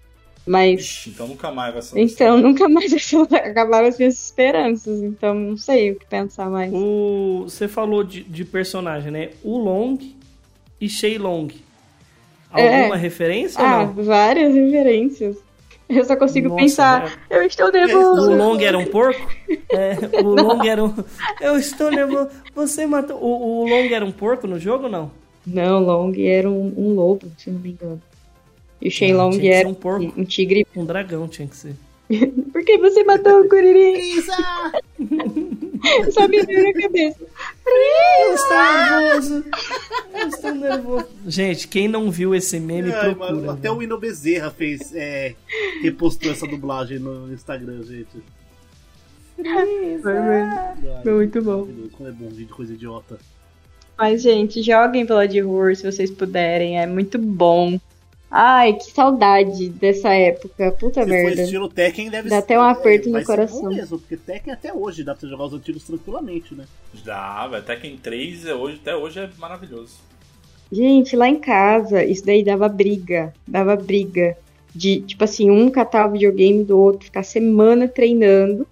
Mas. 0.47 0.81
Ixi, 0.81 1.11
então 1.11 1.27
nunca 1.27 1.51
mais 1.51 1.73
vai 1.73 1.83
ser. 1.83 1.99
Então 1.99 2.39
nunca 2.39 2.69
mais 2.69 2.93
acabaram 3.33 3.89
as 3.89 3.99
minhas 3.99 4.15
esperanças. 4.15 5.03
Então 5.03 5.35
não 5.35 5.57
sei 5.57 5.91
o 5.91 5.97
que 5.97 6.07
pensar 6.07 6.49
mais. 6.49 6.73
O... 6.73 7.45
Você 7.49 7.67
falou 7.67 8.05
de, 8.05 8.23
de 8.23 8.45
personagem, 8.45 9.11
né? 9.11 9.31
O 9.43 9.59
Long 9.59 9.99
e 10.81 11.19
Long. 11.19 11.49
Alguma 12.51 12.95
é. 12.95 12.97
referência 12.97 13.61
ah, 13.61 13.81
ou 13.81 13.87
não? 13.87 14.05
várias 14.05 14.55
referências. 14.55 15.37
Eu 15.89 16.05
só 16.05 16.17
consigo 16.17 16.49
Nossa, 16.49 16.61
pensar, 16.61 17.05
né? 17.05 17.13
eu 17.31 17.43
estou 17.43 17.71
nervoso. 17.71 18.31
O 18.31 18.35
Long 18.35 18.59
era 18.61 18.77
um 18.77 18.87
porco? 18.87 19.31
É, 19.71 20.21
o 20.21 20.29
Long 20.29 20.65
era 20.65 20.85
um. 20.85 20.93
Eu 21.41 21.57
estou 21.57 21.91
nervoso. 21.91 22.31
Você 22.55 22.87
matou. 22.87 23.19
O, 23.19 23.63
o 23.63 23.69
Long 23.69 23.93
era 23.93 24.05
um 24.05 24.11
porco 24.11 24.47
no 24.47 24.59
jogo 24.59 24.85
ou 24.85 24.91
não? 24.91 25.11
Não, 25.47 25.83
o 25.83 25.87
Long 25.87 26.13
era 26.19 26.51
um, 26.51 26.75
um 26.77 26.95
lobo, 26.95 27.31
se 27.39 27.51
não 27.51 27.61
me 27.61 27.71
engano. 27.71 28.03
E 28.81 28.89
o 28.89 28.91
Shenlong 28.91 29.39
ah, 29.41 29.47
era 29.47 29.69
um, 29.69 29.75
porco. 29.75 30.13
um 30.17 30.25
tigre. 30.25 30.67
Um 30.75 30.85
dragão 30.85 31.27
tinha 31.29 31.49
que 31.49 31.57
ser. 31.57 31.75
Por 32.53 32.65
que 32.65 32.79
você 32.79 33.03
matou 33.03 33.41
o 33.41 33.49
Kuririn? 33.49 33.99
Isa! 33.99 34.37
Só 36.13 36.29
me 36.29 36.43
veio 36.45 36.63
na 36.65 36.83
cabeça. 36.83 37.27
Eu 37.67 38.35
estou 38.35 38.59
nervoso. 38.59 39.45
Eu 40.15 40.29
estou 40.29 40.55
nervoso. 40.55 41.07
Gente, 41.27 41.69
quem 41.69 41.89
não 41.89 42.11
viu 42.11 42.35
esse 42.35 42.61
meme, 42.61 42.93
Ai, 42.93 43.01
procura. 43.01 43.35
Mano, 43.35 43.51
até 43.51 43.71
o 43.71 43.83
Ino 43.83 43.99
Bezerra 43.99 44.51
fez, 44.51 44.95
é, 44.95 45.35
repostou 45.83 46.31
essa 46.31 46.47
dublagem 46.47 46.99
no 46.99 47.33
Instagram, 47.33 47.83
gente. 47.83 48.23
Foi, 50.03 51.03
Foi 51.03 51.13
muito 51.13 51.43
bom. 51.43 51.69
Como 51.93 52.09
é 52.09 52.13
bom 52.13 52.29
vídeo, 52.29 52.55
coisa 52.55 52.73
idiota. 52.73 53.19
Mas, 53.99 54.23
gente, 54.23 54.63
joguem 54.63 55.05
Blood 55.05 55.43
Horror 55.43 55.77
se 55.77 55.91
vocês 55.91 56.11
puderem. 56.11 56.81
É 56.81 56.87
muito 56.87 57.19
bom. 57.19 57.79
Ai, 58.31 58.75
que 58.75 58.91
saudade 58.93 59.69
dessa 59.69 60.13
época. 60.13 60.73
Puta 60.73 61.05
Se 61.05 61.09
merda. 61.09 61.31
Se 61.31 61.37
for 61.37 61.43
estilo 61.45 61.69
Tekken, 61.69 62.11
deve 62.11 62.29
Dá 62.29 62.37
ser, 62.37 62.43
até 62.43 62.59
um 62.59 62.63
aperto 62.63 63.09
é, 63.09 63.13
no 63.13 63.25
coração. 63.25 63.69
mesmo, 63.69 63.99
porque 63.99 64.17
Tekken 64.17 64.53
até 64.53 64.73
hoje 64.73 65.05
dá 65.05 65.15
pra 65.15 65.21
você 65.21 65.29
jogar 65.29 65.45
os 65.45 65.55
antigos 65.55 65.85
tranquilamente, 65.85 66.55
né? 66.55 66.65
Dá, 67.05 67.47
velho. 67.47 67.63
Tekken 67.63 67.97
3 67.97 68.47
é 68.47 68.55
hoje, 68.55 68.79
até 68.83 68.97
hoje 68.97 69.21
é 69.21 69.31
maravilhoso. 69.39 69.95
Gente, 70.71 71.15
lá 71.15 71.29
em 71.29 71.39
casa, 71.39 72.03
isso 72.05 72.27
daí 72.27 72.45
dava 72.45 72.69
briga. 72.69 73.33
Dava 73.47 73.77
briga. 73.77 74.37
De, 74.75 75.01
tipo 75.01 75.25
assim, 75.25 75.51
um 75.51 75.71
catar 75.71 76.07
o 76.09 76.13
videogame 76.13 76.65
do 76.65 76.79
outro, 76.79 77.07
ficar 77.07 77.23
semana 77.23 77.89
treinando. 77.89 78.67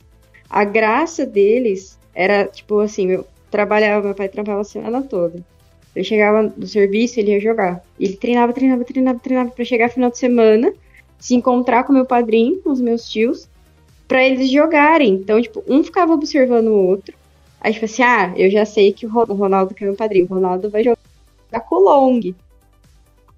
A 0.51 0.65
graça 0.65 1.25
deles 1.25 1.99
era, 2.15 2.45
tipo 2.47 2.81
assim, 2.81 3.11
eu 3.13 3.27
trabalhava, 3.51 4.07
meu 4.07 4.15
pai 4.15 4.29
trabalhava 4.29 4.63
a 4.63 4.65
semana 4.65 5.03
toda. 5.03 5.43
Ele 5.95 6.05
chegava 6.05 6.49
do 6.49 6.66
serviço, 6.66 7.20
ele 7.20 7.32
ia 7.32 7.40
jogar. 7.40 7.82
Ele 7.99 8.16
treinava, 8.16 8.53
treinava, 8.53 8.84
treinava, 8.84 9.18
treinava 9.18 9.51
para 9.51 9.64
chegar 9.64 9.88
final 9.88 10.11
de 10.11 10.18
semana, 10.18 10.72
se 11.18 11.34
encontrar 11.34 11.84
com 11.84 11.92
meu 11.92 12.05
padrinho, 12.05 12.61
com 12.61 12.70
os 12.70 12.80
meus 12.80 13.09
tios, 13.09 13.49
para 14.09 14.24
eles 14.24 14.51
jogarem. 14.51 15.14
Então, 15.14 15.40
tipo, 15.40 15.62
um 15.68 15.84
ficava 15.84 16.12
observando 16.12 16.68
o 16.68 16.86
outro. 16.86 17.14
Aí, 17.61 17.72
tipo 17.72 17.84
assim, 17.84 18.03
ah, 18.03 18.32
eu 18.36 18.51
já 18.51 18.64
sei 18.64 18.92
que 18.92 19.07
o 19.07 19.11
Ronaldo, 19.11 19.74
que 19.74 19.84
é 19.84 19.86
meu 19.86 19.97
padrinho, 19.97 20.26
o 20.26 20.34
Ronaldo 20.34 20.68
vai 20.68 20.82
jogar 20.82 20.99
com 21.68 21.76
o 21.76 21.80
Long. 21.80 22.20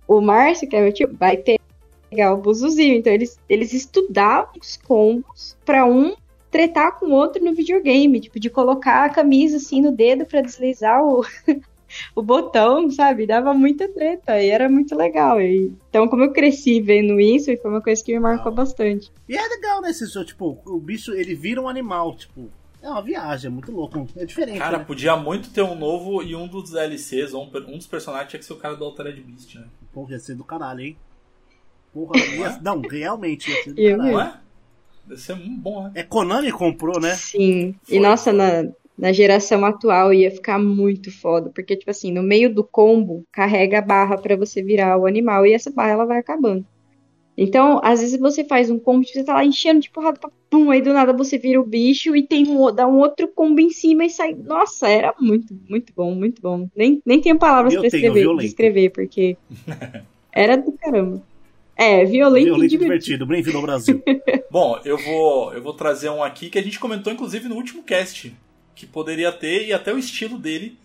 O 0.09 0.20
Márcio, 0.20 0.68
que 0.68 0.76
é 0.76 0.80
meu 0.80 0.92
tio, 0.92 1.11
vai 1.12 1.36
pegar 1.36 2.32
o 2.32 2.38
Buzuzinho. 2.38 2.96
Então, 2.96 3.12
eles, 3.12 3.38
eles 3.48 3.74
estudavam 3.74 4.54
os 4.61 4.78
combos 4.78 5.57
para 5.64 5.84
um 5.84 6.14
tretar 6.50 6.98
com 6.98 7.07
o 7.07 7.12
outro 7.12 7.44
no 7.44 7.54
videogame. 7.54 8.18
Tipo, 8.18 8.40
de 8.40 8.48
colocar 8.48 9.04
a 9.04 9.11
camisa 9.11 9.59
assim 9.59 9.82
no 9.82 9.92
dedo 9.92 10.24
para 10.24 10.40
deslizar 10.40 11.04
o, 11.04 11.24
o 12.14 12.22
botão, 12.22 12.90
sabe? 12.90 13.26
Dava 13.26 13.53
muita 13.55 13.88
treta 13.88 14.40
e 14.40 14.49
era 14.49 14.68
muito 14.68 14.94
legal. 14.94 15.40
E, 15.40 15.72
então, 15.88 16.09
como 16.09 16.24
eu 16.24 16.32
cresci 16.32 16.80
vendo 16.80 17.20
isso, 17.20 17.55
foi 17.59 17.70
uma 17.70 17.82
coisa 17.82 18.03
que 18.03 18.12
me 18.12 18.20
marcou 18.20 18.53
bastante. 18.53 19.12
E 19.28 19.36
é 19.36 19.49
legal 19.49 19.80
nesse 19.80 20.07
jogo, 20.07 20.26
tipo, 20.26 20.59
o 20.64 20.78
bicho 20.78 21.12
ele 21.12 21.34
vira 21.34 21.61
um 21.61 21.68
animal, 21.68 22.16
tipo. 22.16 22.51
É 22.82 22.88
uma 22.88 23.03
viagem, 23.03 23.49
é 23.49 23.51
muito 23.51 23.72
louco. 23.72 24.07
É 24.16 24.24
diferente. 24.24 24.59
Cara, 24.59 24.78
né? 24.78 24.84
podia 24.84 25.16
muito 25.16 25.51
ter 25.51 25.62
um 25.62 25.74
novo 25.74 26.22
e 26.22 26.36
um 26.36 26.47
dos 26.47 26.70
DLCs, 26.70 27.34
ou 27.34 27.44
um, 27.44 27.74
um 27.74 27.78
dos 27.78 27.86
personagens 27.86 28.30
tinha 28.30 28.38
que 28.38 28.47
ser 28.47 28.53
o 28.53 28.57
cara 28.57 28.76
do 28.76 28.84
Altered 28.84 29.20
Beast, 29.20 29.57
né? 29.57 29.64
Porra, 29.92 30.12
ia 30.12 30.18
ser 30.20 30.36
do 30.36 30.44
caralho, 30.44 30.80
hein? 30.80 30.97
Porra, 31.92 32.16
ia... 32.18 32.59
não, 32.62 32.80
realmente 32.80 33.51
ia 33.51 33.64
ser 33.64 33.72
do 33.72 33.82
caralho. 33.82 34.12
Não 34.12 34.20
é? 34.20 34.40
Deve 35.07 35.20
ser 35.20 35.34
muito 35.34 35.61
bom, 35.61 35.84
né? 35.84 35.92
É 35.94 36.03
Konami 36.03 36.53
comprou, 36.53 37.01
né? 37.01 37.14
Sim. 37.14 37.74
Foi, 37.82 37.97
e 37.97 38.01
nossa, 38.01 38.32
na, 38.32 38.64
na 38.99 39.12
geração 39.12 39.64
atual 39.64 40.12
ia 40.12 40.30
ficar 40.30 40.59
muito 40.59 41.11
foda. 41.11 41.51
Porque, 41.55 41.76
tipo 41.76 41.90
assim, 41.90 42.12
no 42.12 42.22
meio 42.22 42.53
do 42.53 42.64
combo, 42.64 43.24
carrega 43.32 43.78
a 43.78 43.82
barra 43.82 44.16
pra 44.16 44.36
você 44.36 44.62
virar 44.62 44.97
o 44.99 45.07
animal 45.07 45.47
e 45.47 45.53
essa 45.53 45.70
barra 45.70 45.90
ela 45.92 46.05
vai 46.07 46.18
acabando. 46.18 46.64
Então, 47.38 47.80
às 47.84 48.01
vezes 48.01 48.18
você 48.18 48.44
faz 48.44 48.70
um 48.70 48.78
combo, 48.78 49.07
você 49.07 49.22
tá 49.22 49.34
lá 49.34 49.44
enchendo 49.44 49.80
de 49.80 49.90
porrada, 49.90 50.18
pá, 50.18 50.30
pum, 50.49 50.70
aí 50.70 50.80
do 50.80 50.94
nada 50.94 51.12
você 51.12 51.36
vira 51.36 51.61
o 51.61 51.66
bicho 51.66 52.16
e 52.16 52.22
tem 52.22 52.49
um, 52.49 52.74
dá 52.74 52.86
um 52.88 52.97
outro 52.99 53.28
combo 53.28 53.61
em 53.61 53.68
cima 53.68 54.07
e 54.07 54.11
sai. 54.11 54.34
Nossa, 54.34 54.88
era 54.88 55.14
muito, 55.20 55.55
muito 55.68 55.92
bom, 55.94 56.14
muito 56.14 56.40
bom. 56.40 56.66
Nem, 56.74 57.03
nem 57.05 57.20
tenho 57.20 57.38
palavras 57.38 57.74
pra 57.74 57.82
tenho 57.82 57.94
escrever, 57.94 58.20
violento. 58.20 58.42
descrever, 58.47 58.90
porque 58.90 59.36
era 60.32 60.57
do 60.57 60.72
caramba. 60.72 61.22
É, 61.76 62.07
violento, 62.07 62.44
Violento 62.47 62.72
e 62.72 62.76
e 62.76 62.78
divertido. 62.78 63.24
divertido. 63.24 63.26
Bem-vindo 63.26 63.59
ao 63.59 63.62
Brasil. 63.62 64.03
Bom, 64.51 64.80
eu 64.82 64.97
vou, 64.97 65.53
eu 65.53 65.61
vou 65.62 65.74
trazer 65.74 66.09
um 66.09 66.22
aqui 66.24 66.49
que 66.49 66.59
a 66.59 66.62
gente 66.62 66.80
comentou 66.80 67.12
inclusive 67.12 67.51
no 67.51 67.55
último 67.55 67.82
cast, 67.82 68.34
que 68.77 68.87
poderia 68.87 69.33
ter 69.33 69.66
e 69.66 69.72
até 69.72 69.93
o 69.93 69.99
estilo 69.99 70.39
dele, 70.39 70.79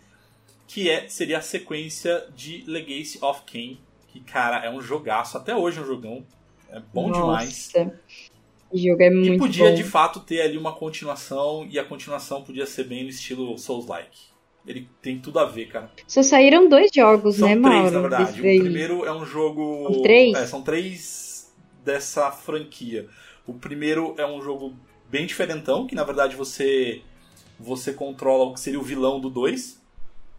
que 0.68 0.89
é 0.89 1.08
seria 1.08 1.38
a 1.38 1.42
sequência 1.42 2.26
de 2.36 2.64
Legacy 2.66 3.20
of 3.22 3.42
Kain, 3.46 3.78
que 4.08 4.20
cara, 4.22 4.66
é 4.66 4.72
um 4.72 4.82
jogaço, 4.82 5.38
até 5.38 5.56
hoje 5.56 5.78
é 5.78 5.82
um 5.82 5.86
jogão, 5.86 6.26
é 6.72 6.82
bom 6.94 7.12
demais. 7.12 7.70
Nossa, 7.76 8.00
esse 8.74 8.88
jogo 8.88 9.04
é 9.04 9.08
E 9.08 9.12
muito 9.12 9.38
podia 9.38 9.70
bom. 9.70 9.76
de 9.76 9.84
fato 9.84 10.22
ter 10.22 10.42
ali 10.42 10.58
uma 10.58 10.72
continuação 10.74 11.68
e 11.70 11.78
a 11.78 11.84
continuação 11.84 12.42
podia 12.42 12.66
ser 12.66 12.86
bem 12.86 13.04
no 13.04 13.10
estilo 13.10 13.58
Souls-like. 13.58 14.32
Ele 14.66 14.88
tem 15.02 15.20
tudo 15.20 15.39
a 15.39 15.46
ver, 15.46 15.68
cara. 15.68 15.92
Só 16.08 16.22
saíram 16.24 16.70
dois 16.70 16.92
jogos, 16.94 17.36
São 17.36 17.48
né, 17.48 17.56
três, 17.56 17.64
Mauro? 17.66 17.92
na 17.92 18.00
verdade. 18.02 18.39
O 18.39 18.44
primeiro 18.44 19.06
é 19.06 19.12
um 19.12 19.26
jogo. 19.26 19.92
São 19.92 20.02
três? 20.04 20.38
É, 20.38 20.46
são 20.48 20.62
três 20.62 21.54
dessa 21.84 22.32
franquia. 22.32 23.08
O 23.46 23.56
primeiro 23.56 24.14
é 24.18 24.26
um 24.26 24.39
jogo 24.42 24.76
bem 25.10 25.26
diferentão, 25.26 25.88
que 25.88 25.96
na 25.96 26.04
verdade 26.04 26.36
você 26.36 27.02
você 27.62 27.93
controla 27.93 28.45
o 28.45 28.53
que 28.53 28.59
seria 28.59 28.80
o 28.80 28.84
vilão 28.84 29.20
do 29.20 29.30
2. 29.30 29.80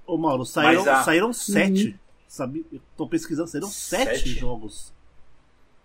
Ô, 0.06 0.16
Mauro, 0.18 0.44
saíram, 0.44 0.82
a- 0.90 1.02
saíram 1.04 1.32
sete. 1.32 1.98
Sabe? 2.26 2.66
Eu 2.72 2.80
tô 2.96 3.06
pesquisando, 3.06 3.48
saíram 3.48 3.68
sete, 3.68 4.18
Sete? 4.18 4.28
jogos. 4.38 4.92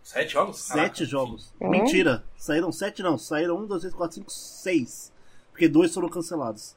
Sete 0.01 0.33
jogos? 0.33 0.57
Sete 0.61 0.75
Caraca. 0.77 1.05
jogos. 1.05 1.53
É? 1.59 1.67
Mentira. 1.67 2.23
Saíram 2.37 2.71
sete, 2.71 3.03
não. 3.03 3.17
Saíram 3.17 3.57
um, 3.57 3.65
dois, 3.67 3.81
três, 3.81 3.93
quatro, 3.93 4.15
cinco, 4.15 4.31
seis. 4.31 5.11
Porque 5.51 5.67
dois 5.67 5.93
foram 5.93 6.07
cancelados. 6.09 6.75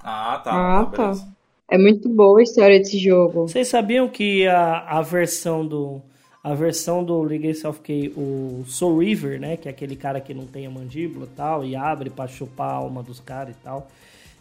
Ah, 0.00 0.40
tá. 0.42 0.52
Ah, 0.80 0.84
tá, 0.86 1.14
tá. 1.14 1.28
É 1.68 1.76
muito 1.78 2.08
boa 2.08 2.38
a 2.38 2.42
história 2.42 2.78
desse 2.78 2.98
jogo. 2.98 3.48
Vocês 3.48 3.66
sabiam 3.68 4.08
que 4.08 4.46
a, 4.46 4.98
a 4.98 5.02
versão 5.02 5.66
do 5.66 6.00
a 6.42 6.54
versão 6.54 7.04
do 7.04 7.22
Legacy 7.22 7.66
of 7.66 7.80
K, 7.80 8.12
o 8.16 8.64
Soul 8.66 8.98
River, 8.98 9.40
né, 9.40 9.56
que 9.56 9.68
é 9.68 9.70
aquele 9.70 9.94
cara 9.94 10.20
que 10.20 10.34
não 10.34 10.46
tem 10.46 10.66
a 10.66 10.70
mandíbula 10.70 11.26
e 11.26 11.36
tal 11.36 11.64
e 11.64 11.76
abre 11.76 12.10
pra 12.10 12.26
chupar 12.26 12.70
a 12.70 12.74
alma 12.74 13.02
dos 13.02 13.20
caras 13.20 13.54
e 13.54 13.58
tal. 13.62 13.88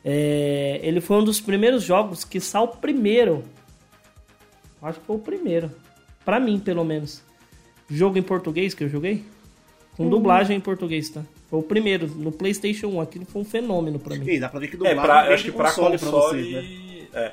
é, 0.04 0.80
ele 0.82 1.00
foi 1.00 1.18
um 1.18 1.24
dos 1.24 1.40
primeiros 1.40 1.84
jogos 1.84 2.24
que 2.24 2.40
saiu 2.40 2.68
primeiro. 2.68 3.44
Acho 4.82 5.00
que 5.00 5.06
foi 5.06 5.16
o 5.16 5.20
primeiro. 5.20 5.72
Pra 6.26 6.40
mim, 6.40 6.58
pelo 6.60 6.84
menos. 6.84 7.22
Jogo 7.88 8.18
em 8.18 8.24
português 8.24 8.74
que 8.74 8.84
eu 8.84 8.90
joguei. 8.90 9.24
Com 9.96 10.10
dublagem 10.10 10.58
em 10.58 10.60
português, 10.60 11.10
tá? 11.10 11.22
Foi 11.50 11.60
o 11.60 11.64
primeiro, 11.64 12.08
no 12.08 12.32
PlayStation 12.32 12.88
1. 12.88 13.02
Aquilo 13.02 13.26
foi 13.26 13.42
um 13.42 13.46
fenômeno 13.46 14.00
pra 14.00 14.16
mim. 14.16 14.28
E 14.28 14.40
dá 14.40 14.50
pra 14.50 14.60
ver 14.60 14.70
que 14.70 14.76
É, 14.88 14.94
lado 14.96 15.06
pra, 15.06 15.20
vem 15.22 15.28
eu 15.30 15.34
acho 15.36 15.44
que 15.44 15.52
de 15.52 15.58
pra 15.58 15.66
console. 15.72 15.98
pra 16.00 16.10
vocês, 16.10 16.52
né? 16.52 17.08
É. 17.14 17.32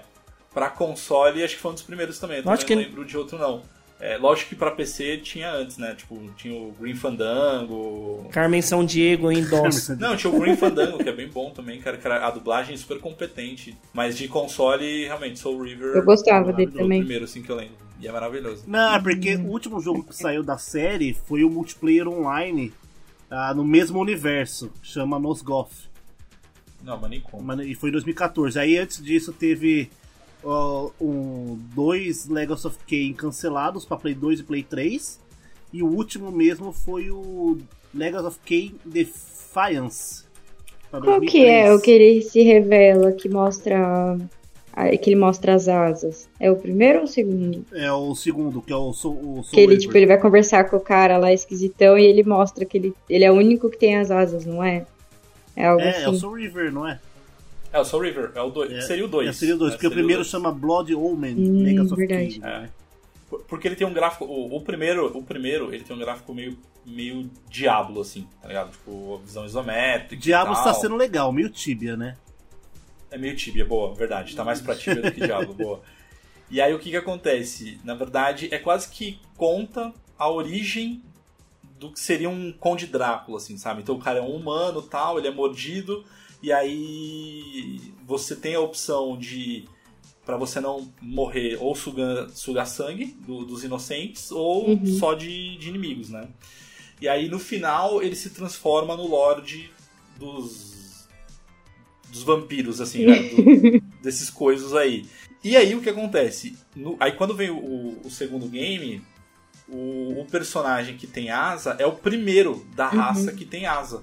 Pra 0.52 0.68
console, 0.68 1.42
acho 1.42 1.54
que 1.54 1.60
foi 1.62 1.70
um 1.70 1.74
dos 1.74 1.82
primeiros 1.84 2.18
também. 2.18 2.42
Eu 2.44 2.50
Acho 2.50 2.66
também 2.66 2.76
não 2.76 2.82
que- 2.84 2.90
lembro 2.90 3.04
de 3.06 3.16
outro, 3.16 3.38
não. 3.38 3.62
É, 4.00 4.16
lógico 4.16 4.50
que 4.50 4.54
pra 4.54 4.70
PC 4.70 5.18
tinha 5.18 5.52
antes, 5.52 5.76
né? 5.76 5.94
Tipo, 5.94 6.20
tinha 6.36 6.54
o 6.54 6.72
Green 6.78 6.94
Fandango, 6.94 8.28
Carmen 8.30 8.62
São 8.62 8.84
Diego 8.84 9.30
em 9.32 9.42
DOS. 9.42 9.88
Não, 9.98 10.16
tinha 10.16 10.32
o 10.32 10.38
Green 10.38 10.56
Fandango, 10.56 10.98
que 10.98 11.08
é 11.08 11.12
bem 11.12 11.28
bom 11.28 11.50
também, 11.50 11.80
cara, 11.80 11.96
que 11.96 12.06
era 12.06 12.24
a 12.24 12.30
dublagem 12.30 12.74
é 12.74 12.78
super 12.78 13.00
competente. 13.00 13.76
Mas 13.92 14.16
de 14.16 14.28
console, 14.28 15.04
realmente, 15.04 15.40
Soul 15.40 15.62
River. 15.62 15.96
Eu 15.96 16.04
gostava 16.04 16.50
é 16.50 16.52
dele 16.52 16.70
o 16.70 16.78
também. 16.78 17.00
primeiro, 17.00 17.24
assim, 17.24 17.42
que 17.42 17.50
eu 17.50 17.56
lembro. 17.56 17.74
E 18.00 18.06
é 18.06 18.12
maravilhoso. 18.12 18.62
Não, 18.68 18.94
é 18.94 19.02
porque 19.02 19.34
o 19.34 19.46
último 19.46 19.80
jogo 19.80 20.04
que 20.04 20.14
saiu 20.14 20.44
da 20.44 20.56
série 20.56 21.14
foi 21.26 21.42
o 21.42 21.50
multiplayer 21.50 22.06
online 22.06 22.72
ah, 23.28 23.52
no 23.52 23.64
mesmo 23.64 24.00
universo. 24.00 24.70
Chama 24.80 25.18
Nosgoth. 25.18 25.88
Não, 26.82 26.96
mas 27.00 27.10
nem 27.10 27.20
como. 27.20 27.60
E 27.62 27.74
foi 27.74 27.88
em 27.88 27.92
2014. 27.92 28.58
Aí 28.58 28.78
antes 28.78 29.02
disso 29.02 29.32
teve 29.32 29.90
ó, 30.44 30.90
um, 31.00 31.58
dois 31.74 32.26
Legacy 32.28 32.66
of 32.66 32.78
Kain 32.88 33.12
cancelados 33.12 33.84
pra 33.84 33.96
Play 33.96 34.14
2 34.14 34.40
e 34.40 34.42
Play 34.42 34.62
3. 34.62 35.20
E 35.72 35.82
o 35.82 35.86
último 35.86 36.30
mesmo 36.32 36.72
foi 36.72 37.10
o 37.10 37.58
Legacy 37.94 38.26
of 38.26 38.38
Kain 38.46 38.74
Defiance. 38.84 40.24
Qual 40.90 41.02
2003. 41.02 41.30
que 41.32 41.46
é 41.46 41.72
o 41.74 41.80
que 41.80 41.90
ele 41.90 42.22
se 42.22 42.42
revela, 42.42 43.12
que 43.12 43.28
mostra. 43.28 44.16
ah, 44.72 44.88
Que 44.96 45.10
ele 45.10 45.20
mostra 45.20 45.54
as 45.54 45.68
asas? 45.68 46.28
É 46.40 46.50
o 46.50 46.56
primeiro 46.56 47.00
ou 47.00 47.04
o 47.04 47.08
segundo? 47.08 47.64
É 47.72 47.92
o 47.92 48.14
segundo, 48.14 48.62
que 48.62 48.72
é 48.72 48.76
o 48.76 48.92
Soul, 48.94 49.16
o 49.16 49.42
Soul 49.42 49.44
Que 49.52 49.60
ele, 49.60 49.76
tipo, 49.76 49.94
ele 49.96 50.06
vai 50.06 50.18
conversar 50.18 50.64
com 50.70 50.76
o 50.76 50.80
cara 50.80 51.18
lá 51.18 51.30
esquisitão 51.32 51.98
e 51.98 52.04
ele 52.04 52.22
mostra 52.22 52.64
que 52.64 52.78
ele, 52.78 52.94
ele 53.10 53.24
é 53.24 53.30
o 53.30 53.34
único 53.34 53.68
que 53.68 53.76
tem 53.78 53.96
as 53.96 54.10
asas, 54.10 54.46
não 54.46 54.64
é? 54.64 54.86
É 55.54 55.66
algo 55.66 55.82
É, 55.82 56.04
é 56.04 56.06
o 56.06 56.10
assim. 56.10 56.20
Soul 56.20 56.34
River, 56.36 56.72
não 56.72 56.88
é? 56.88 56.98
É 57.78 57.82
o 57.82 57.84
Soul 57.84 58.02
River, 58.02 58.32
é 58.34 58.40
o 58.42 58.50
dois. 58.50 58.72
É, 58.72 58.80
seria 58.82 59.04
o 59.04 59.08
2. 59.08 59.28
É, 59.28 59.32
seria 59.32 59.54
o 59.54 59.58
2, 59.58 59.74
porque 59.74 59.86
o 59.86 59.90
primeiro 59.90 60.24
chama 60.24 60.50
Blood 60.52 60.94
Omen 60.94 61.34
Hum, 61.36 61.62
Legacy 61.62 61.92
of 61.92 61.96
verdade. 61.96 62.40
Kain. 62.40 62.62
né? 62.62 62.70
Porque 63.46 63.68
ele 63.68 63.76
tem 63.76 63.86
um 63.86 63.92
gráfico. 63.92 64.24
O, 64.24 64.56
o 64.56 64.60
primeiro, 64.62 65.06
o 65.16 65.22
primeiro, 65.22 65.72
ele 65.72 65.84
tem 65.84 65.94
um 65.94 65.98
gráfico 65.98 66.32
meio, 66.34 66.58
meio 66.86 67.30
Diablo, 67.48 68.00
assim, 68.00 68.26
tá 68.40 68.48
ligado? 68.48 68.70
Tipo, 68.72 69.16
a 69.16 69.18
visão 69.24 69.44
isométrica. 69.44 70.16
Diablo 70.20 70.54
está 70.54 70.72
sendo 70.74 70.96
legal, 70.96 71.30
meio 71.32 71.50
Tibia, 71.50 71.96
né? 71.96 72.16
É 73.10 73.18
meio 73.18 73.36
Tibia, 73.36 73.64
boa, 73.64 73.94
verdade. 73.94 74.34
Tá 74.34 74.42
mais 74.44 74.60
pra 74.60 74.74
Tibia 74.74 75.02
do 75.02 75.12
que 75.12 75.20
Diablo, 75.20 75.54
boa. 75.54 75.82
E 76.50 76.60
aí 76.62 76.72
o 76.72 76.78
que 76.78 76.90
que 76.90 76.96
acontece? 76.96 77.78
Na 77.84 77.94
verdade, 77.94 78.48
é 78.50 78.58
quase 78.58 78.88
que 78.88 79.20
conta 79.36 79.92
a 80.18 80.30
origem 80.30 81.02
do 81.78 81.92
que 81.92 82.00
seria 82.00 82.28
um 82.30 82.50
Conde 82.50 82.86
Drácula, 82.86 83.36
assim, 83.36 83.56
sabe? 83.58 83.82
Então 83.82 83.94
o 83.94 83.98
cara 84.00 84.18
é 84.18 84.22
um 84.22 84.34
humano 84.34 84.80
tal, 84.82 85.18
ele 85.18 85.28
é 85.28 85.30
mordido, 85.30 86.04
e 86.42 86.52
aí 86.52 87.80
você 88.06 88.34
tem 88.36 88.54
a 88.54 88.60
opção 88.60 89.16
de 89.18 89.64
pra 90.24 90.36
você 90.36 90.60
não 90.60 90.92
morrer 91.00 91.56
ou 91.60 91.74
sugar, 91.74 92.28
sugar 92.30 92.66
sangue 92.66 93.06
do- 93.26 93.44
dos 93.46 93.64
inocentes 93.64 94.30
ou 94.30 94.68
Uhum. 94.70 94.86
só 94.98 95.14
de, 95.14 95.56
de 95.56 95.68
inimigos, 95.70 96.10
né? 96.10 96.28
E 97.00 97.08
aí 97.08 97.28
no 97.28 97.38
final 97.38 98.02
ele 98.02 98.14
se 98.16 98.30
transforma 98.30 98.96
no 98.96 99.06
Lorde 99.06 99.70
dos 100.18 101.06
dos 102.10 102.22
vampiros, 102.22 102.80
assim, 102.80 103.04
né? 103.04 103.18
Do- 103.30 103.80
desses 104.02 104.30
coisas 104.30 104.74
aí. 104.74 105.06
E 105.44 105.56
aí 105.56 105.74
o 105.74 105.80
que 105.82 105.90
acontece? 105.90 106.56
No- 106.74 106.96
aí 107.00 107.12
quando 107.12 107.34
vem 107.34 107.50
o, 107.50 108.00
o 108.04 108.10
segundo 108.10 108.48
game, 108.48 109.02
o, 109.68 110.20
o 110.20 110.26
personagem 110.30 110.96
que 110.96 111.06
tem 111.06 111.30
asa 111.30 111.76
é 111.78 111.86
o 111.86 111.92
primeiro 111.92 112.66
da 112.74 112.88
raça 112.88 113.32
que 113.32 113.44
tem 113.44 113.66
asa. 113.66 114.02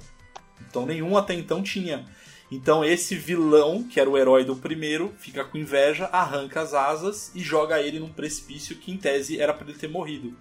Então 0.68 0.86
nenhum 0.86 1.18
até 1.18 1.34
então 1.34 1.62
tinha. 1.64 2.06
Então 2.52 2.86
esse 2.86 3.16
vilão, 3.16 3.84
que 3.84 4.00
era 4.00 4.10
o 4.10 4.18
herói 4.18 4.44
do 4.46 4.56
primeiro, 4.56 5.14
fica 5.18 5.44
com 5.44 5.58
inveja, 5.58 6.06
arranca 6.12 6.62
as 6.62 6.74
asas 6.74 7.32
e 7.34 7.40
joga 7.42 7.82
ele 7.82 8.00
num 8.00 8.10
precipício 8.10 8.76
que 8.76 8.92
em 8.92 8.98
tese 8.98 9.40
era 9.42 9.54
para 9.54 9.68
ele 9.70 9.78
ter 9.78 9.90
morrido. 9.90 10.34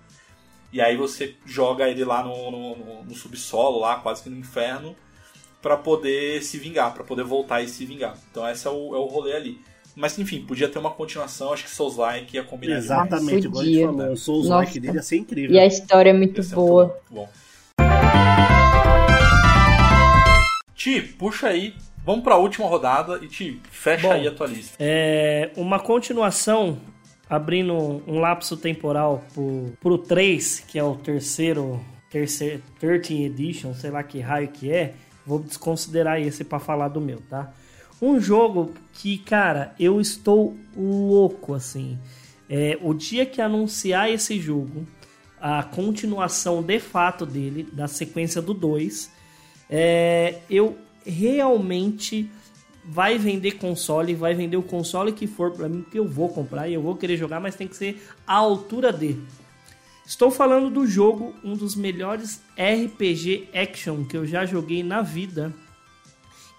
E 0.72 0.80
aí 0.80 0.96
você 0.96 1.34
joga 1.46 1.88
ele 1.88 2.04
lá 2.04 2.22
no, 2.22 2.50
no- 2.50 2.76
no- 2.76 3.04
no 3.04 3.14
subsolo, 3.14 3.78
lá 3.80 3.96
quase 3.96 4.22
que 4.22 4.28
no 4.28 4.36
inferno, 4.36 4.94
para 5.62 5.76
poder 5.78 6.42
se 6.42 6.58
vingar, 6.58 6.92
para 6.92 7.04
poder 7.04 7.24
voltar 7.24 7.62
e 7.62 7.68
se 7.68 7.86
vingar. 7.86 8.18
Então 8.30 8.46
esse 8.48 8.66
é 8.66 8.70
o, 8.70 8.94
é 8.94 8.98
o 8.98 9.06
rolê 9.06 9.34
ali. 9.34 9.58
Mas 9.96 10.18
enfim, 10.18 10.44
podia 10.44 10.68
ter 10.68 10.78
uma 10.80 10.90
continuação, 10.90 11.52
acho 11.52 11.64
que 11.64 11.70
Souls-like 11.70 12.34
ia 12.36 12.42
combinar. 12.44 12.76
Exatamente, 12.76 13.46
igual 13.46 13.62
a 13.62 13.64
gente 13.64 13.74
podia. 13.80 13.86
falou. 13.98 14.12
O 14.12 14.16
Souls 14.16 14.48
like 14.48 14.78
dele 14.80 14.96
ia 14.96 15.02
ser 15.02 15.16
incrível. 15.16 15.54
E 15.54 15.58
a 15.60 15.64
história 15.66 16.10
é 16.10 16.12
muito 16.12 16.42
boa. 16.50 16.86
muito 16.86 17.04
bom. 17.10 17.28
Ti, 20.74 21.00
puxa 21.18 21.48
aí. 21.48 21.74
Vamos 22.04 22.22
pra 22.22 22.36
última 22.36 22.68
rodada 22.68 23.18
e 23.24 23.28
Ti, 23.28 23.62
fecha 23.70 24.08
Bom. 24.08 24.12
aí 24.12 24.28
a 24.28 24.30
tua 24.30 24.46
lista. 24.46 24.76
É 24.78 25.50
uma 25.56 25.80
continuação, 25.80 26.78
abrindo 27.30 27.72
um 28.06 28.18
lapso 28.18 28.58
temporal 28.58 29.24
pro, 29.32 29.72
pro 29.80 29.96
3, 29.96 30.60
que 30.68 30.78
é 30.78 30.84
o 30.84 30.96
terceiro, 30.96 31.80
terceiro 32.10 32.62
13 32.78 33.24
Edition, 33.24 33.72
sei 33.72 33.90
lá 33.90 34.02
que 34.02 34.20
raio 34.20 34.48
que 34.48 34.70
é. 34.70 34.92
Vou 35.26 35.38
desconsiderar 35.38 36.20
esse 36.20 36.44
pra 36.44 36.58
falar 36.58 36.88
do 36.88 37.00
meu, 37.00 37.22
tá? 37.22 37.50
Um 38.02 38.20
jogo 38.20 38.74
que, 38.92 39.16
cara, 39.16 39.74
eu 39.80 39.98
estou 39.98 40.54
louco, 40.76 41.54
assim. 41.54 41.98
É, 42.50 42.76
o 42.82 42.92
dia 42.92 43.24
que 43.24 43.40
anunciar 43.40 44.10
esse 44.10 44.38
jogo, 44.38 44.86
a 45.40 45.62
continuação 45.62 46.62
de 46.62 46.78
fato 46.78 47.24
dele, 47.24 47.66
da 47.72 47.88
sequência 47.88 48.42
do 48.42 48.52
2, 48.52 49.10
é, 49.70 50.40
eu 50.50 50.76
realmente 51.04 52.30
vai 52.84 53.18
vender 53.18 53.52
console, 53.52 54.14
vai 54.14 54.34
vender 54.34 54.56
o 54.56 54.62
console 54.62 55.12
que 55.12 55.26
for 55.26 55.52
para 55.52 55.68
mim, 55.68 55.84
que 55.90 55.98
eu 55.98 56.06
vou 56.06 56.28
comprar 56.28 56.68
e 56.68 56.74
eu 56.74 56.82
vou 56.82 56.96
querer 56.96 57.16
jogar, 57.16 57.40
mas 57.40 57.54
tem 57.54 57.66
que 57.66 57.76
ser 57.76 58.02
a 58.26 58.34
altura 58.34 58.92
de. 58.92 59.16
Estou 60.06 60.30
falando 60.30 60.68
do 60.68 60.86
jogo, 60.86 61.34
um 61.42 61.56
dos 61.56 61.74
melhores 61.74 62.42
RPG 62.58 63.48
action 63.54 64.04
que 64.04 64.16
eu 64.16 64.26
já 64.26 64.44
joguei 64.44 64.82
na 64.82 65.00
vida, 65.00 65.52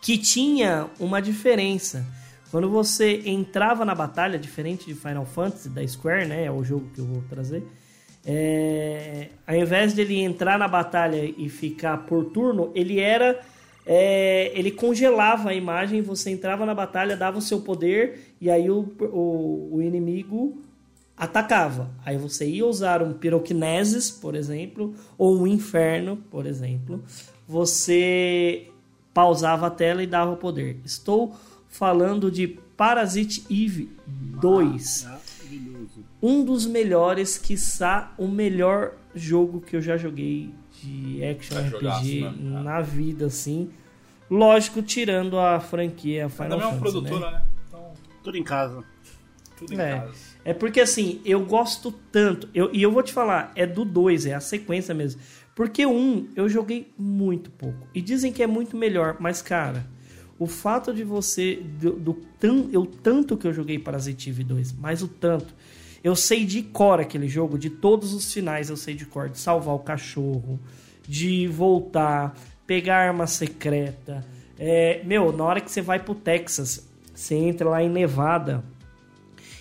que 0.02 0.18
tinha 0.18 0.88
uma 1.00 1.22
diferença. 1.22 2.06
Quando 2.50 2.70
você 2.70 3.22
entrava 3.26 3.86
na 3.86 3.94
batalha, 3.94 4.40
diferente 4.40 4.86
de 4.86 4.96
Final 4.96 5.26
Fantasy 5.26 5.70
da 5.70 5.88
Square, 5.88 6.28
né, 6.28 6.46
é 6.46 6.52
o 6.52 6.64
jogo 6.64 6.90
que 6.94 7.00
eu 7.00 7.06
vou 7.06 7.22
trazer. 7.30 7.64
É, 8.26 9.30
ao 9.46 9.56
invés 9.56 9.94
dele 9.94 10.20
entrar 10.20 10.58
na 10.58 10.68
batalha 10.68 11.24
e 11.38 11.48
ficar 11.50 11.98
por 12.06 12.26
turno, 12.26 12.72
ele 12.74 13.00
era 13.00 13.40
é, 13.86 14.52
ele 14.58 14.72
congelava 14.72 15.50
a 15.50 15.54
imagem, 15.54 16.02
você 16.02 16.32
entrava 16.32 16.66
na 16.66 16.74
batalha, 16.74 17.16
dava 17.16 17.38
o 17.38 17.42
seu 17.42 17.62
poder 17.62 18.36
e 18.42 18.50
aí 18.50 18.70
o, 18.70 18.82
o, 19.00 19.76
o 19.76 19.82
inimigo 19.82 20.62
atacava. 21.16 21.92
Aí 22.04 22.18
você 22.18 22.48
ia 22.48 22.66
usar 22.66 23.04
um 23.04 23.14
Pyrokinesis, 23.14 24.10
por 24.10 24.36
exemplo, 24.36 24.96
ou 25.18 25.40
um 25.40 25.48
Inferno, 25.48 26.18
por 26.32 26.46
exemplo. 26.46 27.04
Você 27.48 28.68
pausava 29.14 29.68
a 29.68 29.70
tela 29.70 30.02
e 30.04 30.08
dava 30.08 30.32
o 30.32 30.38
poder. 30.38 30.78
Estou 30.84 31.36
falando 31.70 32.32
de 32.32 32.48
Parasite 32.48 33.46
Eve 33.50 33.90
2. 34.08 35.08
Um 36.22 36.44
dos 36.44 36.66
melhores, 36.66 37.38
quiçá 37.38 38.14
o 38.18 38.28
melhor 38.28 38.94
jogo 39.14 39.62
que 39.62 39.76
eu 39.76 39.82
já 39.82 39.96
joguei 39.96 40.54
de 40.86 41.24
action 41.24 41.58
RPG 41.58 41.70
jogasse, 41.70 42.22
né? 42.22 42.62
na 42.62 42.82
vida, 42.82 43.26
assim. 43.26 43.72
Lógico, 44.30 44.82
tirando 44.82 45.38
a 45.40 45.60
franquia 45.60 46.30
Final 46.30 46.60
Fantasy. 46.60 46.62
Também 46.62 46.68
é 46.68 46.76
um 46.76 46.80
produtora, 46.80 47.32
né? 47.32 47.38
né? 47.38 47.46
Então... 47.68 47.94
Tudo 48.24 48.38
em 48.38 48.44
casa. 48.44 48.84
Tudo 49.58 49.74
em 49.74 49.80
é. 49.80 50.00
casa. 50.00 50.14
É 50.44 50.54
porque 50.54 50.80
assim, 50.82 51.22
eu 51.26 51.44
gosto 51.46 51.92
tanto. 52.12 52.50
Eu, 52.54 52.70
e 52.74 52.82
eu 52.82 52.92
vou 52.92 53.02
te 53.02 53.12
falar, 53.12 53.52
é 53.56 53.66
do 53.66 53.84
2, 53.84 54.28
é 54.28 54.36
a 54.36 54.40
sequência 54.40 54.94
mesmo. 54.94 55.22
Porque 55.56 55.86
o 55.86 55.92
1 55.92 55.96
um, 55.96 56.30
eu 56.36 56.50
joguei 56.50 56.92
muito 56.98 57.50
pouco. 57.50 57.88
E 57.94 58.02
dizem 58.02 58.32
que 58.32 58.44
é 58.44 58.48
muito 58.48 58.76
melhor, 58.76 59.18
mas 59.20 59.42
cara, 59.42 59.88
o 60.38 60.46
fato 60.46 60.94
de 60.94 61.04
você. 61.04 61.56
Do, 61.80 61.94
do 61.94 62.14
tan, 62.40 62.68
eu 62.72 62.86
tanto 62.86 63.38
que 63.38 63.48
eu 63.48 63.54
joguei 63.54 63.80
Parasite 63.80 64.30
Eve 64.30 64.44
2, 64.44 64.74
mas 64.74 65.02
o 65.02 65.08
tanto. 65.08 65.54
Eu 66.06 66.16
sei 66.16 66.46
de 66.46 66.62
cor 66.62 67.00
aquele 67.00 67.28
jogo, 67.28 67.58
de 67.58 67.68
todos 67.68 68.14
os 68.14 68.32
finais 68.32 68.70
eu 68.70 68.78
sei 68.78 68.94
de 68.94 69.08
cor. 69.08 69.28
De 69.28 69.40
salvar 69.40 69.74
o 69.74 69.80
cachorro, 69.80 70.60
de 71.08 71.48
voltar, 71.48 72.36
pegar 72.68 73.08
arma 73.08 73.26
secreta. 73.26 74.24
É, 74.60 75.02
meu, 75.04 75.36
na 75.36 75.44
hora 75.44 75.60
que 75.60 75.72
você 75.72 75.82
vai 75.82 75.98
pro 75.98 76.14
Texas, 76.14 76.88
você 77.12 77.34
entra 77.34 77.68
lá 77.68 77.82
em 77.82 77.90
Nevada 77.90 78.64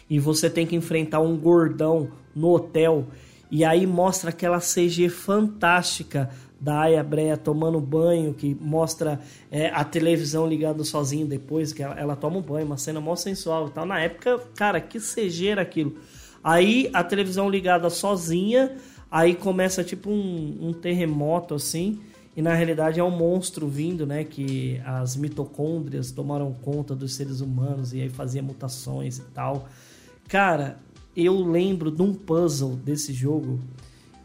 e 0.08 0.18
você 0.18 0.50
tem 0.50 0.66
que 0.66 0.76
enfrentar 0.76 1.20
um 1.20 1.34
gordão 1.34 2.10
no 2.36 2.50
hotel. 2.50 3.06
E 3.50 3.64
aí 3.64 3.86
mostra 3.86 4.28
aquela 4.28 4.58
CG 4.58 5.08
fantástica 5.08 6.28
da 6.60 6.82
Aya 6.82 7.02
Breia 7.02 7.38
tomando 7.38 7.80
banho, 7.80 8.34
que 8.34 8.54
mostra 8.60 9.18
é, 9.50 9.68
a 9.68 9.82
televisão 9.82 10.46
ligada 10.46 10.84
sozinho 10.84 11.26
depois, 11.26 11.72
que 11.72 11.82
ela, 11.82 11.98
ela, 11.98 12.14
toma 12.14 12.36
um 12.36 12.42
banho, 12.42 12.66
uma 12.66 12.76
cena 12.76 13.00
mó 13.00 13.16
sensual 13.16 13.68
e 13.68 13.70
tal. 13.70 13.86
Na 13.86 13.98
época, 13.98 14.38
cara, 14.54 14.78
que 14.78 14.98
CG 15.00 15.48
era 15.48 15.62
aquilo. 15.62 15.96
Aí 16.44 16.90
a 16.92 17.02
televisão 17.02 17.48
ligada 17.48 17.88
sozinha, 17.88 18.76
aí 19.10 19.34
começa 19.34 19.82
tipo 19.82 20.10
um, 20.10 20.58
um 20.60 20.72
terremoto 20.74 21.54
assim. 21.54 22.00
E 22.36 22.42
na 22.42 22.52
realidade 22.52 23.00
é 23.00 23.04
um 23.04 23.16
monstro 23.16 23.66
vindo, 23.66 24.06
né? 24.06 24.24
Que 24.24 24.80
as 24.84 25.16
mitocôndrias 25.16 26.10
tomaram 26.10 26.52
conta 26.52 26.94
dos 26.94 27.14
seres 27.14 27.40
humanos 27.40 27.94
e 27.94 28.02
aí 28.02 28.10
fazia 28.10 28.42
mutações 28.42 29.18
e 29.18 29.22
tal. 29.32 29.68
Cara, 30.28 30.78
eu 31.16 31.40
lembro 31.40 31.90
de 31.90 32.02
um 32.02 32.12
puzzle 32.12 32.76
desse 32.76 33.12
jogo 33.12 33.60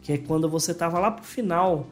que 0.02 0.12
é 0.12 0.18
quando 0.18 0.48
você 0.48 0.74
tava 0.74 0.98
lá 0.98 1.10
pro 1.10 1.24
final, 1.24 1.88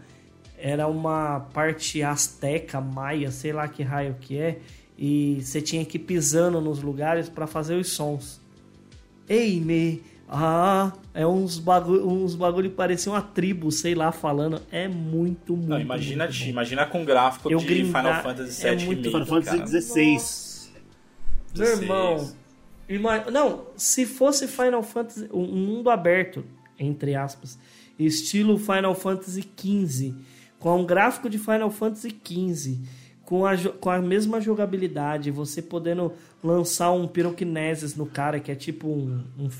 era 0.57 0.89
uma 0.89 1.41
parte 1.41 2.03
asteca, 2.03 2.81
maia, 2.81 3.31
sei 3.31 3.53
lá 3.53 3.69
que 3.69 3.83
raio 3.83 4.17
que 4.21 4.37
é, 4.37 4.59
e 4.99 5.41
você 5.41 5.61
tinha 5.61 5.85
que 5.85 5.97
ir 5.97 6.01
pisando 6.01 6.61
nos 6.61 6.83
lugares 6.83 7.29
para 7.29 7.47
fazer 7.47 7.77
os 7.77 7.91
sons. 7.91 8.41
Ei, 9.29 9.61
me, 9.61 10.03
ah, 10.31 10.93
é 11.15 11.27
uns 11.27 11.59
bagulho, 11.59 12.07
uns 12.07 12.35
bagulho 12.35 12.69
que 12.69 12.77
parecia 12.77 13.11
uma 13.11 13.23
tribo, 13.23 13.73
sei 13.73 13.95
lá, 13.95 14.13
falando. 14.13 14.61
É 14.71 14.87
muito, 14.87 15.57
muito. 15.57 15.69
Não, 15.71 15.81
imagina, 15.81 16.25
muito 16.25 16.45
imagina 16.45 16.85
com 16.85 17.03
gráfico 17.03 17.51
Eu 17.51 17.59
de 17.59 17.67
grindar, 17.67 18.03
Final 18.03 18.23
Fantasy 18.23 18.63
VII 18.63 18.71
é 18.71 18.85
muito 18.85 19.11
Final 19.11 19.27
Fantasy 19.27 19.81
XVI. 19.81 20.19
Meu 21.57 21.73
irmão, 21.73 22.35
não, 23.33 23.67
se 23.75 24.05
fosse 24.05 24.47
Final 24.47 24.83
Fantasy, 24.83 25.29
um 25.33 25.47
mundo 25.47 25.89
aberto, 25.89 26.45
entre 26.79 27.15
aspas, 27.15 27.59
estilo 27.99 28.59
Final 28.59 28.95
Fantasy 28.95 29.43
XV, 29.59 30.15
com 30.59 30.81
um 30.81 30.85
gráfico 30.85 31.31
de 31.31 31.39
Final 31.39 31.71
Fantasy 31.71 32.11
XV 32.11 32.79
com 33.29 33.45
a, 33.45 33.55
com 33.59 33.91
a 33.91 34.01
mesma 34.01 34.41
jogabilidade, 34.41 35.31
você 35.31 35.61
podendo 35.61 36.15
lançar 36.43 36.93
um 36.93 37.07
Pyrokinesis 37.07 37.95
no 37.95 38.07
cara, 38.07 38.41
que 38.41 38.51
é 38.51 38.55
tipo 38.55 38.89
um, 38.89 39.23
um, 39.39 39.51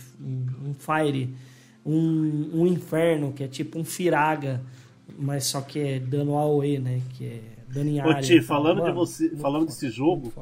um, 0.71 0.73
Fire, 0.73 1.37
um, 1.85 2.63
um 2.63 2.67
Inferno, 2.67 3.31
que 3.31 3.45
é 3.45 3.47
tipo 3.47 3.79
um 3.79 3.85
Firaga, 3.85 4.65
mas 5.19 5.45
só 5.45 5.61
que 5.61 5.79
é 5.81 5.99
dano 5.99 6.39
AOE, 6.39 6.79
né? 6.79 7.03
Que 7.11 7.27
é 7.27 7.43
dano 7.69 7.91
em 7.91 8.01
área. 8.01 8.17
Ô, 8.17 8.21
Ti, 8.23 8.41
falando, 8.41 8.79
Mano, 8.79 8.91
de 8.91 8.97
você, 8.97 9.37
falando 9.37 9.67
desse 9.67 9.91
jogo, 9.91 10.33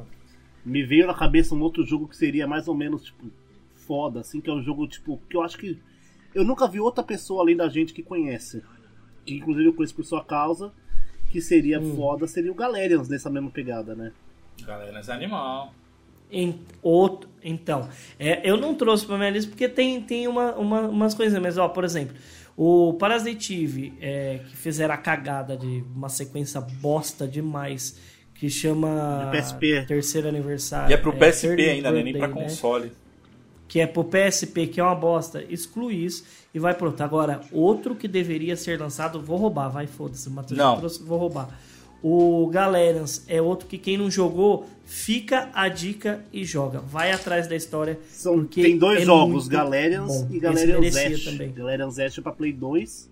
me 0.65 0.85
veio 0.85 1.09
na 1.09 1.15
cabeça 1.15 1.53
um 1.53 1.61
outro 1.63 1.85
jogo 1.85 2.07
que 2.07 2.17
seria 2.17 2.47
mais 2.47 2.69
ou 2.69 2.77
menos, 2.77 3.03
tipo, 3.03 3.27
foda, 3.75 4.21
assim, 4.21 4.41
que 4.41 4.49
é 4.49 4.53
um 4.53 4.63
jogo, 4.63 4.87
tipo, 4.87 5.21
que 5.29 5.37
eu 5.37 5.43
acho 5.43 5.59
que 5.59 5.77
eu 6.33 6.45
nunca 6.45 6.69
vi 6.69 6.79
outra 6.79 7.03
pessoa 7.03 7.43
além 7.43 7.57
da 7.57 7.69
gente 7.69 7.93
que 7.93 8.05
conhece. 8.05 8.63
Que 9.25 9.35
inclusive 9.35 9.67
eu 9.67 9.75
conheço 9.75 9.97
por 9.97 10.05
sua 10.05 10.23
causa 10.23 10.73
que 11.37 11.43
seria 11.43 11.79
hum. 11.79 11.95
foda 11.95 12.27
seria 12.27 12.51
o 12.51 12.55
Galerians 12.55 13.11
nessa 13.11 13.29
mesma 13.29 13.51
pegada, 13.51 13.95
né? 13.95 14.11
Galerians 14.65 15.07
é 15.07 15.13
animal. 15.13 15.75
Em, 16.33 16.59
outro, 16.83 17.29
então, 17.45 17.91
é, 18.19 18.41
eu 18.43 18.57
não 18.57 18.75
trouxe 18.75 19.05
pra 19.05 19.19
minha 19.19 19.29
lista 19.29 19.51
porque 19.51 19.69
tem, 19.69 20.01
tem 20.01 20.27
uma, 20.27 20.55
uma, 20.55 20.81
umas 20.89 21.13
coisas, 21.13 21.39
mas 21.41 21.59
ó, 21.59 21.69
por 21.69 21.85
exemplo, 21.85 22.17
o 22.57 22.95
Parasitive, 22.95 23.93
é, 24.01 24.41
que 24.49 24.57
fizeram 24.57 24.95
a 24.95 24.97
cagada 24.97 25.59
de 25.59 25.85
uma 25.95 26.09
sequência 26.09 26.59
bosta 26.59 27.29
demais, 27.29 28.01
que 28.35 28.49
chama 28.49 29.31
PSP. 29.31 29.85
Terceiro 29.87 30.29
Aniversário. 30.29 30.91
E 30.91 30.95
é 30.95 30.97
pro 30.97 31.13
é, 31.13 31.31
PSP 31.31 31.69
ainda, 31.69 31.93
né? 31.93 32.03
Nem 32.03 32.15
pra 32.17 32.29
né? 32.29 32.35
console. 32.35 32.93
Que 33.69 33.81
é 33.81 33.87
pro 33.87 34.05
PSP, 34.05 34.69
que 34.69 34.81
é 34.81 34.83
uma 34.83 34.95
bosta. 34.95 35.45
Exclui 35.51 35.97
isso 35.97 36.25
e 36.57 36.59
vai 36.59 36.73
pronto. 36.73 36.99
Agora, 37.03 37.43
outro 37.53 37.95
que 37.95 38.09
deveria 38.09 38.57
ser 38.57 38.81
lançado, 38.81 39.21
vou 39.21 39.37
roubar, 39.37 39.69
vai, 39.69 39.87
foda-se, 39.87 40.31
Matheus 40.31 40.57
não. 40.57 40.79
trouxe, 40.79 41.03
vou 41.03 41.19
roubar. 41.19 41.51
O 42.03 42.47
Galerians 42.47 43.27
é 43.29 43.43
outro 43.43 43.69
que 43.69 43.77
quem 43.77 43.99
não 43.99 44.11
jogou, 44.11 44.65
fica 44.83 45.51
a 45.53 45.69
dica 45.69 46.25
e 46.33 46.47
joga. 46.47 46.81
Vai 46.81 47.13
atrás 47.13 47.47
da 47.47 47.55
história. 47.55 48.01
São, 48.09 48.47
tem 48.47 48.79
dois 48.79 49.03
é 49.03 49.05
jogos, 49.05 49.49
Galerians 49.49 50.27
e 50.31 50.39
Galerians 50.39 50.97
Ash. 50.97 51.25
Também. 51.25 51.53
Galerians 51.53 51.99
Ash 51.99 52.17
é 52.17 52.23
pra 52.23 52.33
Play 52.33 52.55
2. 52.55 53.11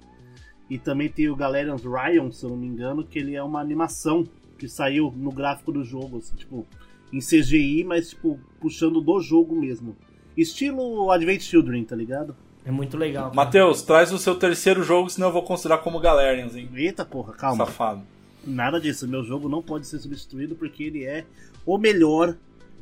E 0.71 0.79
também 0.79 1.11
tem 1.11 1.29
o 1.29 1.37
Galerians 1.37 1.83
Ryan, 1.85 2.31
se 2.33 2.45
eu 2.45 2.49
não 2.49 2.57
me 2.57 2.67
engano, 2.67 3.05
que 3.05 3.19
ele 3.19 3.35
é 3.35 3.43
uma 3.43 3.61
animação 3.61 4.27
que 4.59 4.67
saiu 4.67 5.13
no 5.15 5.31
gráfico 5.31 5.71
do 5.71 5.85
jogo, 5.85 6.17
assim, 6.17 6.35
tipo, 6.35 6.67
em 7.13 7.19
CGI, 7.19 7.85
mas 7.85 8.09
tipo, 8.09 8.41
puxando 8.59 9.03
do 9.03 9.21
jogo 9.21 9.55
mesmo. 9.55 9.95
Estilo 10.35 11.11
Advent 11.11 11.43
Children, 11.43 11.85
tá 11.85 11.95
ligado? 11.95 12.35
É 12.65 12.71
muito 12.71 12.97
legal. 12.97 13.33
Matheus, 13.35 13.83
traz 13.83 14.11
o 14.11 14.19
seu 14.19 14.35
terceiro 14.35 14.83
jogo, 14.83 15.11
senão 15.11 15.29
eu 15.29 15.33
vou 15.33 15.43
considerar 15.43 15.79
como 15.79 16.01
Galerians, 16.01 16.57
hein? 16.57 16.69
Eita 16.75 17.05
porra, 17.05 17.35
calma. 17.35 17.67
Safado. 17.67 18.03
Nada 18.47 18.81
disso, 18.81 19.07
meu 19.07 19.23
jogo 19.23 19.49
não 19.49 19.63
pode 19.63 19.87
ser 19.87 19.99
substituído 19.99 20.55
porque 20.55 20.85
ele 20.85 21.05
é 21.05 21.25
o 21.65 21.79
melhor 21.79 22.37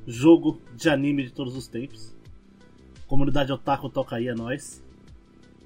jogo 0.06 0.60
de 0.74 0.88
anime 0.88 1.24
de 1.24 1.32
todos 1.32 1.56
os 1.56 1.66
tempos. 1.66 2.14
Comunidade 3.06 3.52
Otaku 3.52 3.88
toca 3.88 4.16
aí, 4.16 4.28
é 4.28 4.34
nóis. 4.34 4.82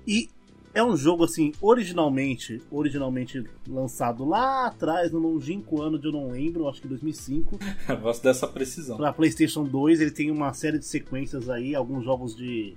E 0.07 0.29
é 0.75 0.83
um 0.83 0.97
jogo 0.97 1.25
assim, 1.25 1.53
originalmente, 1.61 2.61
originalmente 2.71 3.45
lançado 3.67 4.25
lá 4.27 4.67
atrás, 4.67 5.11
no 5.13 5.19
longínquo 5.19 5.81
ano 5.81 5.99
de 5.99 6.07
eu 6.07 6.13
não 6.13 6.31
lembro, 6.31 6.69
acho 6.69 6.83
que 6.83 6.89
2005. 6.89 7.59
Eu 7.89 7.97
gosto 7.99 8.23
dessa 8.23 8.47
precisão. 8.47 8.97
Pra 8.97 9.13
PlayStation 9.13 9.65
2, 9.65 10.01
ele 10.01 10.11
tem 10.11 10.31
uma 10.31 10.53
série 10.53 10.79
de 10.79 10.85
sequências 10.85 11.49
aí, 11.49 11.75
alguns 11.75 12.05
jogos 12.05 12.37
de 12.37 12.75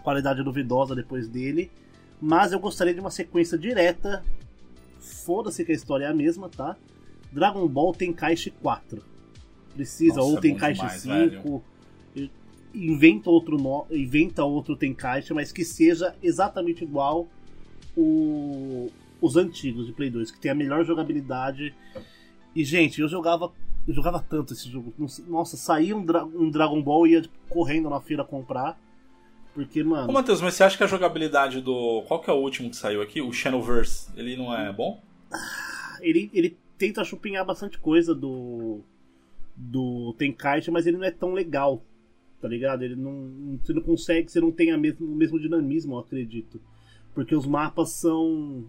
qualidade 0.00 0.42
duvidosa 0.42 0.94
depois 0.94 1.28
dele. 1.28 1.70
Mas 2.20 2.52
eu 2.52 2.60
gostaria 2.60 2.92
de 2.92 3.00
uma 3.00 3.10
sequência 3.10 3.56
direta. 3.56 4.22
Foda-se 4.98 5.64
que 5.64 5.72
a 5.72 5.74
história 5.74 6.04
é 6.04 6.08
a 6.08 6.14
mesma, 6.14 6.48
tá? 6.48 6.76
Dragon 7.32 7.66
Ball 7.66 7.94
Tenkaichi 7.94 8.50
4. 8.50 9.02
Precisa, 9.74 10.16
Nossa, 10.16 10.28
ou 10.28 10.40
tem 10.40 10.56
caixa 10.56 10.82
demais, 10.82 11.32
5. 11.32 11.64
Inventa 12.74 13.30
outro, 13.30 13.56
no... 13.56 13.86
inventa 13.90 14.44
outro 14.44 14.76
tem 14.76 14.92
caixa, 14.92 15.32
mas 15.32 15.50
que 15.50 15.64
seja 15.64 16.14
exatamente 16.22 16.84
igual 16.84 17.28
o... 17.96 18.90
os 19.20 19.36
antigos 19.36 19.86
de 19.86 19.92
Play 19.92 20.10
2, 20.10 20.30
que 20.30 20.40
tem 20.40 20.50
a 20.50 20.54
melhor 20.54 20.84
jogabilidade. 20.84 21.74
E, 22.54 22.64
gente, 22.64 23.00
eu 23.00 23.08
jogava. 23.08 23.52
Eu 23.88 23.94
jogava 23.94 24.20
tanto 24.20 24.52
esse 24.52 24.68
jogo. 24.68 24.92
Nossa, 25.26 25.56
saía 25.56 25.96
um, 25.96 26.04
Dra... 26.04 26.24
um 26.24 26.50
Dragon 26.50 26.82
Ball 26.82 27.06
e 27.06 27.12
ia 27.12 27.24
correndo 27.48 27.88
na 27.88 28.00
feira 28.00 28.24
comprar. 28.24 28.78
Porque, 29.54 29.82
mano. 29.82 30.08
Ô, 30.08 30.12
Matheus, 30.12 30.40
mas 30.40 30.54
você 30.54 30.62
acha 30.64 30.76
que 30.76 30.84
a 30.84 30.86
jogabilidade 30.86 31.60
do. 31.60 32.02
Qual 32.06 32.20
que 32.20 32.30
é 32.30 32.32
o 32.32 32.36
último 32.36 32.70
que 32.70 32.76
saiu 32.76 33.02
aqui? 33.02 33.20
O 33.20 33.32
Shadowverse, 33.32 34.10
ele 34.16 34.36
não 34.36 34.54
é 34.56 34.72
bom? 34.72 35.02
Ele, 36.00 36.30
ele 36.32 36.56
tenta 36.78 37.04
chupinhar 37.04 37.44
bastante 37.44 37.78
coisa 37.78 38.14
do. 38.14 38.80
Do 39.56 40.14
Tenkaichi, 40.16 40.70
mas 40.70 40.86
ele 40.86 40.96
não 40.96 41.04
é 41.04 41.10
tão 41.10 41.32
legal. 41.32 41.82
Tá 42.40 42.48
ligado? 42.48 42.82
Ele 42.82 42.96
não. 42.96 43.58
Você 43.62 43.72
não 43.72 43.82
consegue, 43.82 44.30
você 44.30 44.40
não 44.40 44.50
tem 44.50 44.70
a 44.70 44.78
mesmo, 44.78 45.06
o 45.06 45.14
mesmo 45.14 45.38
dinamismo, 45.38 45.94
eu 45.94 45.98
acredito. 45.98 46.60
Porque 47.14 47.34
os 47.34 47.44
mapas 47.46 47.90
são. 47.90 48.64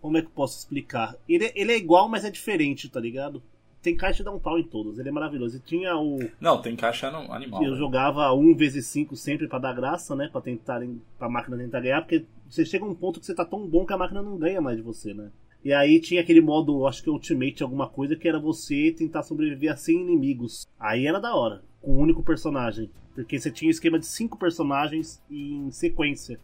Como 0.00 0.16
é 0.16 0.20
que 0.20 0.26
eu 0.26 0.32
posso 0.32 0.58
explicar? 0.58 1.14
Ele, 1.28 1.44
é- 1.44 1.52
ele 1.54 1.70
é 1.72 1.76
igual, 1.76 2.08
mas 2.08 2.24
é 2.24 2.30
diferente, 2.30 2.88
tá 2.88 2.98
ligado? 2.98 3.40
Tem 3.82 3.96
caixa 3.96 4.22
dá 4.22 4.30
um 4.30 4.38
pau 4.38 4.58
em 4.58 4.62
todos, 4.62 4.98
ele 4.98 5.08
é 5.08 5.12
maravilhoso. 5.12 5.56
E 5.56 5.60
tinha 5.60 5.96
o. 5.96 6.18
Não, 6.40 6.62
tem 6.62 6.76
caixa 6.76 7.10
no 7.10 7.32
animal. 7.32 7.60
Eu 7.62 7.70
velho. 7.70 7.76
jogava 7.76 8.32
1 8.32 8.54
vezes 8.54 8.86
5 8.86 9.16
sempre 9.16 9.48
pra 9.48 9.58
dar 9.58 9.74
graça, 9.74 10.14
né? 10.14 10.28
Pra 10.30 10.40
tentarem. 10.40 11.02
pra 11.18 11.28
máquina 11.28 11.58
tentar 11.58 11.80
ganhar, 11.80 12.00
porque 12.00 12.24
você 12.48 12.64
chega 12.64 12.84
a 12.84 12.88
um 12.88 12.94
ponto 12.94 13.18
que 13.18 13.26
você 13.26 13.34
tá 13.34 13.44
tão 13.44 13.66
bom 13.66 13.84
que 13.84 13.92
a 13.92 13.98
máquina 13.98 14.22
não 14.22 14.38
ganha 14.38 14.60
mais 14.60 14.76
de 14.76 14.82
você, 14.82 15.12
né? 15.12 15.30
E 15.64 15.72
aí 15.72 16.00
tinha 16.00 16.20
aquele 16.20 16.40
modo, 16.40 16.86
acho 16.86 17.02
que 17.02 17.10
Ultimate, 17.10 17.62
alguma 17.62 17.88
coisa, 17.88 18.16
que 18.16 18.28
era 18.28 18.38
você 18.38 18.92
tentar 18.96 19.22
sobreviver 19.22 19.72
a 19.72 19.76
100 19.76 20.00
inimigos. 20.00 20.66
Aí 20.78 21.06
era 21.06 21.20
da 21.20 21.34
hora, 21.34 21.62
com 21.80 21.92
um 21.92 21.98
único 21.98 22.22
personagem. 22.22 22.90
Porque 23.14 23.38
você 23.38 23.50
tinha 23.50 23.68
um 23.68 23.70
esquema 23.70 23.98
de 23.98 24.06
5 24.06 24.38
personagens 24.38 25.22
em 25.30 25.70
sequência. 25.70 26.38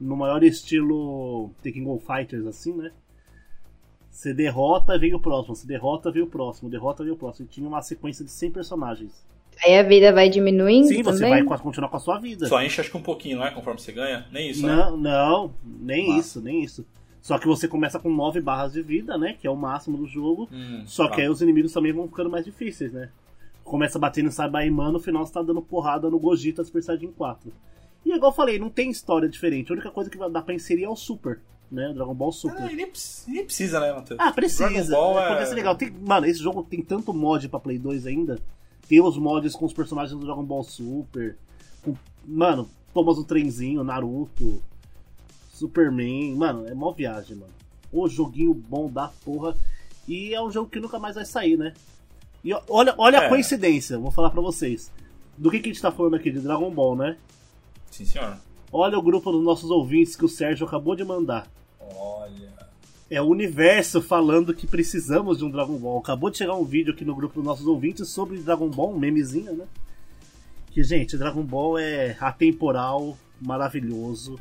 No 0.00 0.16
maior 0.16 0.42
estilo 0.42 1.50
Taking 1.62 1.84
Go 1.84 1.98
Fighters, 1.98 2.46
assim, 2.46 2.74
né? 2.74 2.90
Você 4.10 4.34
derrota, 4.34 4.98
vem 4.98 5.14
o 5.14 5.20
próximo. 5.20 5.54
Você 5.54 5.66
derrota, 5.66 6.10
vem 6.10 6.22
o 6.22 6.26
próximo. 6.26 6.68
Derrota, 6.68 7.02
vem 7.02 7.12
o 7.12 7.16
próximo. 7.16 7.46
E 7.46 7.48
tinha 7.48 7.66
uma 7.66 7.80
sequência 7.80 8.24
de 8.24 8.30
100 8.30 8.50
personagens. 8.50 9.24
Aí 9.64 9.78
a 9.78 9.82
vida 9.82 10.12
vai 10.12 10.28
diminuindo 10.28 10.88
Sim, 10.88 11.02
você 11.02 11.22
também? 11.24 11.44
vai 11.44 11.58
continuar 11.58 11.88
com 11.88 11.96
a 11.96 12.00
sua 12.00 12.18
vida. 12.18 12.46
Só 12.46 12.62
enche 12.62 12.80
acho 12.80 12.90
que 12.90 12.96
um 12.96 13.02
pouquinho, 13.02 13.38
não 13.38 13.46
é? 13.46 13.50
Conforme 13.50 13.78
você 13.80 13.92
ganha? 13.92 14.26
Nem 14.32 14.50
isso, 14.50 14.66
né? 14.66 14.74
Não, 14.74 14.96
não, 14.96 15.54
nem 15.64 16.14
Ah. 16.14 16.18
isso, 16.18 16.40
nem 16.40 16.62
isso. 16.62 16.84
Só 17.20 17.38
que 17.38 17.46
você 17.46 17.68
começa 17.68 17.98
com 17.98 18.10
9 18.10 18.40
barras 18.40 18.72
de 18.72 18.80
vida, 18.82 19.18
né? 19.18 19.36
Que 19.38 19.46
é 19.46 19.50
o 19.50 19.56
máximo 19.56 19.98
do 19.98 20.06
jogo. 20.06 20.48
Hum, 20.50 20.82
Só 20.86 21.06
tá. 21.08 21.14
que 21.16 21.20
aí 21.20 21.28
os 21.28 21.42
inimigos 21.42 21.72
também 21.72 21.92
vão 21.92 22.08
ficando 22.08 22.30
mais 22.30 22.44
difíceis, 22.44 22.92
né? 22.92 23.10
Começa 23.62 23.98
batendo 23.98 24.28
em 24.28 24.32
Saibaiman, 24.32 24.90
no 24.92 24.98
final 24.98 25.24
você 25.26 25.32
tá 25.34 25.42
dando 25.42 25.60
porrada 25.60 26.08
no 26.08 26.18
Gogeta 26.18 26.64
Super 26.64 26.82
Saiyajin 26.82 27.12
4. 27.12 27.52
E 28.06 28.14
igual 28.14 28.32
eu 28.32 28.34
falei, 28.34 28.58
não 28.58 28.70
tem 28.70 28.90
história 28.90 29.28
diferente. 29.28 29.70
A 29.70 29.74
única 29.74 29.90
coisa 29.90 30.08
que 30.08 30.16
dar 30.30 30.42
pra 30.42 30.54
inserir 30.54 30.84
é 30.84 30.88
o 30.88 30.96
Super, 30.96 31.38
né? 31.70 31.88
O 31.90 31.94
Dragon 31.94 32.14
Ball 32.14 32.32
Super. 32.32 32.62
Ah, 32.62 32.66
nem, 32.72 32.86
precisa- 32.88 33.30
nem 33.30 33.44
precisa, 33.44 33.80
né, 33.80 33.92
Matheus? 33.92 34.18
Ah, 34.20 34.32
precisa. 34.32 34.68
Dragon 34.68 34.90
Ball 34.90 35.20
é... 35.20 35.28
Podia 35.28 35.46
ser 35.46 35.54
legal. 35.54 35.76
Tem- 35.76 35.90
mano, 35.90 36.26
esse 36.26 36.40
jogo 36.42 36.62
tem 36.62 36.82
tanto 36.82 37.12
mod 37.14 37.48
pra 37.48 37.60
Play 37.60 37.78
2 37.78 38.06
ainda. 38.06 38.38
Tem 38.88 39.00
os 39.00 39.16
mods 39.16 39.54
com 39.54 39.64
os 39.66 39.72
personagens 39.72 40.18
do 40.18 40.24
Dragon 40.26 40.42
Ball 40.44 40.64
Super. 40.64 41.36
Com, 41.82 41.94
mano, 42.26 42.68
Thomas 42.92 43.18
o 43.18 43.24
Trenzinho, 43.24 43.84
Naruto, 43.84 44.60
Superman. 45.52 46.34
Mano, 46.34 46.66
é 46.66 46.74
mó 46.74 46.92
viagem, 46.92 47.36
mano. 47.36 47.52
O 47.92 48.08
joguinho 48.08 48.54
bom 48.54 48.88
da 48.90 49.08
porra. 49.24 49.54
E 50.08 50.34
é 50.34 50.42
um 50.42 50.50
jogo 50.50 50.68
que 50.68 50.80
nunca 50.80 50.98
mais 50.98 51.14
vai 51.14 51.24
sair, 51.24 51.56
né? 51.56 51.72
E 52.42 52.52
olha, 52.68 52.94
olha 52.98 53.16
É. 53.18 53.26
a 53.26 53.28
coincidência, 53.28 53.98
vou 53.98 54.10
falar 54.10 54.30
pra 54.30 54.40
vocês. 54.40 54.90
Do 55.36 55.50
que, 55.50 55.60
que 55.60 55.68
a 55.68 55.72
gente 55.72 55.82
tá 55.82 55.92
falando 55.92 56.16
aqui? 56.16 56.30
De 56.30 56.40
Dragon 56.40 56.70
Ball, 56.70 56.96
né? 56.96 57.16
Sim, 57.90 58.04
senhor. 58.04 58.36
Olha 58.72 58.98
o 58.98 59.02
grupo 59.02 59.32
dos 59.32 59.42
nossos 59.42 59.70
ouvintes 59.70 60.14
que 60.14 60.24
o 60.24 60.28
Sérgio 60.28 60.66
acabou 60.66 60.94
de 60.94 61.04
mandar. 61.04 61.50
Olha. 61.80 62.52
É 63.10 63.20
o 63.20 63.26
universo 63.26 64.00
falando 64.00 64.54
que 64.54 64.66
precisamos 64.66 65.38
de 65.38 65.44
um 65.44 65.50
Dragon 65.50 65.76
Ball. 65.76 65.98
Acabou 65.98 66.30
de 66.30 66.38
chegar 66.38 66.54
um 66.54 66.64
vídeo 66.64 66.92
aqui 66.92 67.04
no 67.04 67.14
grupo 67.14 67.34
dos 67.34 67.44
nossos 67.44 67.66
ouvintes 67.66 68.08
sobre 68.08 68.38
Dragon 68.38 68.68
Ball, 68.68 68.94
um 68.94 68.98
memezinho, 68.98 69.54
né? 69.54 69.66
Que, 70.70 70.84
gente, 70.84 71.18
Dragon 71.18 71.42
Ball 71.42 71.78
é 71.78 72.16
atemporal, 72.20 73.18
maravilhoso. 73.40 74.38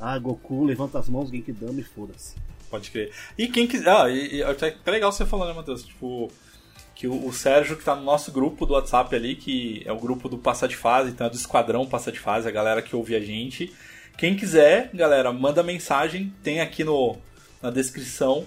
Ah, 0.00 0.18
Goku, 0.18 0.64
levanta 0.64 0.98
as 0.98 1.08
mãos, 1.08 1.30
Genkidama 1.30 1.78
e 1.78 1.84
foda-se. 1.84 2.34
Pode 2.68 2.90
crer. 2.90 3.12
E 3.38 3.46
quem 3.46 3.68
quiser. 3.68 3.88
Ah, 3.88 4.08
e, 4.10 4.36
e 4.36 4.42
até 4.42 4.76
legal 4.86 5.12
você 5.12 5.24
falando, 5.24 5.50
né, 5.50 5.54
Matheus? 5.54 5.84
Tipo, 5.84 6.28
que 7.00 7.08
o, 7.08 7.26
o 7.26 7.32
Sérgio, 7.32 7.78
que 7.78 7.82
tá 7.82 7.96
no 7.96 8.02
nosso 8.02 8.30
grupo 8.30 8.66
do 8.66 8.74
WhatsApp 8.74 9.16
ali, 9.16 9.34
que 9.34 9.82
é 9.86 9.92
o 9.92 9.98
grupo 9.98 10.28
do 10.28 10.36
Passa 10.36 10.68
de 10.68 10.76
Fase, 10.76 11.08
então 11.08 11.26
é 11.26 11.30
do 11.30 11.36
Esquadrão 11.36 11.86
Passa 11.86 12.12
de 12.12 12.20
Fase, 12.20 12.46
a 12.46 12.50
galera 12.50 12.82
que 12.82 12.94
ouve 12.94 13.16
a 13.16 13.20
gente. 13.20 13.72
Quem 14.18 14.36
quiser, 14.36 14.90
galera, 14.92 15.32
manda 15.32 15.62
mensagem, 15.62 16.30
tem 16.42 16.60
aqui 16.60 16.84
no, 16.84 17.16
na 17.62 17.70
descrição 17.70 18.44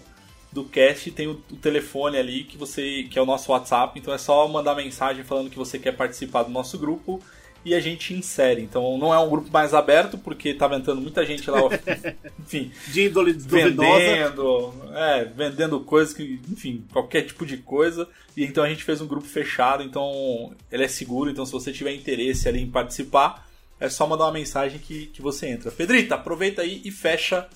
do 0.51 0.63
cast, 0.65 1.09
tem 1.09 1.25
o, 1.25 1.41
o 1.51 1.55
telefone 1.55 2.15
ali 2.15 2.43
que 2.43 2.55
você 2.55 3.07
que 3.09 3.17
é 3.17 3.21
o 3.23 3.25
nosso 3.25 3.51
WhatsApp, 3.51 3.99
então 3.99 4.13
é 4.13 4.19
só 4.19 4.47
mandar 4.47 4.75
mensagem 4.75 5.23
falando 5.23 5.49
que 5.49 5.57
você 5.57 5.79
quer 5.79 5.93
participar 5.93 6.43
do 6.43 6.51
nosso 6.51 6.77
grupo 6.77 7.19
e 7.65 7.73
a 7.73 7.79
gente 7.79 8.13
insere. 8.13 8.61
Então 8.61 8.97
não 8.97 9.13
é 9.13 9.19
um 9.19 9.29
grupo 9.29 9.49
mais 9.51 9.73
aberto, 9.73 10.17
porque 10.17 10.53
tá 10.53 10.65
entrando 10.75 11.01
muita 11.01 11.25
gente 11.25 11.49
lá, 11.49 11.59
enfim, 12.39 12.71
De 12.87 13.07
índole 13.07 13.33
duvidosa. 13.33 13.99
vendendo, 13.99 14.73
é, 14.93 15.25
vendendo 15.25 15.79
coisas 15.81 16.13
que, 16.13 16.39
enfim, 16.51 16.85
qualquer 16.91 17.23
tipo 17.23 17.45
de 17.45 17.57
coisa. 17.57 18.07
E 18.35 18.43
então 18.43 18.63
a 18.63 18.69
gente 18.69 18.83
fez 18.83 19.01
um 19.01 19.07
grupo 19.07 19.27
fechado, 19.27 19.83
então 19.83 20.53
ele 20.71 20.83
é 20.83 20.87
seguro, 20.87 21.29
então 21.29 21.45
se 21.45 21.51
você 21.51 21.71
tiver 21.71 21.93
interesse 21.93 22.47
ali 22.49 22.61
em 22.61 22.69
participar, 22.69 23.47
é 23.79 23.89
só 23.89 24.07
mandar 24.07 24.25
uma 24.25 24.31
mensagem 24.31 24.79
que, 24.79 25.07
que 25.07 25.21
você 25.21 25.47
entra. 25.47 25.71
Pedrita, 25.71 26.15
aproveita 26.15 26.61
aí 26.61 26.81
e 26.83 26.91
fecha 26.91 27.47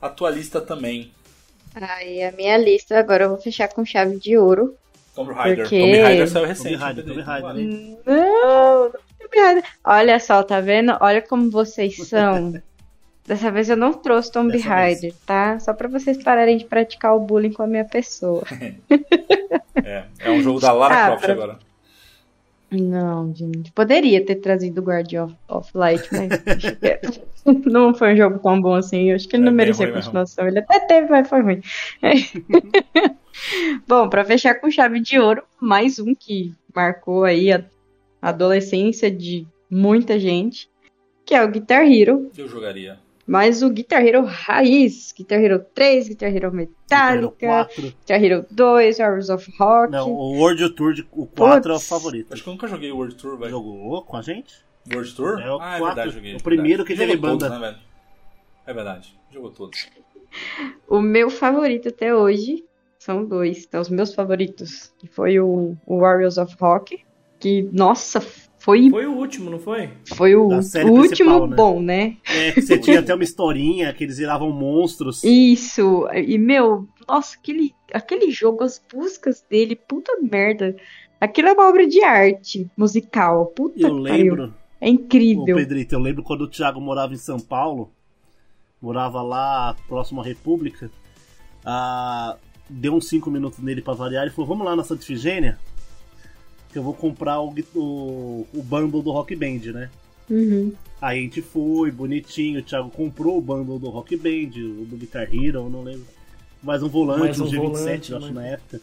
a 0.00 0.08
tua 0.08 0.30
lista 0.30 0.60
também. 0.60 1.12
Aí 1.74 2.22
a 2.22 2.32
minha 2.32 2.56
lista 2.58 2.98
agora 2.98 3.24
eu 3.24 3.30
vou 3.30 3.40
fechar 3.40 3.68
com 3.68 3.84
chave 3.84 4.18
de 4.18 4.36
ouro. 4.36 4.76
Tomb 5.14 5.32
Raider. 5.32 5.64
Porque- 5.64 5.80
Tomb 5.80 6.00
Raider 6.00 6.28
saiu 6.28 6.46
recente. 6.46 6.78
Tomb 6.78 6.84
Raider, 6.84 7.04
hein, 7.04 7.16
Pedrita? 7.16 7.32
Tomb 7.32 7.42
Raider, 7.50 7.62
hein? 7.62 7.98
Não, 8.06 8.82
não 8.84 8.90
tô 8.90 8.98
obrigada. 9.24 9.62
Olha 9.84 10.18
só, 10.20 10.42
tá 10.42 10.60
vendo? 10.60 10.96
Olha 11.00 11.20
como 11.22 11.50
vocês 11.50 11.96
são. 12.08 12.54
Dessa 13.26 13.50
vez 13.52 13.70
eu 13.70 13.76
não 13.76 13.92
trouxe 13.92 14.32
Tomb 14.32 14.50
Dessa 14.52 14.68
Raider, 14.68 15.14
tá? 15.24 15.58
Só 15.60 15.72
pra 15.72 15.86
vocês 15.88 16.20
pararem 16.22 16.56
de 16.56 16.64
praticar 16.64 17.14
o 17.14 17.20
bullying 17.20 17.52
com 17.52 17.62
a 17.62 17.66
minha 17.66 17.84
pessoa. 17.84 18.42
É, 19.84 20.04
é 20.20 20.30
um 20.30 20.42
jogo 20.42 20.60
da 20.60 20.70
Lara 20.72 20.94
Ah, 20.94 21.06
Croft 21.08 21.24
pra- 21.24 21.32
agora. 21.32 21.58
Não, 22.72 23.34
gente. 23.34 23.70
Poderia 23.72 24.24
ter 24.24 24.36
trazido 24.36 24.80
o 24.80 24.84
Guardian 24.84 25.24
of, 25.24 25.36
of 25.48 25.70
Light, 25.74 26.08
mas 26.10 26.30
não 27.66 27.94
foi 27.94 28.14
um 28.14 28.16
jogo 28.16 28.38
tão 28.38 28.60
bom 28.60 28.74
assim. 28.74 29.10
Eu 29.10 29.16
acho 29.16 29.28
que 29.28 29.36
ele 29.36 29.42
É 29.42 29.46
não 29.46 29.52
merecia 29.52 29.86
ruim 29.86 29.94
continuação. 29.94 30.48
Ele 30.48 30.58
até 30.58 30.80
teve, 30.80 31.08
mas 31.08 31.28
foi 31.28 31.42
ruim. 31.42 31.60
bom, 33.86 34.08
pra 34.08 34.24
fechar 34.24 34.54
com 34.54 34.70
chave 34.70 35.00
de 35.00 35.18
ouro, 35.18 35.42
mais 35.60 35.98
um 35.98 36.14
que 36.14 36.54
marcou 36.74 37.24
aí 37.24 37.52
a 37.52 37.62
adolescência 38.22 39.10
de 39.10 39.46
muita 39.70 40.18
gente, 40.18 40.70
que 41.26 41.34
é 41.34 41.44
o 41.44 41.50
Guitar 41.50 41.84
Hero. 41.84 42.30
Eu 42.36 42.48
jogaria. 42.48 42.98
Mas 43.26 43.62
o 43.62 43.70
Guitar 43.70 44.04
Hero 44.04 44.24
raiz, 44.24 45.12
Guitar 45.16 45.38
Hero 45.38 45.64
3, 45.74 46.08
Guitar 46.08 46.28
Hero 46.28 46.34
Guitar 46.34 46.48
Hero 46.48 46.54
Metallica, 46.54 47.46
4. 47.46 47.82
Guitar 47.82 48.24
Hero 48.24 48.46
2, 48.50 49.00
Hours 49.00 49.30
of 49.30 49.52
Rock. 49.58 49.92
Não, 49.92 50.10
o 50.10 50.38
World 50.38 50.70
Tour, 50.70 50.92
de, 50.92 51.06
o 51.12 51.26
4 51.26 51.72
é 51.72 51.76
o 51.76 51.80
favorito. 51.80 52.32
Acho 52.32 52.42
que 52.42 52.48
eu 52.48 52.52
nunca 52.52 52.66
joguei 52.66 52.90
World 52.90 53.14
Tour, 53.14 53.38
velho. 53.38 53.50
Jogou 53.50 54.02
com 54.02 54.16
a 54.16 54.22
gente? 54.22 54.64
World 54.92 55.14
Tour? 55.14 55.40
É 55.40 55.50
o 55.50 55.60
ah, 55.60 55.76
é 55.76 55.78
quatro. 55.78 55.84
verdade, 55.86 56.10
joguei. 56.10 56.36
O 56.36 56.42
primeiro 56.42 56.84
que 56.84 56.94
Jogou 56.96 57.06
teve 57.06 57.20
todos, 57.20 57.48
banda. 57.48 57.58
né, 57.58 57.66
velho? 57.66 57.82
É 58.66 58.72
verdade, 58.74 59.18
jogou 59.30 59.50
todos. 59.50 59.88
O 60.88 61.00
meu 61.00 61.30
favorito 61.30 61.88
até 61.88 62.14
hoje 62.14 62.64
são 62.98 63.24
dois. 63.24 63.64
Então, 63.64 63.80
os 63.80 63.88
meus 63.88 64.14
favoritos, 64.14 64.92
que 64.98 65.06
foi 65.06 65.38
o, 65.38 65.76
o 65.86 65.98
Warriors 65.98 66.38
of 66.38 66.56
Rock, 66.60 67.04
que, 67.38 67.62
nossa, 67.72 68.20
foi, 68.62 68.88
Foi 68.90 69.06
o 69.06 69.12
último, 69.16 69.50
não 69.50 69.58
foi? 69.58 69.90
foi 70.14 70.36
o, 70.36 70.42
último 70.88 71.46
né? 71.48 71.56
bom, 71.56 71.80
né? 71.82 72.16
É, 72.24 72.52
que 72.52 72.62
você 72.62 72.78
tinha 72.78 73.00
até 73.00 73.12
uma 73.12 73.24
historinha 73.24 73.92
que 73.92 74.04
eles 74.04 74.18
viravam 74.18 74.50
monstros. 74.52 75.24
Isso. 75.24 76.06
E, 76.14 76.38
meu, 76.38 76.86
nossa, 77.08 77.36
aquele, 77.36 77.74
aquele 77.92 78.30
jogo, 78.30 78.62
as 78.62 78.80
buscas 78.92 79.44
dele, 79.50 79.74
puta 79.74 80.12
merda. 80.22 80.76
Aquilo 81.20 81.48
é 81.48 81.52
uma 81.52 81.68
obra 81.68 81.86
de 81.86 82.02
arte 82.04 82.70
musical. 82.76 83.46
Puta 83.46 83.80
Eu 83.80 83.96
que 83.96 84.08
pariu. 84.08 84.34
lembro, 84.34 84.54
É 84.80 84.86
ô 84.86 84.90
incrível. 84.90 85.56
Pedrito, 85.56 85.94
eu 85.96 85.98
lembro 86.00 86.22
quando 86.22 86.42
o 86.42 86.48
Thiago 86.48 86.80
morava 86.80 87.12
em 87.12 87.18
São 87.18 87.40
Paulo, 87.40 87.90
morava 88.80 89.22
lá 89.22 89.74
próximo 89.88 90.20
à 90.20 90.24
República, 90.24 90.88
ah, 91.64 92.36
deu 92.68 92.94
uns 92.94 93.08
5 93.08 93.28
minutos 93.30 93.58
nele 93.58 93.82
pra 93.82 93.94
variar, 93.94 94.22
ele 94.22 94.30
falou, 94.32 94.48
vamos 94.48 94.64
lá 94.64 94.74
na 94.76 94.84
Santa 94.84 95.02
Ifigênia, 95.02 95.58
que 96.72 96.78
eu 96.78 96.82
vou 96.82 96.94
comprar 96.94 97.40
o, 97.40 97.54
o, 97.74 98.46
o 98.54 98.62
bundle 98.62 99.02
do 99.02 99.10
Rock 99.10 99.36
Band, 99.36 99.72
né? 99.72 99.90
Uhum. 100.30 100.72
Aí 101.00 101.18
a 101.18 101.22
gente 101.22 101.42
foi, 101.42 101.90
bonitinho, 101.90 102.60
o 102.60 102.62
Thiago 102.62 102.88
comprou 102.90 103.36
o 103.38 103.40
bundle 103.42 103.78
do 103.78 103.90
Rock 103.90 104.16
Band, 104.16 104.58
o 104.58 104.84
do 104.86 104.96
Guitar 104.96 105.24
Hero, 105.34 105.58
eu 105.60 105.70
não 105.70 105.82
lembro. 105.82 106.06
Mais 106.62 106.82
um 106.82 106.88
volante, 106.88 107.20
Mais 107.20 107.40
um, 107.40 107.44
um 107.44 107.48
G27, 107.50 107.56
volante, 107.58 108.12
eu 108.12 108.18
acho, 108.18 108.32
na 108.32 108.46
época. 108.46 108.80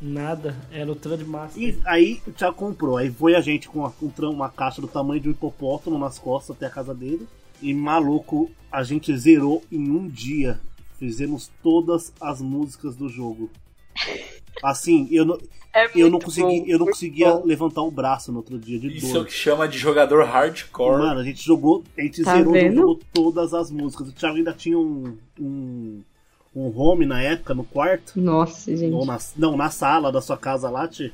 Nada, 0.00 0.54
era 0.70 0.92
o 0.92 0.94
Trendmaster. 0.94 1.62
E 1.62 1.78
aí 1.86 2.20
o 2.26 2.30
Thiago 2.30 2.54
comprou. 2.56 2.98
Aí 2.98 3.10
foi 3.10 3.34
a 3.34 3.40
gente 3.40 3.66
com 3.68 3.78
uma, 3.80 3.92
um 4.02 4.10
tram- 4.10 4.30
uma 4.32 4.50
caixa 4.50 4.80
do 4.82 4.86
tamanho 4.86 5.20
de 5.20 5.28
um 5.28 5.32
hipopótamo 5.32 5.98
nas 5.98 6.18
costas 6.18 6.54
até 6.54 6.66
a 6.66 6.70
casa 6.70 6.94
dele. 6.94 7.26
E 7.62 7.72
maluco, 7.72 8.50
a 8.70 8.82
gente 8.84 9.16
zerou 9.16 9.64
em 9.72 9.90
um 9.90 10.06
dia. 10.06 10.60
Fizemos 10.98 11.50
todas 11.62 12.12
as 12.20 12.42
músicas 12.42 12.94
do 12.94 13.08
jogo. 13.08 13.50
Assim, 14.62 15.06
eu 15.10 15.24
não, 15.24 15.38
É 15.72 15.88
eu 15.94 16.10
não 16.10 16.18
consegui, 16.18 16.60
bom, 16.60 16.64
eu 16.66 16.78
não 16.78 16.86
conseguia 16.86 17.30
bom. 17.32 17.44
levantar 17.44 17.82
o 17.82 17.90
braço 17.90 18.30
no 18.32 18.38
outro 18.38 18.58
dia 18.58 18.78
de 18.78 18.96
Isso 18.96 19.16
é 19.16 19.20
o 19.20 19.24
que 19.24 19.32
chama 19.32 19.68
de 19.68 19.76
jogador 19.78 20.24
hardcore. 20.24 20.98
Mano, 20.98 21.20
a 21.20 21.24
gente 21.24 21.44
jogou, 21.44 21.84
a 21.96 22.00
gente 22.02 22.22
Tá 22.22 22.36
zerou, 22.36 22.54
jogou 22.72 23.00
todas 23.12 23.52
as 23.54 23.70
músicas. 23.70 24.08
O 24.08 24.12
Thiago 24.12 24.36
ainda 24.36 24.52
tinha 24.52 24.78
um, 24.78 25.16
um, 25.38 26.00
um 26.54 26.72
home 26.80 27.04
na 27.06 27.20
época, 27.22 27.52
no 27.54 27.64
quarto. 27.64 28.18
Nossa, 28.18 28.74
gente. 28.76 28.92
Ou 28.94 29.04
na, 29.04 29.18
não, 29.36 29.56
na 29.56 29.68
sala 29.70 30.10
da 30.10 30.20
sua 30.22 30.36
casa 30.36 30.70
lá, 30.70 30.88
Tchê. 30.88 31.12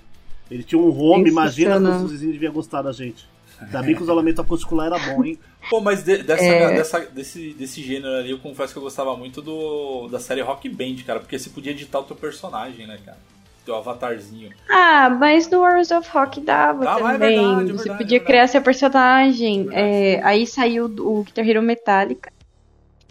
Ele 0.50 0.62
tinha 0.62 0.80
um 0.80 0.88
home, 0.96 1.30
imagina 1.30 1.70
que 1.72 1.76
Sensacional. 1.78 2.04
os 2.04 2.12
vizinhos 2.12 2.34
deviam 2.34 2.52
gostar 2.52 2.82
da 2.82 2.92
gente. 2.92 3.26
Ainda 3.66 3.82
bem 3.82 3.94
que 3.94 4.02
o 4.02 4.04
isolamento 4.04 4.40
acústico 4.40 4.74
lá 4.74 4.86
era 4.86 4.98
bom, 4.98 5.24
hein? 5.24 5.38
Pô, 5.70 5.80
mas 5.80 6.02
de- 6.02 6.22
dessa, 6.22 6.42
É. 6.44 6.74
dessa- 6.74 7.00
desse, 7.06 7.52
desse 7.54 7.82
gênero 7.82 8.14
ali, 8.14 8.30
eu 8.30 8.38
confesso 8.38 8.72
que 8.72 8.78
eu 8.78 8.82
gostava 8.82 9.16
muito 9.16 9.40
do, 9.40 10.08
da 10.08 10.18
série 10.18 10.40
Rock 10.40 10.68
Band, 10.68 10.96
cara, 11.06 11.20
porque 11.20 11.38
você 11.38 11.48
podia 11.50 11.72
editar 11.72 12.00
o 12.00 12.04
teu 12.04 12.16
personagem, 12.16 12.86
né, 12.86 12.98
cara? 13.04 13.18
Teu 13.64 13.76
avatarzinho. 13.76 14.50
Ah, 14.68 15.08
mas 15.08 15.48
no 15.48 15.60
World 15.60 15.94
of 15.94 16.10
Rock 16.10 16.40
dava 16.40 16.88
Ah, 16.88 16.98
mas 16.98 17.14
é 17.14 17.18
também. 17.18 17.36
verdade, 17.36 17.70
é 17.70 17.72
Você 17.74 17.78
verdade, 17.84 17.98
podia 18.02 18.16
é 18.18 18.20
criar 18.20 18.46
seu 18.48 18.60
personagem. 18.60 19.68
É, 19.70 20.20
aí 20.24 20.46
saiu 20.46 20.86
o 20.86 21.22
Guitar 21.22 21.48
Hero 21.48 21.62
Metallica. 21.62 22.32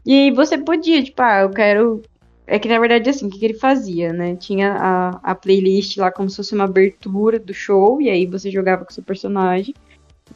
E 0.06 0.14
aí 0.14 0.32
você 0.32 0.58
podia, 0.58 1.02
tipo, 1.04 1.22
ah, 1.22 1.42
eu 1.42 1.50
quero. 1.52 2.02
É 2.46 2.60
que 2.60 2.68
na 2.68 2.80
verdade, 2.80 3.10
assim, 3.10 3.28
o 3.28 3.30
que, 3.30 3.40
que 3.40 3.46
ele 3.46 3.54
fazia, 3.54 4.12
né? 4.12 4.36
Tinha 4.36 4.74
a, 4.74 5.10
a 5.32 5.36
playlist 5.36 5.96
lá 5.98 6.12
como 6.12 6.30
se 6.30 6.36
fosse 6.36 6.54
uma 6.54 6.66
abertura 6.66 7.40
do 7.40 7.54
show, 7.54 8.02
e 8.02 8.10
aí 8.10 8.26
você 8.26 8.52
jogava 8.52 8.84
com 8.84 8.92
seu 8.92 9.04
personagem. 9.04 9.74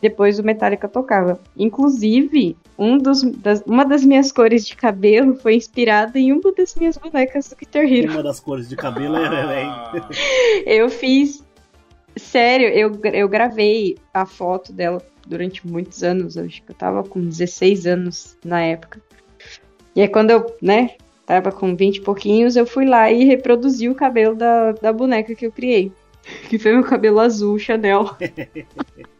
Depois 0.02 0.38
o 0.40 0.44
Metallica 0.44 0.88
tocava. 0.88 1.40
Inclusive, 1.58 2.56
um 2.78 2.98
dos, 2.98 3.22
das- 3.24 3.64
uma 3.66 3.84
das 3.86 4.04
minhas 4.04 4.32
cores 4.32 4.66
de 4.68 4.76
cabelo 4.76 5.36
foi 5.36 5.56
inspirada 5.56 6.20
em 6.20 6.32
uma 6.32 6.52
das 6.52 6.76
minhas 6.76 6.98
bonecas 6.98 7.48
do 7.50 7.56
Guitar 7.56 7.84
Hero. 7.86 8.12
Uma 8.12 8.24
das 8.24 8.40
cores 8.40 8.68
de 8.70 8.76
cabelo 8.76 9.16
é, 9.18 9.62
é, 9.62 9.64
Ah, 9.66 9.92
Eu 10.66 10.90
fiz. 10.90 11.44
Sério, 12.18 12.68
eu, 12.70 12.98
eu 13.14 13.28
gravei 13.28 13.98
a 14.14 14.26
foto 14.26 14.72
dela 14.72 15.02
durante 15.28 15.66
muitos 15.68 16.04
anos. 16.04 16.38
Acho 16.38 16.62
que 16.64 16.72
eu 16.72 16.76
tava 16.76 17.04
com 17.04 17.20
16 17.22 17.86
anos 17.86 18.38
na 18.44 18.62
época. 18.62 19.02
E 19.96 20.02
aí, 20.02 20.08
quando 20.08 20.32
eu, 20.32 20.46
né, 20.62 20.92
tava 21.26 21.52
com 21.52 21.76
20 21.76 21.98
e 21.98 22.02
pouquinhos, 22.02 22.56
eu 22.56 22.66
fui 22.66 22.86
lá 22.86 23.12
e 23.12 23.24
reproduzi 23.26 23.90
o 23.90 23.96
cabelo 23.96 24.36
da, 24.36 24.72
da 24.74 24.94
boneca 24.94 25.34
que 25.36 25.46
eu 25.46 25.52
criei. 25.52 25.92
Que 26.50 26.58
foi 26.58 26.74
meu 26.74 26.84
cabelo 26.84 27.20
azul, 27.20 27.58
Chanel. 27.60 28.16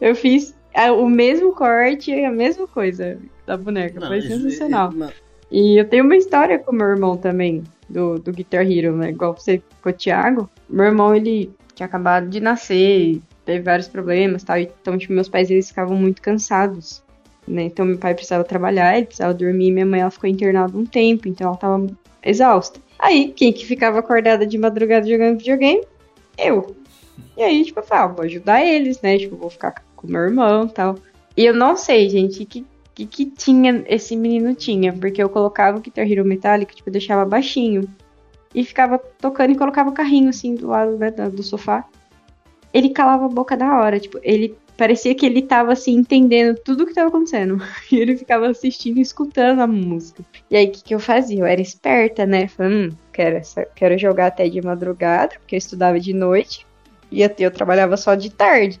eu 0.00 0.14
fiz 0.14 0.54
o 0.96 1.08
mesmo 1.08 1.52
corte 1.54 2.10
e 2.12 2.24
a 2.24 2.30
mesma 2.30 2.66
coisa 2.66 3.18
da 3.46 3.56
boneca. 3.56 4.00
Não, 4.00 4.08
foi 4.08 4.22
sensacional. 4.22 4.90
é- 4.92 4.94
não, 4.94 5.12
E 5.50 5.80
eu 5.80 5.88
tenho 5.88 6.04
uma 6.04 6.16
história 6.16 6.58
com 6.58 6.72
meu 6.72 6.86
irmão 6.86 7.16
também, 7.16 7.64
do, 7.88 8.18
do 8.18 8.32
Guitar 8.32 8.70
Hero, 8.70 8.96
né? 8.96 9.10
Igual 9.10 9.34
você 9.34 9.62
com 9.82 9.88
o 9.90 9.92
Thiago. 9.92 10.48
Meu 10.68 10.84
irmão, 10.84 11.14
ele 11.14 11.50
tinha 11.74 11.86
acabado 11.86 12.28
de 12.28 12.38
nascer, 12.40 13.20
teve 13.44 13.62
vários 13.62 13.88
problemas 13.88 14.42
tal. 14.44 14.58
Então, 14.58 14.98
tipo, 14.98 15.12
meus 15.12 15.28
pais, 15.28 15.50
eles 15.50 15.68
ficavam 15.68 15.96
muito 15.96 16.20
cansados, 16.20 17.02
né? 17.46 17.62
Então, 17.62 17.86
meu 17.86 17.96
pai 17.96 18.14
precisava 18.14 18.44
trabalhar, 18.44 18.96
ele 18.96 19.06
precisava 19.06 19.32
dormir. 19.32 19.70
Minha 19.72 19.86
mãe, 19.86 20.00
ela 20.00 20.10
ficou 20.10 20.28
internada 20.28 20.76
um 20.76 20.84
tempo, 20.84 21.28
então 21.28 21.48
ela 21.48 21.56
tava 21.56 21.86
exausta. 22.22 22.78
Aí, 22.98 23.32
quem 23.34 23.52
que 23.52 23.64
ficava 23.64 24.00
acordada 24.00 24.46
de 24.46 24.58
madrugada 24.58 25.08
jogando 25.08 25.38
videogame? 25.38 25.82
Eu. 26.36 26.76
E 27.36 27.42
aí, 27.42 27.64
tipo, 27.64 27.80
eu 27.80 27.84
falei, 27.84 28.04
ah, 28.04 28.06
vou 28.08 28.24
ajudar 28.24 28.64
eles, 28.64 29.00
né? 29.00 29.18
Tipo, 29.18 29.36
vou 29.36 29.50
ficar 29.50 29.82
com 29.94 30.06
meu 30.06 30.22
irmão 30.22 30.66
e 30.66 30.70
tal. 30.70 30.96
E 31.36 31.44
eu 31.44 31.54
não 31.54 31.76
sei, 31.76 32.08
gente, 32.08 32.44
que 32.44 32.66
que, 32.98 33.06
que 33.06 33.26
tinha 33.26 33.84
esse 33.86 34.16
menino 34.16 34.54
tinha, 34.54 34.92
porque 34.92 35.22
eu 35.22 35.28
colocava 35.28 35.78
o 35.78 35.80
Guitar 35.80 36.10
Hero 36.10 36.24
Metallic, 36.24 36.74
tipo, 36.74 36.90
deixava 36.90 37.24
baixinho 37.24 37.88
e 38.52 38.64
ficava 38.64 38.98
tocando 38.98 39.52
e 39.52 39.56
colocava 39.56 39.90
o 39.90 39.94
carrinho 39.94 40.28
assim 40.28 40.54
do 40.56 40.66
lado 40.68 40.98
né, 40.98 41.10
do 41.10 41.42
sofá. 41.42 41.84
Ele 42.74 42.90
calava 42.90 43.26
a 43.26 43.28
boca 43.28 43.56
da 43.56 43.78
hora, 43.78 44.00
tipo, 44.00 44.18
ele 44.20 44.56
parecia 44.76 45.14
que 45.14 45.24
ele 45.24 45.42
tava 45.42 45.72
assim 45.72 45.94
entendendo 45.94 46.58
tudo 46.64 46.86
que 46.86 46.94
tava 46.94 47.08
acontecendo. 47.08 47.62
E 47.92 47.96
ele 47.96 48.16
ficava 48.16 48.48
assistindo 48.48 48.98
e 48.98 49.02
escutando 49.02 49.60
a 49.60 49.66
música. 49.66 50.24
E 50.50 50.56
aí 50.56 50.66
o 50.66 50.72
que, 50.72 50.82
que 50.82 50.94
eu 50.94 50.98
fazia? 50.98 51.38
Eu 51.38 51.46
era 51.46 51.60
esperta, 51.60 52.26
né? 52.26 52.48
Falei, 52.48 52.88
hum, 52.88 52.90
quero, 53.12 53.40
quero 53.76 53.96
jogar 53.96 54.26
até 54.26 54.48
de 54.48 54.60
madrugada, 54.60 55.36
porque 55.38 55.54
eu 55.54 55.58
estudava 55.58 56.00
de 56.00 56.12
noite 56.12 56.66
e 57.10 57.22
eu, 57.22 57.30
eu 57.38 57.50
trabalhava 57.50 57.96
só 57.96 58.14
de 58.14 58.30
tarde. 58.30 58.80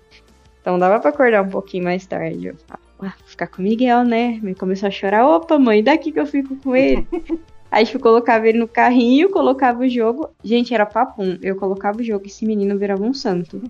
Então 0.60 0.78
dava 0.78 1.00
pra 1.00 1.10
acordar 1.10 1.42
um 1.42 1.48
pouquinho 1.48 1.84
mais 1.84 2.06
tarde. 2.06 2.48
Eu 2.48 2.56
falava, 2.66 2.82
ah, 3.00 3.14
ficar 3.26 3.46
com 3.46 3.60
o 3.60 3.64
Miguel, 3.64 4.04
né? 4.04 4.38
Ele 4.42 4.54
começou 4.54 4.86
a 4.86 4.90
chorar. 4.90 5.26
Opa, 5.26 5.58
mãe, 5.58 5.82
daqui 5.82 6.12
que 6.12 6.20
eu 6.20 6.26
fico 6.26 6.56
com 6.56 6.74
ele. 6.76 7.06
Aí, 7.70 7.84
tipo, 7.84 7.98
eu 7.98 8.02
colocava 8.02 8.48
ele 8.48 8.58
no 8.58 8.66
carrinho, 8.66 9.30
colocava 9.30 9.80
o 9.82 9.88
jogo. 9.88 10.30
Gente, 10.42 10.72
era 10.72 10.86
papum. 10.86 11.36
Eu 11.42 11.54
colocava 11.56 11.98
o 12.00 12.02
jogo 12.02 12.24
e 12.24 12.28
esse 12.28 12.46
menino 12.46 12.78
virava 12.78 13.02
um 13.02 13.12
santo. 13.12 13.62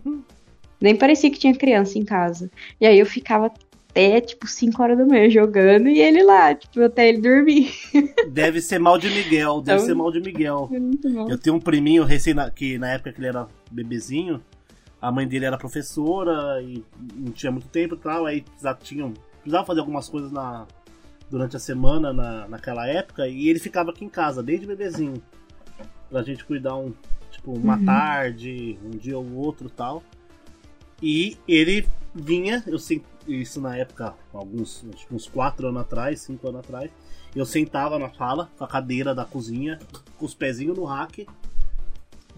Nem 0.81 0.95
parecia 0.95 1.31
que 1.31 1.39
tinha 1.39 1.55
criança 1.55 1.99
em 1.99 2.05
casa. 2.05 2.49
E 2.81 2.87
aí 2.87 2.97
eu 2.99 3.05
ficava 3.07 3.47
até, 3.91 4.21
tipo, 4.21 4.47
5 4.47 4.81
horas 4.81 4.97
da 4.97 5.05
manhã 5.05 5.29
jogando 5.29 5.89
e 5.89 5.99
ele 6.01 6.23
lá, 6.23 6.55
tipo, 6.55 6.81
até 6.81 7.09
ele 7.09 7.19
dormir. 7.21 7.73
Deve 8.31 8.61
ser 8.61 8.79
mal 8.79 8.97
de 8.99 9.09
Miguel, 9.11 9.61
deve 9.61 9.79
Então- 9.79 9.87
ser 9.89 9.95
mal 9.95 10.13
de 10.13 10.21
Miguel. 10.21 10.71
Bom. 10.71 11.29
Eu 11.29 11.37
tenho 11.37 11.57
um 11.57 11.61
priminho 11.61 12.05
recém 12.05 12.35
na- 12.35 12.51
que 12.51 12.79
na 12.79 12.93
época 12.93 13.13
que 13.13 13.19
ele 13.19 13.27
era 13.27 13.49
bebezinho, 13.73 14.41
a 15.01 15.13
mãe 15.13 15.27
dele 15.27 15.45
era 15.45 15.57
professora 15.59 16.61
e 16.63 16.85
não 17.15 17.33
tinha 17.33 17.53
muito 17.53 17.69
tempo 17.69 17.95
e 17.95 17.99
tal, 17.99 18.27
aí 18.27 18.43
precisava, 18.43 18.79
tinham, 18.83 19.13
precisava 19.41 19.65
fazer 19.65 19.81
algumas 19.81 20.09
coisas 20.09 20.33
na, 20.33 20.67
durante 21.31 21.57
a 21.57 21.61
semana 21.61 22.13
na, 22.13 22.49
naquela 22.49 22.87
época 22.87 23.29
e 23.29 23.49
ele 23.49 23.59
ficava 23.59 23.91
aqui 23.91 24.05
em 24.05 24.09
casa, 24.09 24.43
desde 24.43 24.67
bebezinho. 24.67 25.23
Pra 26.11 26.23
gente 26.23 26.45
cuidar 26.45 26.75
um, 26.77 26.93
tipo, 27.31 27.53
uma 27.53 27.77
Uhum. 27.77 27.85
tarde, 27.85 28.79
um 28.85 28.91
dia 28.91 29.19
ou 29.19 29.35
outro 29.35 29.69
tal. 29.69 30.03
E 31.03 31.37
ele 31.47 31.87
vinha, 32.15 32.65
eu 32.67 32.79
sei 32.79 33.03
isso 33.27 33.61
na 33.61 33.77
época, 33.77 34.15
alguns 34.33 34.85
uns 35.13 35.29
4 35.29 35.69
anos 35.69 35.83
atrás, 35.83 36.21
5 36.23 36.49
anos 36.49 36.61
atrás. 36.61 36.91
Eu 37.37 37.45
sentava 37.45 37.99
na 37.99 38.09
sala, 38.15 38.51
com 38.59 38.65
a 38.65 38.67
cadeira 38.67 39.15
da 39.15 39.25
cozinha, 39.25 39.79
com 40.17 40.25
os 40.25 40.35
pezinhos 40.35 40.77
no 40.77 40.85
rack, 40.85 41.27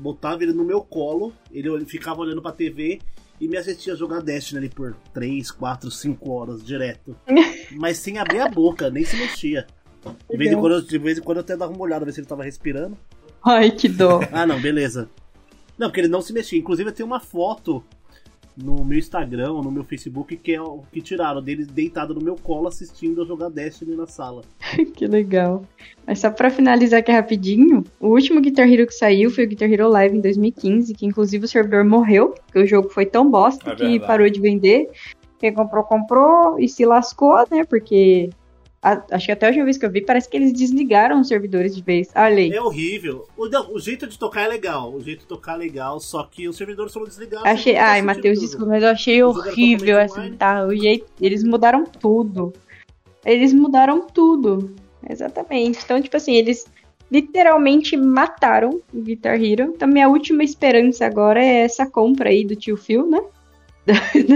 botava 0.00 0.42
ele 0.42 0.52
no 0.52 0.64
meu 0.64 0.80
colo, 0.80 1.32
ele 1.52 1.84
ficava 1.84 2.20
olhando 2.20 2.40
pra 2.42 2.52
TV 2.52 3.00
e 3.40 3.46
me 3.48 3.56
assistia 3.56 3.94
jogar 3.94 4.20
Destiny 4.20 4.58
ali 4.58 4.68
por 4.68 4.94
3, 5.14 5.50
4, 5.50 5.90
5 5.90 6.30
horas 6.30 6.64
direto. 6.64 7.16
Mas 7.72 7.98
sem 7.98 8.18
abrir 8.18 8.40
a 8.40 8.48
boca, 8.48 8.90
nem 8.90 9.04
se 9.04 9.16
mexia. 9.16 9.66
De 10.30 10.36
vez, 10.36 10.50
em 10.50 10.58
quando, 10.58 10.72
eu- 10.74 10.82
de 10.82 10.98
vez 10.98 11.18
em 11.18 11.22
quando 11.22 11.38
eu 11.38 11.42
até 11.42 11.56
dava 11.56 11.72
uma 11.72 11.82
olhada, 11.82 12.04
ver 12.04 12.12
se 12.12 12.20
ele 12.20 12.26
tava 12.26 12.42
respirando. 12.42 12.96
Ai, 13.44 13.70
que 13.70 13.88
dó. 13.88 14.20
Ah, 14.32 14.46
não, 14.46 14.60
beleza. 14.60 15.08
Não, 15.78 15.88
porque 15.88 16.00
ele 16.00 16.08
não 16.08 16.20
se 16.22 16.32
mexia. 16.32 16.58
Inclusive, 16.58 16.88
eu 16.90 16.94
tenho 16.94 17.06
uma 17.06 17.20
foto 17.20 17.82
no 18.56 18.84
meu 18.84 18.98
Instagram 18.98 19.52
ou 19.52 19.62
no 19.62 19.70
meu 19.70 19.84
Facebook 19.84 20.36
que 20.36 20.54
é 20.54 20.60
o 20.60 20.82
que 20.92 21.00
tiraram 21.00 21.42
dele 21.42 21.64
deitado 21.64 22.14
no 22.14 22.20
meu 22.20 22.36
colo 22.36 22.68
assistindo 22.68 23.22
eu 23.22 23.26
jogar 23.26 23.48
Destiny 23.48 23.96
na 23.96 24.06
sala. 24.06 24.42
que 24.94 25.06
legal. 25.06 25.62
Mas 26.06 26.18
só 26.18 26.30
pra 26.30 26.50
finalizar 26.50 27.00
aqui 27.00 27.12
rapidinho, 27.12 27.84
o 27.98 28.08
último 28.08 28.40
Guitar 28.40 28.70
Hero 28.70 28.86
que 28.86 28.94
saiu 28.94 29.30
foi 29.30 29.44
o 29.44 29.48
Guitar 29.48 29.70
Hero 29.70 29.88
Live 29.88 30.16
em 30.16 30.20
2015, 30.20 30.94
que 30.94 31.06
inclusive 31.06 31.44
o 31.44 31.48
servidor 31.48 31.84
morreu, 31.84 32.34
porque 32.46 32.58
o 32.58 32.66
jogo 32.66 32.88
foi 32.88 33.06
tão 33.06 33.30
bosta 33.30 33.70
É 33.70 33.74
que 33.74 33.82
verdade. 33.82 34.06
parou 34.06 34.28
de 34.30 34.40
vender. 34.40 34.90
Quem 35.38 35.54
comprou, 35.54 35.84
comprou 35.84 36.58
e 36.58 36.68
se 36.68 36.84
lascou, 36.84 37.36
né? 37.50 37.64
Porque 37.64 38.28
a- 38.82 39.02
acho 39.10 39.26
que 39.26 39.32
até 39.32 39.46
a 39.46 39.48
última 39.50 39.64
vez 39.64 39.76
que 39.76 39.84
eu 39.84 39.90
vi, 39.90 40.00
parece 40.00 40.28
que 40.28 40.36
eles 40.36 40.52
desligaram 40.52 41.20
os 41.20 41.28
servidores 41.28 41.74
de 41.76 41.82
vez. 41.82 42.08
Olha 42.14 42.36
aí. 42.36 42.50
É 42.50 42.62
horrível. 42.62 43.26
O, 43.36 43.48
não, 43.48 43.72
o 43.74 43.78
jeito 43.78 44.06
de 44.06 44.18
tocar 44.18 44.42
é 44.42 44.48
legal. 44.48 44.92
O 44.94 45.00
jeito 45.00 45.20
de 45.20 45.26
tocar 45.26 45.54
é 45.54 45.58
legal, 45.58 46.00
só 46.00 46.22
que 46.24 46.48
os 46.48 46.56
servidores 46.56 46.92
foram 46.92 47.06
desligados. 47.06 47.46
Achei, 47.46 47.76
ai, 47.76 48.00
Matheus, 48.02 48.40
desculpa, 48.40 48.66
mas 48.66 48.82
eu 48.82 48.88
achei 48.88 49.22
horrível 49.22 49.98
assim, 50.00 50.32
tá? 50.32 50.64
O 50.64 50.74
jeito, 50.74 51.06
eles 51.20 51.44
mudaram 51.44 51.84
tudo. 51.84 52.52
Eles 53.24 53.52
mudaram 53.52 54.06
tudo. 54.06 54.74
Exatamente. 55.08 55.80
Então, 55.84 56.00
tipo 56.00 56.16
assim, 56.16 56.34
eles 56.36 56.66
literalmente 57.10 57.96
mataram 57.96 58.80
o 58.94 59.00
Guitar 59.02 59.42
Hero. 59.42 59.72
Então, 59.74 59.88
minha 59.88 60.08
última 60.08 60.42
esperança 60.44 61.04
agora 61.04 61.42
é 61.44 61.62
essa 61.62 61.84
compra 61.84 62.30
aí 62.30 62.44
do 62.44 62.56
tio 62.56 62.76
Phil, 62.76 63.06
né? 63.08 63.20
Da 63.86 63.94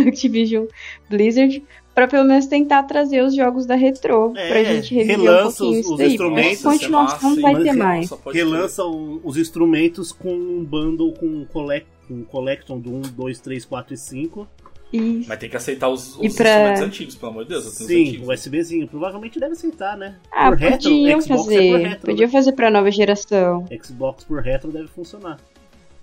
Activision 0.08 0.66
Blizzard. 1.08 1.62
Pra 1.94 2.08
pelo 2.08 2.24
menos 2.24 2.46
tentar 2.46 2.82
trazer 2.84 3.22
os 3.22 3.34
jogos 3.36 3.66
da 3.66 3.76
Retro. 3.76 4.32
É, 4.36 4.48
pra 4.48 4.64
gente 4.64 4.92
reviver 4.94 5.20
um 5.20 5.22
relança 5.22 5.58
pouquinho 5.58 5.70
os- 5.70 5.78
isso 5.78 5.92
os 5.92 5.98
daí. 5.98 6.10
instrumentos, 6.10 6.62
continuação 6.62 7.30
não 7.36 7.40
vai 7.42 7.62
ter 7.62 7.72
mais. 7.72 8.10
Relança 8.32 8.84
o- 8.84 9.20
os 9.22 9.36
instrumentos 9.36 10.10
com 10.10 10.32
um 10.34 10.64
bundle 10.64 11.12
com 11.12 11.44
collect, 11.46 11.86
um 12.10 12.24
collection 12.24 12.78
do 12.80 12.92
1, 12.96 13.02
2, 13.02 13.38
3, 13.40 13.64
4 13.64 13.94
e 13.94 13.96
5. 13.96 14.48
Isso. 14.92 15.28
Mas 15.28 15.38
tem 15.38 15.48
que 15.50 15.56
aceitar 15.56 15.88
os, 15.88 16.16
os 16.18 16.24
E 16.24 16.36
pra- 16.36 16.50
instrumentos 16.50 16.82
antigos, 16.82 17.14
pelo 17.16 17.32
amor 17.32 17.42
de 17.44 17.50
Deus. 17.50 17.64
Sim, 17.64 18.08
antigos. 18.08 18.28
USBzinho. 18.28 18.86
Provavelmente 18.86 19.40
deve 19.40 19.52
aceitar, 19.52 19.96
né? 19.96 20.16
Ah, 20.32 20.50
por 20.50 20.58
retro, 20.58 20.88
podiam 20.90 21.20
Xbox 21.20 21.40
é 21.40 21.44
fazer. 21.44 21.70
por 21.70 21.80
retro, 21.80 22.06
Podiam 22.06 22.28
fazer 22.30 22.52
pra 22.52 22.70
nova 22.70 22.90
geração. 22.92 23.66
né? 23.70 23.78
Xbox 23.82 24.22
por 24.24 24.40
retro 24.40 24.70
deve 24.70 24.86
funcionar. 24.88 25.38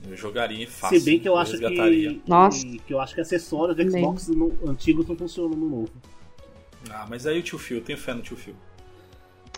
Eu 0.10 0.18
jogaria 0.18 0.68
fácil. 0.68 0.99
Se 0.99 1.06
bem 1.06 1.20
que 1.20 1.30
eu 1.30 1.36
acho 1.38 1.52
resgataria. 1.52 2.14
que, 2.16 2.22
Nossa. 2.28 2.66
que, 2.66 2.93
eu 2.93 2.99
acho 2.99 3.14
que 3.16 3.22
acessórios 3.22 3.78
do. 3.78 3.89
Xbox 3.91 4.28
no- 4.30 4.58
antigos 4.68 5.08
não 5.08 5.16
funcionam 5.16 5.52
no 5.58 5.70
novo. 5.70 5.91
Ah, 6.89 7.06
mas 7.10 7.28
aí 7.28 7.39
o 7.39 7.43
tio 7.43 7.60
Phil, 7.60 7.78
eu 7.78 7.84
tenho 7.84 7.97
fé 7.97 8.14
no 8.14 8.22
tio 8.22 8.36
Phil. 8.36 8.56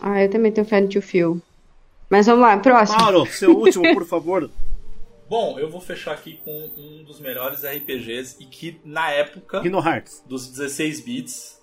Ah, 0.01 0.21
eu 0.21 0.29
também 0.29 0.51
tenho 0.51 0.67
fé 0.67 0.81
no 0.81 0.87
tio 0.89 1.01
Phil. 1.01 1.41
Mas 2.09 2.25
vamos 2.25 2.41
lá, 2.41 2.57
próximo. 2.57 2.99
Mauro, 2.99 3.25
seu 3.27 3.51
último, 3.57 3.93
por 3.93 4.05
favor. 4.05 4.49
Bom, 5.29 5.57
eu 5.57 5.69
vou 5.69 5.79
fechar 5.79 6.11
aqui 6.11 6.39
com 6.43 6.69
um 6.77 7.03
dos 7.05 7.19
melhores 7.21 7.63
RPGs 7.63 8.35
e 8.41 8.45
que 8.45 8.79
na 8.83 9.09
época 9.11 9.61
Kingdom 9.61 9.79
Hearts. 9.83 10.21
dos 10.27 10.47
16 10.49 10.99
bits, 10.99 11.59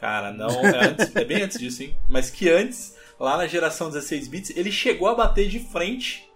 cara, 0.00 0.32
não, 0.32 0.50
é, 0.50 0.88
antes- 0.88 1.14
é 1.16 1.24
bem 1.24 1.42
antes 1.42 1.58
disso, 1.58 1.84
hein? 1.84 1.94
Mas 2.10 2.28
que 2.28 2.50
antes, 2.50 2.96
lá 3.18 3.36
na 3.36 3.46
geração 3.46 3.88
16 3.88 4.26
bits, 4.28 4.50
ele 4.56 4.72
chegou 4.72 5.06
a 5.08 5.14
bater 5.14 5.48
de 5.48 5.60
frente 5.60 6.28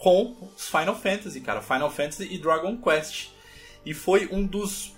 com 0.00 0.34
os 0.56 0.66
Final 0.68 0.98
Fantasy, 0.98 1.40
cara, 1.42 1.60
Final 1.60 1.90
Fantasy 1.90 2.26
e 2.32 2.38
Dragon 2.38 2.76
Quest. 2.78 3.28
E 3.84 3.92
foi 3.92 4.28
um 4.32 4.46
dos, 4.46 4.94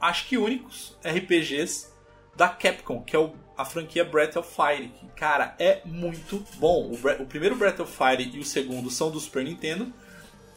acho 0.00 0.26
que 0.28 0.38
únicos 0.38 0.96
RPGs 1.04 1.88
da 2.36 2.48
Capcom, 2.48 3.02
que 3.02 3.14
é 3.16 3.18
o- 3.18 3.32
a 3.56 3.64
franquia 3.64 4.04
Breath 4.04 4.36
of 4.36 4.48
Fire. 4.54 4.88
Que, 4.88 5.06
cara, 5.16 5.54
é 5.58 5.80
muito 5.84 6.44
bom. 6.58 6.90
O, 6.92 7.22
o 7.22 7.26
primeiro 7.26 7.56
Breath 7.56 7.80
of 7.80 7.92
Fire 7.92 8.30
e 8.34 8.38
o 8.38 8.44
segundo 8.44 8.88
são 8.90 9.10
do 9.10 9.18
Super 9.18 9.44
Nintendo, 9.44 9.92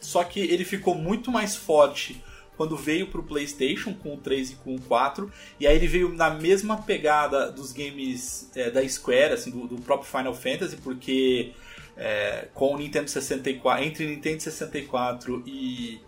só 0.00 0.22
que 0.22 0.40
ele 0.40 0.64
ficou 0.64 0.94
muito 0.94 1.30
mais 1.30 1.56
forte 1.56 2.22
quando 2.56 2.76
veio 2.76 3.08
pro 3.08 3.22
PlayStation 3.22 3.94
com 3.94 4.14
o 4.14 4.18
3 4.18 4.50
e 4.52 4.54
com 4.56 4.74
o 4.74 4.80
4. 4.82 5.32
E 5.60 5.66
aí 5.66 5.76
ele 5.76 5.86
veio 5.88 6.12
na 6.12 6.30
mesma 6.30 6.82
pegada 6.82 7.50
dos 7.52 7.72
games 7.72 8.50
é, 8.54 8.68
da 8.70 8.86
Square, 8.88 9.34
assim, 9.34 9.50
do, 9.50 9.66
do 9.68 9.82
próprio 9.82 10.08
Final 10.10 10.34
Fantasy, 10.34 10.76
porque 10.76 11.52
é, 11.98 12.48
com 12.54 12.74
o 12.74 12.78
Nintendo 12.78 13.10
64, 13.10 13.84
entre 13.84 14.06
o 14.06 14.08
Nintendo 14.08 14.40
64 14.42 15.42
e, 15.46 16.00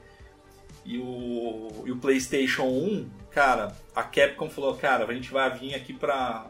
e, 0.86 0.98
o, 0.98 1.82
e 1.84 1.90
o 1.90 1.96
PlayStation 1.96 2.64
1, 2.64 3.10
cara, 3.30 3.76
a 3.94 4.02
Capcom 4.02 4.48
falou: 4.48 4.74
cara, 4.76 5.04
a 5.04 5.12
gente 5.12 5.30
vai 5.32 5.50
vir 5.58 5.74
aqui 5.74 5.92
pra. 5.92 6.46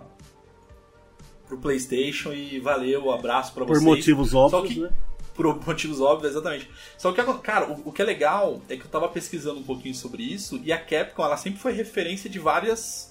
Pro 1.49 1.59
PlayStation 1.59 2.33
e 2.33 2.61
valeu, 2.61 3.11
abraço 3.11 3.53
Por 3.53 3.67
vocês. 3.67 3.83
motivos 3.83 4.31
Só 4.31 4.47
óbvios, 4.47 4.75
que- 4.75 4.81
né? 4.81 4.91
por 5.35 5.47
motivos 5.67 6.01
óbvios, 6.01 6.31
exatamente. 6.33 6.71
Só 6.97 7.11
que, 7.11 7.21
cara, 7.41 7.69
o, 7.73 7.89
o 7.89 7.93
que 7.93 8.03
é 8.03 8.05
legal 8.05 8.63
é 8.69 8.77
que 8.77 8.83
eu 8.85 8.89
tava 8.91 9.09
pesquisando 9.09 9.59
um 9.59 9.65
pouquinho 9.65 9.95
sobre 9.95 10.23
isso 10.23 10.61
e 10.63 10.73
a 10.73 10.79
Capcom, 10.79 11.25
ela 11.25 11.37
sempre 11.37 11.59
foi 11.59 11.73
referência 11.73 12.31
de 12.31 12.39
várias. 12.39 13.10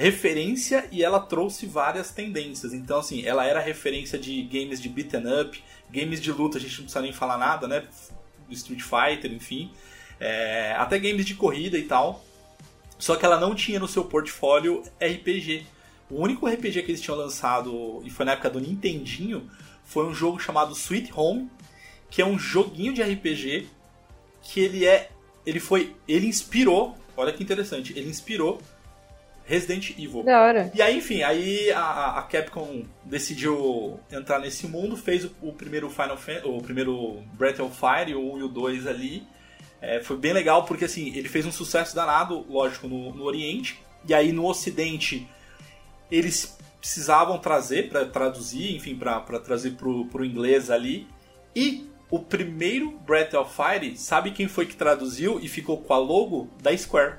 Referência 0.00 0.88
e 0.90 1.04
ela 1.04 1.20
trouxe 1.20 1.66
várias 1.66 2.10
tendências. 2.10 2.72
Então, 2.72 3.00
assim, 3.00 3.22
ela 3.22 3.44
era 3.44 3.60
referência 3.60 4.18
de 4.18 4.40
games 4.44 4.80
de 4.80 4.88
beaten 4.88 5.24
up, 5.42 5.62
games 5.90 6.22
de 6.22 6.32
luta, 6.32 6.56
a 6.56 6.60
gente 6.60 6.70
não 6.78 6.84
precisa 6.84 7.02
nem 7.02 7.12
falar 7.12 7.36
nada, 7.36 7.68
né? 7.68 7.86
Street 8.48 8.80
Fighter, 8.80 9.30
enfim. 9.30 9.70
É, 10.18 10.72
até 10.78 10.98
games 10.98 11.26
de 11.26 11.34
corrida 11.34 11.76
e 11.76 11.82
tal. 11.82 12.24
Só 12.98 13.14
que 13.14 13.26
ela 13.26 13.38
não 13.38 13.54
tinha 13.54 13.78
no 13.78 13.86
seu 13.86 14.02
portfólio 14.02 14.82
RPG. 14.98 15.66
O 16.08 16.22
único 16.22 16.48
RPG 16.48 16.82
que 16.82 16.92
eles 16.92 17.02
tinham 17.02 17.18
lançado, 17.18 18.00
e 18.02 18.08
foi 18.08 18.24
na 18.24 18.32
época 18.32 18.48
do 18.48 18.58
Nintendinho, 18.58 19.50
foi 19.84 20.06
um 20.06 20.14
jogo 20.14 20.40
chamado 20.40 20.72
Sweet 20.72 21.12
Home, 21.14 21.50
que 22.08 22.22
é 22.22 22.24
um 22.24 22.38
joguinho 22.38 22.94
de 22.94 23.02
RPG 23.02 23.68
que 24.40 24.60
ele 24.60 24.86
é. 24.86 25.10
Ele 25.44 25.60
foi. 25.60 25.94
Ele 26.08 26.26
inspirou. 26.26 26.96
Olha 27.14 27.34
que 27.34 27.42
interessante, 27.42 27.92
ele 27.94 28.08
inspirou 28.08 28.62
Resident 29.50 29.90
Evil. 29.98 30.22
Da 30.22 30.40
hora. 30.40 30.70
E 30.72 30.80
aí, 30.80 30.98
enfim, 30.98 31.22
aí 31.22 31.72
a, 31.72 32.18
a 32.18 32.22
Capcom 32.22 32.84
decidiu 33.04 33.98
entrar 34.08 34.38
nesse 34.38 34.68
mundo, 34.68 34.96
fez 34.96 35.24
o, 35.24 35.32
o 35.42 35.52
primeiro 35.52 35.90
Final 35.90 36.16
Fantasy, 36.16 36.46
o 36.46 36.62
primeiro 36.62 37.24
Breath 37.32 37.58
of 37.58 37.76
Fire, 37.76 38.14
o 38.14 38.34
1 38.34 38.38
e 38.38 38.42
o 38.44 38.48
2 38.48 38.86
ali. 38.86 39.26
É, 39.82 40.00
foi 40.00 40.16
bem 40.16 40.32
legal 40.32 40.64
porque 40.66 40.84
assim, 40.84 41.08
ele 41.16 41.28
fez 41.28 41.44
um 41.46 41.50
sucesso 41.50 41.96
danado, 41.96 42.46
lógico, 42.48 42.86
no, 42.86 43.12
no 43.12 43.24
Oriente. 43.24 43.82
E 44.08 44.14
aí 44.14 44.30
no 44.30 44.46
Ocidente 44.46 45.26
eles 46.12 46.56
precisavam 46.78 47.36
trazer 47.36 47.88
para 47.88 48.06
traduzir, 48.06 48.76
enfim, 48.76 48.94
para 48.94 49.20
trazer 49.40 49.72
pro, 49.72 50.04
pro 50.06 50.24
inglês 50.24 50.70
ali. 50.70 51.08
E 51.56 51.90
o 52.08 52.20
primeiro 52.20 52.92
Breath 53.04 53.34
of 53.34 53.52
Fire, 53.52 53.96
sabe 53.96 54.30
quem 54.30 54.46
foi 54.46 54.64
que 54.66 54.76
traduziu 54.76 55.40
e 55.40 55.48
ficou 55.48 55.78
com 55.78 55.92
a 55.92 55.98
logo 55.98 56.48
da 56.62 56.76
Square? 56.76 57.16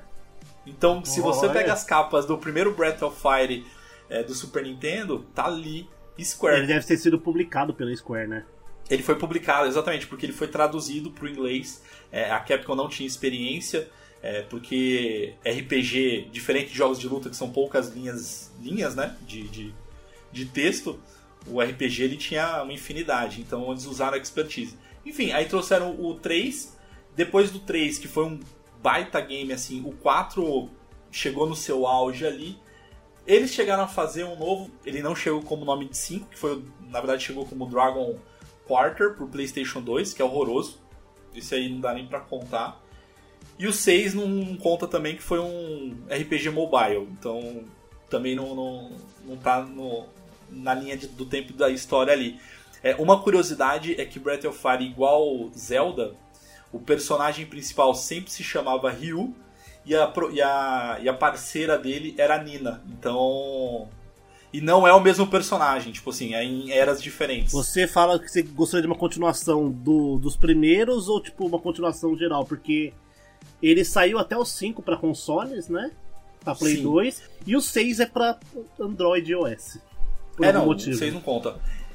Então, 0.66 1.04
se 1.04 1.20
você 1.20 1.46
Olha. 1.46 1.52
pega 1.52 1.72
as 1.72 1.84
capas 1.84 2.24
do 2.24 2.38
primeiro 2.38 2.72
Breath 2.72 3.02
of 3.02 3.20
Fire 3.20 3.66
é, 4.08 4.22
do 4.22 4.34
Super 4.34 4.64
Nintendo, 4.64 5.26
tá 5.34 5.46
ali 5.46 5.88
Square. 6.20 6.58
Ele 6.58 6.66
deve 6.66 6.86
ter 6.86 6.96
sido 6.96 7.18
publicado 7.18 7.72
pela 7.74 7.94
Square, 7.96 8.28
né? 8.28 8.44
Ele 8.90 9.02
foi 9.02 9.16
publicado, 9.16 9.66
exatamente, 9.66 10.06
porque 10.06 10.26
ele 10.26 10.32
foi 10.32 10.48
traduzido 10.48 11.10
para 11.10 11.24
o 11.24 11.28
inglês. 11.28 11.82
É, 12.10 12.30
a 12.30 12.38
Capcom 12.40 12.74
não 12.74 12.88
tinha 12.88 13.06
experiência, 13.06 13.88
é, 14.22 14.42
porque 14.42 15.34
RPG, 15.44 16.28
diferente 16.30 16.70
de 16.70 16.76
jogos 16.76 16.98
de 16.98 17.08
luta, 17.08 17.30
que 17.30 17.36
são 17.36 17.50
poucas 17.50 17.88
linhas, 17.88 18.52
linhas 18.60 18.94
né, 18.94 19.16
de, 19.26 19.48
de, 19.48 19.74
de 20.30 20.44
texto, 20.46 21.00
o 21.46 21.60
RPG 21.60 22.02
ele 22.02 22.16
tinha 22.16 22.62
uma 22.62 22.72
infinidade, 22.72 23.40
então 23.40 23.70
eles 23.70 23.86
usaram 23.86 24.14
a 24.14 24.20
expertise. 24.20 24.76
Enfim, 25.06 25.32
aí 25.32 25.46
trouxeram 25.46 25.98
o 25.98 26.14
3, 26.14 26.76
depois 27.16 27.50
do 27.50 27.60
3, 27.60 27.98
que 27.98 28.06
foi 28.06 28.24
um 28.24 28.40
baita 28.82 29.20
game, 29.20 29.52
assim, 29.52 29.82
o 29.84 29.92
4 29.92 30.68
chegou 31.10 31.46
no 31.48 31.54
seu 31.54 31.86
auge 31.86 32.26
ali. 32.26 32.58
Eles 33.26 33.52
chegaram 33.52 33.84
a 33.84 33.88
fazer 33.88 34.24
um 34.24 34.36
novo, 34.36 34.70
ele 34.84 35.00
não 35.02 35.14
chegou 35.14 35.42
como 35.42 35.64
nome 35.64 35.88
de 35.88 35.96
5, 35.96 36.28
que 36.30 36.38
foi, 36.38 36.64
na 36.88 36.98
verdade, 37.00 37.22
chegou 37.22 37.46
como 37.46 37.66
Dragon 37.68 38.16
Quarter 38.66 39.14
pro 39.14 39.28
PlayStation 39.28 39.80
2, 39.80 40.12
que 40.12 40.20
é 40.20 40.24
horroroso. 40.24 40.80
Esse 41.34 41.54
aí 41.54 41.68
não 41.68 41.80
dá 41.80 41.94
nem 41.94 42.06
pra 42.06 42.20
contar. 42.20 42.80
E 43.58 43.66
o 43.66 43.72
6 43.72 44.14
não 44.14 44.56
conta 44.56 44.88
também 44.88 45.14
que 45.16 45.22
foi 45.22 45.38
um 45.38 45.96
RPG 46.10 46.50
mobile, 46.50 47.06
então 47.12 47.64
também 48.10 48.34
não, 48.34 48.54
não, 48.54 48.90
não 49.24 49.36
tá 49.36 49.62
no, 49.62 50.04
na 50.50 50.74
linha 50.74 50.96
de- 50.96 51.06
do 51.06 51.24
tempo 51.24 51.52
da 51.52 51.70
história 51.70 52.12
ali. 52.12 52.40
É, 52.82 52.96
uma 52.96 53.22
curiosidade 53.22 53.98
é 54.00 54.04
que 54.04 54.18
Breath 54.18 54.44
of 54.46 54.58
Fire, 54.58 54.84
igual 54.84 55.48
Zelda, 55.56 56.16
o 56.72 56.78
personagem 56.78 57.46
principal 57.46 57.94
sempre 57.94 58.30
se 58.30 58.42
chamava 58.42 58.90
Ryu 58.90 59.34
e 59.84 59.94
a, 59.94 60.12
e 60.32 60.40
a, 60.40 60.98
e 61.02 61.08
a 61.08 61.14
parceira 61.14 61.78
dele 61.78 62.14
era 62.16 62.42
Nina. 62.42 62.82
Então. 62.88 63.88
E 64.52 64.60
não 64.60 64.86
é 64.86 64.92
o 64.92 65.00
mesmo 65.00 65.26
personagem, 65.26 65.92
tipo 65.92 66.10
assim, 66.10 66.34
é 66.34 66.44
em 66.44 66.70
eras 66.70 67.02
diferentes. 67.02 67.52
Você 67.52 67.86
fala 67.86 68.18
que 68.18 68.30
você 68.30 68.42
gostaria 68.42 68.82
de 68.82 68.86
uma 68.86 68.98
continuação 68.98 69.70
do, 69.70 70.18
dos 70.18 70.36
primeiros 70.36 71.08
ou 71.08 71.22
tipo 71.22 71.46
uma 71.46 71.58
continuação 71.58 72.16
geral? 72.16 72.44
Porque 72.44 72.92
ele 73.62 73.82
saiu 73.82 74.18
até 74.18 74.36
o 74.36 74.44
5 74.44 74.82
pra 74.82 74.96
consoles, 74.96 75.68
né? 75.68 75.90
Pra 76.44 76.54
Play 76.54 76.76
Sim. 76.76 76.82
2. 76.82 77.22
E 77.46 77.56
o 77.56 77.62
6 77.62 78.00
é 78.00 78.06
pra 78.06 78.38
Android 78.78 79.30
e 79.30 79.32
iOS. 79.32 79.78
Por 80.36 80.44
é, 80.44 80.48
algum 80.48 80.58
não, 80.58 80.66
motivo. 80.66 80.98
vocês 80.98 81.14
não 81.14 81.20
contam. 81.20 81.54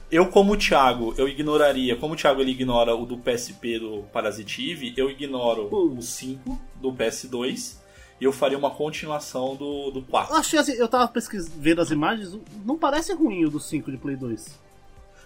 Eu, 0.10 0.28
como 0.28 0.54
o 0.54 0.58
Thiago, 0.58 1.14
eu 1.18 1.28
ignoraria. 1.28 1.96
Como 1.96 2.14
o 2.14 2.18
Thiago 2.18 2.40
ele 2.42 2.52
ignora 2.52 2.96
o 2.96 3.06
do 3.06 3.18
PSP 3.18 3.80
do 3.80 4.04
Parasitive, 4.14 4.94
eu 4.96 5.10
ignoro 5.10 5.68
Hum. 5.72 5.98
o 5.98 6.02
5 6.02 6.60
do 6.82 6.94
PS2 6.94 7.76
e 8.20 8.24
eu 8.24 8.32
faria 8.32 8.58
uma 8.58 8.72
continuação 8.72 9.56
do, 9.56 9.92
do 9.92 10.02
4. 10.02 10.34
Eu 10.34 10.40
achei 10.40 10.60
assim, 10.60 10.74
eu 10.74 10.88
tava 10.88 11.08
pesquisando, 11.10 11.56
vendo 11.60 11.82
as 11.82 11.92
imagens, 11.92 12.38
não 12.66 12.78
parece 12.78 13.14
ruim 13.14 13.46
o 13.46 13.50
do 13.50 13.60
5 13.60 13.92
de 13.92 13.98
Play 13.98 14.16
2. 14.16 14.68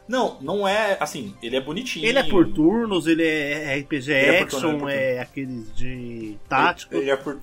Não, 0.08 0.42
não 0.42 0.68
é 0.68 0.98
assim, 1.00 1.34
ele 1.42 1.56
é 1.56 1.62
bonitinho. 1.62 2.06
Ele 2.06 2.18
é 2.18 2.24
por 2.24 2.52
turnos, 2.52 3.08
ele 3.08 3.24
é 3.24 3.78
RPG 3.78 4.12
Ele 4.12 4.36
é 4.36 4.38
por 4.40 4.44
action, 4.48 4.60
turno, 4.60 4.90
ele 4.90 5.00
é 5.00 5.14
é 5.14 5.22
aqueles 5.22 5.76
de 5.76 6.38
tático 6.50 6.94
Ele, 6.96 7.04
ele 7.04 7.12
é 7.12 7.16
por. 7.16 7.40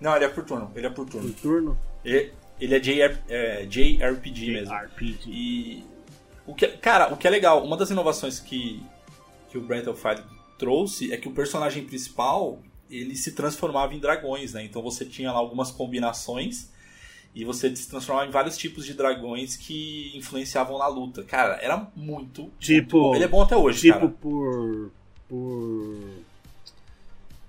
Não, 0.00 0.14
ele 0.14 0.24
é 0.26 0.28
por 0.28 0.44
turno. 0.44 0.70
Ele 0.76 0.86
é 0.86 0.90
por 0.90 1.06
turno. 1.08 1.32
por 1.32 1.40
turno. 1.40 1.78
Ele, 2.04 2.30
ele 2.60 2.74
é, 2.74 2.78
JR, 2.78 3.18
é 3.28 3.66
JRPG 3.66 4.52
mesmo. 4.52 4.74
RPG. 4.74 5.22
E 5.26 5.84
o 6.48 6.54
que, 6.54 6.66
cara, 6.66 7.12
o 7.12 7.16
que 7.16 7.26
é 7.26 7.30
legal, 7.30 7.62
uma 7.64 7.76
das 7.76 7.90
inovações 7.90 8.40
que, 8.40 8.82
que 9.50 9.58
o 9.58 9.60
Breath 9.60 9.86
of 9.88 10.00
Fire 10.00 10.22
trouxe 10.58 11.12
é 11.12 11.16
que 11.16 11.28
o 11.28 11.32
personagem 11.32 11.84
principal 11.84 12.58
ele 12.90 13.14
se 13.14 13.32
transformava 13.32 13.94
em 13.94 13.98
dragões, 13.98 14.54
né? 14.54 14.64
Então 14.64 14.82
você 14.82 15.04
tinha 15.04 15.30
lá 15.30 15.38
algumas 15.38 15.70
combinações 15.70 16.70
e 17.34 17.44
você 17.44 17.74
se 17.76 17.88
transformava 17.88 18.26
em 18.26 18.30
vários 18.30 18.56
tipos 18.56 18.84
de 18.86 18.94
dragões 18.94 19.56
que 19.56 20.10
influenciavam 20.16 20.78
na 20.78 20.86
luta. 20.88 21.22
Cara, 21.22 21.58
era 21.62 21.86
muito. 21.94 22.50
Tipo- 22.58 22.98
muito. 23.02 23.14
Ele 23.16 23.24
é 23.24 23.28
bom 23.28 23.42
até 23.42 23.56
hoje, 23.56 23.82
Tipo 23.82 23.98
cara. 23.98 24.12
por. 24.20 24.90
por. 25.28 25.98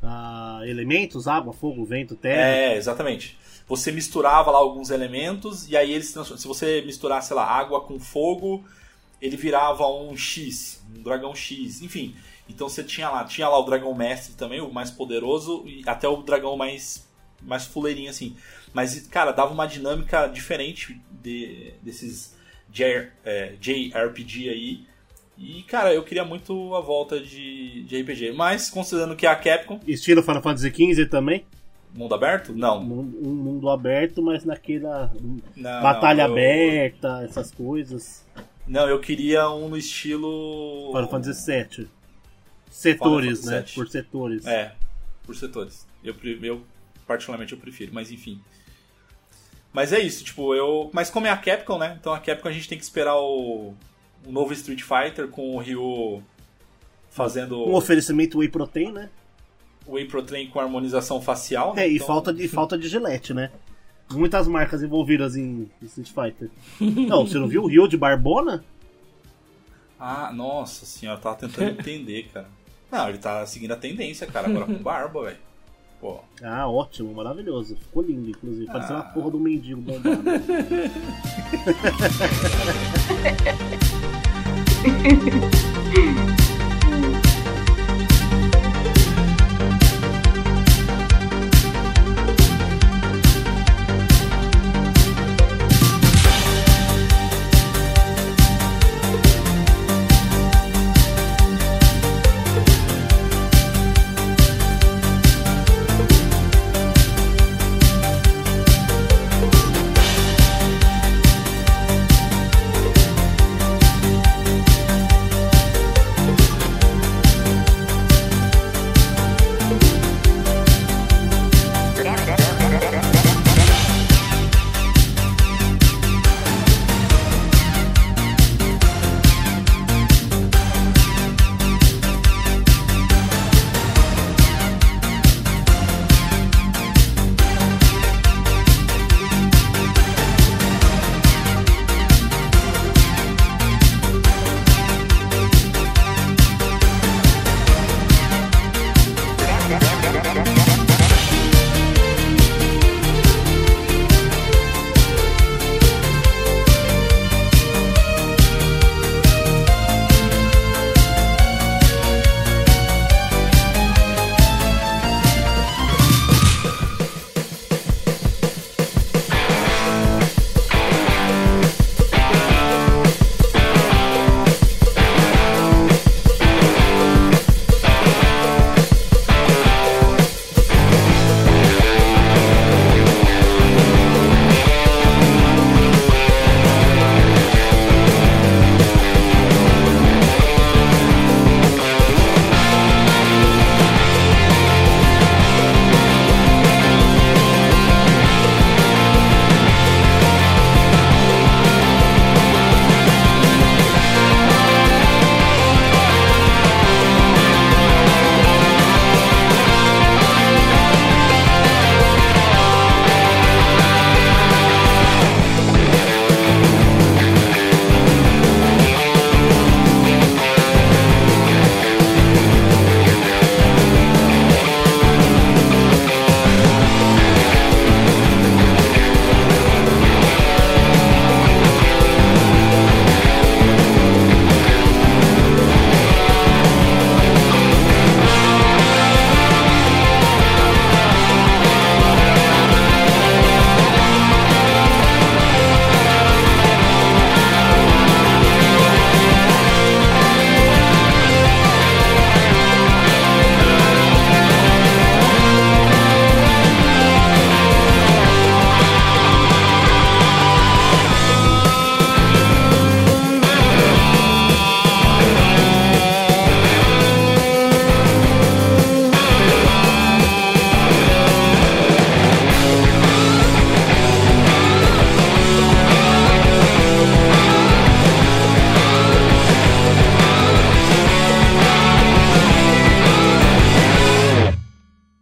ah, 0.04 0.62
elementos, 0.66 1.28
água, 1.28 1.54
fogo, 1.54 1.86
vento, 1.86 2.16
terra. 2.16 2.42
É, 2.42 2.76
exatamente. 2.76 3.38
Você 3.68 3.92
misturava 3.92 4.52
lá 4.52 4.58
alguns 4.58 4.90
elementos 4.90 5.70
e 5.70 5.78
aí 5.78 5.92
eles 5.94 6.08
se 6.08 6.14
transformavam. 6.14 6.42
Se 6.42 6.48
você 6.48 6.82
misturasse, 6.86 7.28
sei 7.30 7.36
lá, 7.38 7.46
água 7.46 7.82
com 7.82 8.00
fogo, 8.00 8.64
ele 9.22 9.36
virava 9.38 9.88
um 9.88 10.16
X, 10.16 10.84
um 10.98 11.02
dragão 11.02 11.34
X, 11.36 11.82
enfim. 11.82 12.16
Então 12.48 12.68
você 12.68 12.84
tinha 12.84 13.10
lá, 13.10 13.24
tinha 13.26 13.48
lá 13.48 13.60
o 13.60 13.64
dragão 13.64 13.94
mestre 13.94 14.34
também, 14.36 14.60
o 14.62 14.72
mais 14.74 14.90
poderoso, 14.90 15.64
e 15.68 15.84
até 15.86 16.08
o 16.08 16.18
dragão 16.18 16.56
mais 16.58 17.08
mais 17.42 17.66
fuleirinho 17.66 18.10
assim. 18.10 18.36
Mas 18.74 19.08
cara, 19.08 19.32
dava 19.32 19.54
uma 19.54 19.66
dinâmica 19.68 20.28
diferente 20.28 21.00
de, 21.22 21.74
desses 21.82 22.36
J, 22.72 23.08
é, 23.24 23.54
JRPG 23.60 24.50
aí. 24.50 24.90
E, 25.38 25.64
cara, 25.64 25.94
eu 25.94 26.04
queria 26.04 26.26
muito 26.26 26.76
a 26.76 26.82
volta 26.82 27.18
de, 27.18 27.84
de 27.84 28.02
RPG. 28.02 28.34
Mas, 28.34 28.70
considerando 28.70 29.16
que 29.16 29.26
é 29.26 29.30
a 29.30 29.36
Capcom, 29.38 29.80
Estilo 29.88 30.22
Final 30.22 30.42
Fantasy 30.42 30.70
XV 30.70 31.06
também. 31.06 31.46
mundo 31.96 32.14
aberto? 32.14 32.52
Não. 32.54 32.82
Um 32.84 33.00
um 33.24 33.34
mundo 33.36 33.70
aberto, 33.70 34.22
mas 34.22 34.44
naquela 34.44 35.10
Não, 35.56 35.82
batalha 35.82 36.28
não, 36.28 36.38
eu- 36.38 36.42
aberta, 36.44 37.22
essas 37.24 37.52
coisas. 37.52 38.26
Não, 38.70 38.88
eu 38.88 39.00
queria 39.00 39.50
um 39.50 39.68
no 39.68 39.76
estilo. 39.78 40.92
Final 40.94 41.10
Fantasy 41.10 41.52
VII. 41.52 41.88
Setores, 42.70 43.40
Final 43.40 43.52
né? 43.52 43.58
Fantasy 43.62 43.76
Por 43.76 43.90
setores. 43.90 44.46
É, 44.46 44.76
por 45.26 45.36
setores. 45.36 45.88
Eu, 46.04 46.16
eu, 46.44 46.62
particularmente, 47.08 47.52
eu 47.54 47.60
prefiro, 47.60 47.92
mas 47.94 48.12
enfim. 48.12 48.40
Mas 49.74 49.92
é 49.92 50.00
isso, 50.00 50.24
tipo, 50.24 50.54
eu. 50.56 50.90
Mas 50.94 51.10
como 51.10 51.26
é 51.28 51.32
a 51.32 51.38
Capcom, 51.38 51.78
né? 51.80 51.98
Então 52.00 52.14
a 52.14 52.20
Capcom 52.20 52.48
a 52.48 52.52
gente 52.52 52.70
tem 52.70 52.78
que 52.78 52.84
esperar 52.84 53.18
o, 53.18 53.74
o 54.26 54.32
novo 54.32 54.54
Street 54.54 54.82
Fighter 54.82 55.28
com 55.28 55.56
o 55.56 55.60
Ryu 55.60 56.24
fazendo 57.10 57.68
Um 57.68 57.74
oferecimento 57.74 58.38
Whey 58.38 58.50
Protein, 58.50 58.92
né? 58.92 59.10
Whey 59.88 60.06
Pro 60.06 60.22
Train 60.22 60.48
com 60.50 60.60
harmonização 60.60 61.20
facial. 61.20 61.74
né? 61.74 61.84
É, 61.86 61.90
e 61.90 61.96
Então- 61.96 62.06
falta, 62.08 62.32
de, 62.32 62.48
falta 62.48 62.78
de 62.78 62.88
gilete, 62.88 63.34
né? 63.34 63.52
Muitas 64.12 64.48
marcas 64.48 64.82
envolvidas 64.82 65.36
em 65.36 65.70
Street 65.84 66.10
Fighter. 66.10 66.50
Não, 66.80 67.28
você 67.28 67.38
não 67.38 67.48
viu 67.48 67.64
o 67.64 67.68
Ryu 67.68 67.88
de 67.88 67.98
Barbona? 67.98 68.64
Ah, 70.00 70.32
nossa 70.34 70.86
senhora, 70.86 71.20
eu 71.20 71.22
tava 71.22 71.36
tentando 71.36 71.70
entender, 71.80 72.30
cara. 72.34 72.48
Não, 72.92 73.08
ele 73.10 73.20
tá 73.20 73.46
seguindo 73.46 73.72
a 73.72 73.76
tendência, 73.78 74.26
cara, 74.26 74.48
agora 74.48 74.66
com 74.66 74.74
barba, 74.82 75.24
velho. 75.26 75.38
Pô. 76.02 76.20
Ah, 76.42 76.68
ótimo, 76.68 77.14
maravilhoso. 77.14 77.76
Ficou 77.76 78.02
lindo, 78.02 78.30
inclusive. 78.30 78.66
Parecendo 78.68 79.00
Ah. 79.00 79.02
a 79.02 79.04
porra 79.04 79.32
do 79.32 79.40
mendigo 79.40 79.82
bombado. 79.82 80.24